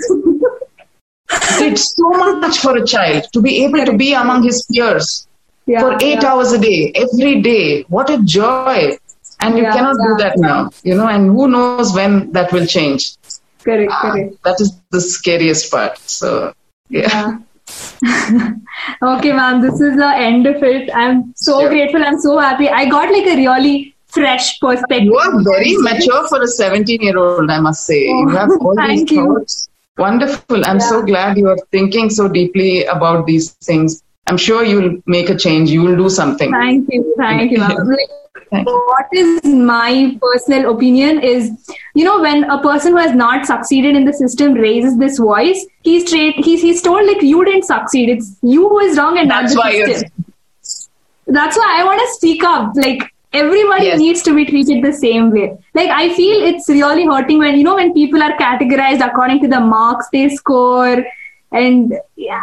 did 1.59 1.77
so 1.77 2.09
much 2.09 2.57
for 2.59 2.77
a 2.77 2.85
child 2.85 3.25
to 3.33 3.41
be 3.41 3.63
able 3.63 3.85
to 3.85 3.97
be 3.97 4.13
among 4.13 4.43
his 4.43 4.65
peers 4.71 5.27
yeah, 5.65 5.79
for 5.79 5.93
eight 6.01 6.21
yeah. 6.21 6.31
hours 6.31 6.51
a 6.51 6.59
day, 6.59 6.91
every 6.95 7.41
day. 7.41 7.83
What 7.83 8.09
a 8.09 8.21
joy! 8.23 8.97
And 9.39 9.57
you 9.57 9.63
Yeah, 9.63 9.73
cannot 9.73 9.95
do 9.95 10.15
that 10.19 10.37
now, 10.37 10.69
you 10.83 10.95
know. 10.95 11.07
And 11.07 11.31
who 11.31 11.47
knows 11.47 11.93
when 11.93 12.31
that 12.31 12.51
will 12.51 12.65
change? 12.65 13.15
Correct, 13.63 13.91
correct. 13.91 14.35
Ah, 14.35 14.49
that 14.49 14.61
is 14.61 14.73
the 14.91 15.01
scariest 15.01 15.71
part. 15.71 15.97
So 15.99 16.53
yeah. 16.89 17.39
Okay, 19.01 19.31
ma'am. 19.31 19.61
This 19.61 19.79
is 19.79 19.95
the 19.95 20.11
end 20.15 20.45
of 20.47 20.61
it. 20.63 20.89
I'm 20.93 21.33
so 21.35 21.67
grateful. 21.69 22.03
I'm 22.03 22.19
so 22.19 22.37
happy. 22.37 22.69
I 22.69 22.85
got 22.89 23.11
like 23.11 23.25
a 23.25 23.35
really 23.35 23.95
fresh 24.07 24.59
perspective. 24.59 25.05
You 25.05 25.17
are 25.17 25.43
very 25.43 25.75
mature 25.77 26.27
for 26.27 26.41
a 26.41 26.47
17 26.47 27.01
year 27.01 27.17
old, 27.17 27.49
I 27.49 27.59
must 27.59 27.85
say. 27.85 28.07
Oh, 28.09 28.21
you 28.21 28.29
have 28.29 28.49
all 28.61 28.75
these 28.75 28.85
thank 28.85 29.11
you. 29.11 29.45
Wonderful. 29.97 30.65
I'm 30.65 30.79
so 30.79 31.03
glad 31.03 31.37
you 31.37 31.49
are 31.49 31.57
thinking 31.71 32.09
so 32.09 32.27
deeply 32.27 32.85
about 32.85 33.27
these 33.27 33.51
things. 33.51 34.03
I'm 34.25 34.37
sure 34.37 34.63
you'll 34.63 35.01
make 35.05 35.29
a 35.29 35.37
change. 35.37 35.69
You 35.69 35.83
will 35.83 35.95
do 35.95 36.09
something. 36.09 36.51
Thank 36.51 36.89
you, 36.91 37.13
thank 37.17 37.51
you, 37.51 37.59
ma'am. 37.59 37.95
Thank 38.49 38.67
you. 38.67 38.73
what 38.87 39.07
is 39.11 39.43
my 39.45 40.17
personal 40.21 40.73
opinion 40.73 41.19
is, 41.21 41.51
you 41.93 42.03
know, 42.03 42.21
when 42.21 42.43
a 42.45 42.61
person 42.61 42.93
who 42.93 42.97
has 42.97 43.15
not 43.15 43.45
succeeded 43.45 43.95
in 43.95 44.05
the 44.05 44.13
system 44.13 44.53
raises 44.53 44.97
this 44.97 45.17
voice, 45.17 45.65
he's 45.81 46.07
straight, 46.07 46.35
he's, 46.35 46.61
he's 46.61 46.81
told 46.81 47.05
like 47.05 47.21
you 47.21 47.43
didn't 47.45 47.63
succeed. 47.63 48.09
It's 48.09 48.35
you 48.41 48.67
who 48.69 48.79
is 48.79 48.97
wrong 48.97 49.17
and 49.17 49.29
That's 49.29 49.53
not 49.53 49.65
why 49.65 49.71
the 49.71 49.77
you're 49.77 49.87
system. 49.87 50.25
That's 51.27 51.57
why 51.57 51.77
I 51.79 51.83
want 51.83 51.99
to 51.99 52.07
speak 52.15 52.43
up. 52.43 52.73
Like 52.75 53.13
everybody 53.33 53.85
Yes. 53.87 53.99
needs 53.99 54.21
to 54.23 54.33
be 54.35 54.45
treated 54.45 54.83
the 54.83 54.93
same 54.93 55.31
way. 55.31 55.57
Like 55.73 55.89
I 55.89 56.13
feel 56.13 56.43
it's 56.51 56.69
really 56.69 57.05
hurting 57.05 57.39
when 57.39 57.55
you 57.57 57.63
know 57.63 57.75
when 57.75 57.93
people 57.93 58.21
are 58.23 58.33
categorized 58.37 59.05
according 59.05 59.41
to 59.41 59.47
the 59.47 59.59
marks 59.59 60.07
they 60.11 60.29
score. 60.29 61.03
And 61.51 61.93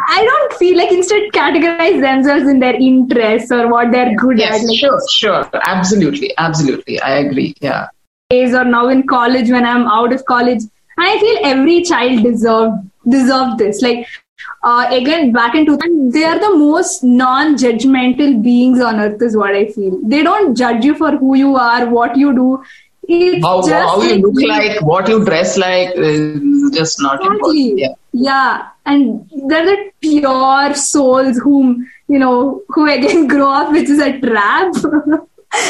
I 0.09 0.23
don't 0.25 0.53
feel 0.53 0.77
like 0.77 0.91
instead 0.91 1.23
categorize 1.33 1.99
themselves 1.99 2.47
in 2.47 2.59
their 2.59 2.75
interests 2.75 3.51
or 3.51 3.67
what 3.69 3.91
they're 3.91 4.15
good 4.15 4.37
Yes, 4.39 4.61
at. 4.61 4.67
Like 4.67 4.79
sure, 4.79 5.01
sure. 5.09 5.49
Absolutely, 5.63 6.33
absolutely. 6.37 6.99
I 7.01 7.17
agree. 7.19 7.53
Yeah. 7.61 7.87
days 8.29 8.53
or 8.53 8.63
now 8.63 8.87
in 8.87 9.01
college 9.07 9.49
when 9.51 9.65
I'm 9.65 9.85
out 9.87 10.13
of 10.13 10.23
college. 10.25 10.61
And 10.97 11.07
I 11.09 11.19
feel 11.19 11.39
every 11.43 11.81
child 11.83 12.23
deserve 12.23 12.71
deserve 13.09 13.57
this. 13.57 13.81
Like 13.81 14.07
uh, 14.63 14.87
again, 14.91 15.31
back 15.31 15.55
in 15.55 15.65
2000, 15.65 16.11
they 16.11 16.23
are 16.23 16.39
the 16.39 16.55
most 16.55 17.03
non-judgmental 17.03 18.41
beings 18.43 18.79
on 18.79 18.99
earth, 18.99 19.21
is 19.21 19.35
what 19.35 19.55
I 19.55 19.65
feel. 19.67 19.99
They 20.03 20.23
don't 20.23 20.55
judge 20.55 20.83
you 20.85 20.95
for 20.95 21.11
who 21.17 21.35
you 21.35 21.55
are, 21.55 21.87
what 21.89 22.15
you 22.15 22.33
do. 22.33 22.63
It's 23.07 23.43
How, 23.43 23.61
just 23.61 23.71
how 23.71 24.01
you 24.01 24.15
look 24.21 24.35
like, 24.47 24.81
what 24.83 25.07
you 25.09 25.25
dress 25.25 25.57
like 25.57 25.89
is 25.95 26.71
just 26.73 27.01
not 27.01 27.19
important. 27.21 27.57
Exactly. 27.57 27.81
Yeah. 27.81 27.93
Yeah, 28.13 28.67
and 28.85 29.29
they're 29.47 29.65
the 29.65 29.91
pure 30.01 30.73
souls 30.75 31.37
whom 31.39 31.89
you 32.07 32.19
know 32.19 32.61
who 32.69 32.87
again 32.89 33.27
grow 33.33 33.49
up, 33.49 33.71
which 33.71 33.89
is 33.89 33.99
a 33.99 34.19
trap. 34.19 34.73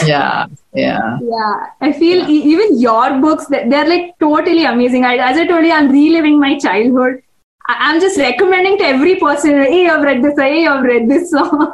Yeah. 0.05 0.45
Yeah. 0.75 1.17
Yeah, 1.23 1.65
I 1.81 1.91
feel 1.91 2.29
e- 2.29 2.43
even 2.43 2.79
your 2.79 3.19
books 3.19 3.47
they- 3.47 3.67
they're 3.67 3.87
like 3.87 4.19
totally 4.19 4.63
amazing. 4.63 5.05
I, 5.05 5.15
as 5.17 5.37
I 5.37 5.47
told 5.47 5.65
you, 5.65 5.71
I'm 5.71 5.91
reliving 5.91 6.39
my 6.39 6.59
childhood. 6.59 7.23
I'm 7.67 7.99
just 8.01 8.17
recommending 8.17 8.77
to 8.79 8.83
every 8.85 9.15
person, 9.15 9.63
hey, 9.63 9.87
I've 9.87 10.03
read 10.03 10.23
this, 10.23 10.37
hey, 10.37 10.67
I've 10.67 10.83
read 10.83 11.09
this. 11.09 11.33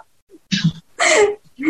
So 1.59 1.65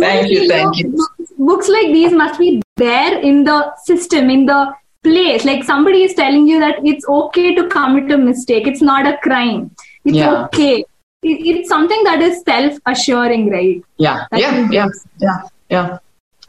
thank 0.00 0.30
you. 0.30 0.48
Thank 0.48 0.78
you. 0.78 0.88
Books, 0.90 1.32
books 1.38 1.68
like 1.68 1.86
these 1.92 2.12
must 2.12 2.38
be 2.38 2.60
there 2.76 3.18
in 3.20 3.44
the 3.44 3.74
system, 3.76 4.28
in 4.28 4.46
the 4.46 4.74
place. 5.04 5.44
Like 5.44 5.62
somebody 5.62 6.02
is 6.02 6.14
telling 6.14 6.48
you 6.48 6.58
that 6.58 6.84
it's 6.84 7.06
okay 7.08 7.54
to 7.54 7.68
commit 7.68 8.10
a 8.10 8.18
mistake. 8.18 8.66
It's 8.66 8.82
not 8.82 9.06
a 9.06 9.18
crime. 9.18 9.70
It's 10.04 10.16
Yeah. 10.16 10.44
okay. 10.46 10.80
It, 11.22 11.46
it's 11.46 11.68
something 11.68 12.02
that 12.04 12.20
is 12.20 12.42
self-assuring, 12.42 13.50
right? 13.50 13.80
Yeah. 13.98 14.26
That 14.32 14.40
Yeah. 14.40 14.68
Yeah. 14.70 14.88
Yeah. 15.20 15.42
Yeah. 15.70 15.98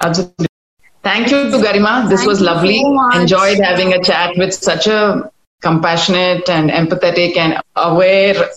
Absolutely. 0.01 0.47
Thank 1.03 1.30
you 1.30 1.51
to 1.51 1.57
Garima. 1.57 2.09
This 2.09 2.22
Thank 2.22 2.30
was 2.30 2.41
lovely. 2.41 2.80
so. 2.82 3.20
Enjoyed 3.20 3.59
having 3.59 3.93
a 3.93 4.01
chat 4.01 4.36
with 4.38 4.53
such 4.53 4.88
a 4.88 5.30
compassionate 5.64 6.47
and 6.49 6.70
empathetic 6.70 7.38
and 7.38 7.59
aware, 7.76 8.49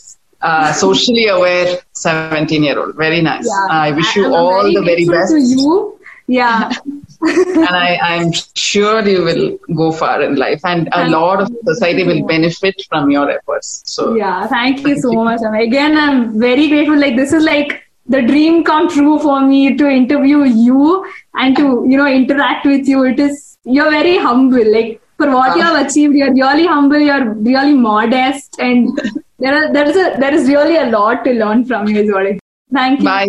uh, 0.42 0.72
socially 0.72 1.28
aware 1.28 1.78
17 1.92 2.62
year 2.62 2.78
old. 2.78 2.96
Very 2.96 3.22
nice. 3.22 3.46
Yeah. 3.46 3.66
I 3.70 3.92
wish 3.92 4.16
you 4.16 4.26
I'm 4.26 4.32
all 4.32 4.64
the 4.64 4.82
very 4.82 5.06
best. 5.06 5.32
To 5.32 5.38
you. 5.38 5.98
Yeah. 6.28 6.70
and 7.22 7.68
I, 7.68 7.98
I'm 8.02 8.32
sure 8.54 9.06
you 9.08 9.22
will 9.22 9.58
go 9.74 9.92
far 9.92 10.22
in 10.22 10.36
life, 10.36 10.60
and 10.64 10.88
a 10.88 10.90
Thank 10.90 11.12
lot 11.12 11.40
of 11.40 11.50
society 11.64 12.04
will 12.04 12.26
benefit 12.26 12.82
from 12.88 13.10
your 13.10 13.30
efforts. 13.30 13.82
So, 13.86 14.14
Yeah, 14.16 14.46
thank 14.48 14.86
you 14.86 15.00
so 15.00 15.12
much. 15.12 15.40
Amma. 15.42 15.60
Again, 15.60 15.96
I'm 15.96 16.38
very 16.38 16.68
grateful. 16.68 16.98
Like 16.98 17.16
this 17.16 17.32
is 17.32 17.44
like 17.44 17.84
the 18.06 18.22
dream 18.22 18.64
come 18.64 18.88
true 18.88 19.18
for 19.18 19.40
me 19.40 19.76
to 19.76 19.88
interview 19.88 20.44
you 20.44 21.06
and 21.34 21.56
to 21.56 21.86
you 21.88 21.96
know 21.96 22.06
interact 22.06 22.66
with 22.66 22.86
you. 22.86 23.04
It 23.04 23.18
is 23.18 23.56
you're 23.64 23.90
very 23.90 24.18
humble. 24.18 24.72
Like 24.72 25.00
for 25.18 25.30
what 25.30 25.56
you 25.56 25.62
have 25.62 25.86
achieved, 25.86 26.14
you're 26.14 26.32
really 26.32 26.66
humble. 26.66 26.98
You're 26.98 27.34
really 27.34 27.74
modest, 27.74 28.56
and 28.58 28.98
there 29.38 29.54
are 29.54 29.72
there 29.72 29.88
is 29.88 29.96
a 29.96 30.18
there 30.18 30.34
is 30.34 30.48
really 30.48 30.76
a 30.76 30.86
lot 30.90 31.24
to 31.24 31.32
learn 31.32 31.64
from 31.64 31.88
you. 31.88 32.00
Is 32.00 32.12
what 32.12 32.26
I 32.26 32.38
thank 32.72 33.00
you. 33.00 33.04
bye. 33.04 33.28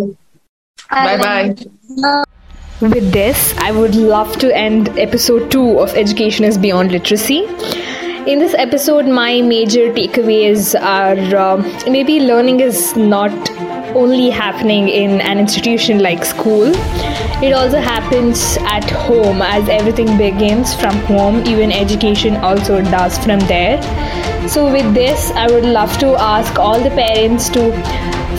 Bye 0.90 1.18
bye. 1.18 2.24
With 2.80 3.12
this, 3.12 3.58
I 3.58 3.72
would 3.72 3.96
love 3.96 4.38
to 4.38 4.56
end 4.56 4.90
episode 5.00 5.50
2 5.50 5.80
of 5.80 5.96
Education 5.96 6.46
is 6.46 6.60
Beyond 6.60 6.92
Literacy. 6.92 7.40
In 8.28 8.38
this 8.38 8.54
episode, 8.54 9.08
my 9.08 9.42
major 9.42 9.92
takeaways 9.92 10.80
are 10.80 11.36
uh, 11.36 11.90
maybe 11.90 12.20
learning 12.20 12.60
is 12.60 12.96
not 12.96 13.32
only 13.98 14.30
happening 14.30 14.88
in 14.90 15.22
an 15.22 15.40
institution 15.40 16.00
like 16.00 16.24
school, 16.24 16.72
it 17.44 17.52
also 17.54 17.80
happens 17.80 18.58
at 18.62 18.90
home 18.90 19.42
as 19.42 19.68
everything 19.70 20.18
begins 20.18 20.74
from 20.76 20.96
home, 21.12 21.46
even 21.48 21.72
education 21.72 22.38
also 22.38 22.82
does 22.82 23.18
from 23.18 23.40
there. 23.42 23.82
So, 24.48 24.72
with 24.72 24.94
this, 24.94 25.32
I 25.32 25.48
would 25.48 25.66
love 25.66 25.98
to 25.98 26.16
ask 26.16 26.58
all 26.60 26.82
the 26.82 26.90
parents 26.92 27.50
to 27.50 27.72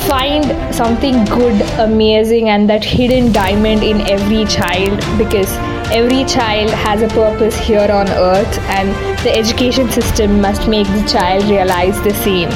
find 0.06 0.74
something 0.74 1.24
good, 1.26 1.60
amazing, 1.78 2.48
and 2.48 2.70
that 2.70 2.84
hidden 2.84 3.32
diamond 3.32 3.82
in 3.82 4.00
every 4.02 4.44
child 4.46 4.98
because 5.18 5.50
every 5.92 6.24
child 6.24 6.70
has 6.70 7.02
a 7.02 7.08
purpose 7.08 7.56
here 7.58 7.90
on 8.00 8.08
earth, 8.08 8.58
and 8.78 8.88
the 9.24 9.36
education 9.36 9.90
system 9.90 10.40
must 10.40 10.68
make 10.68 10.86
the 10.86 11.06
child 11.08 11.44
realize 11.44 12.00
the 12.02 12.14
same. 12.14 12.50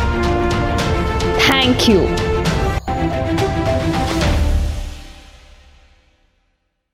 Thank 1.46 1.88
you. 1.88 2.31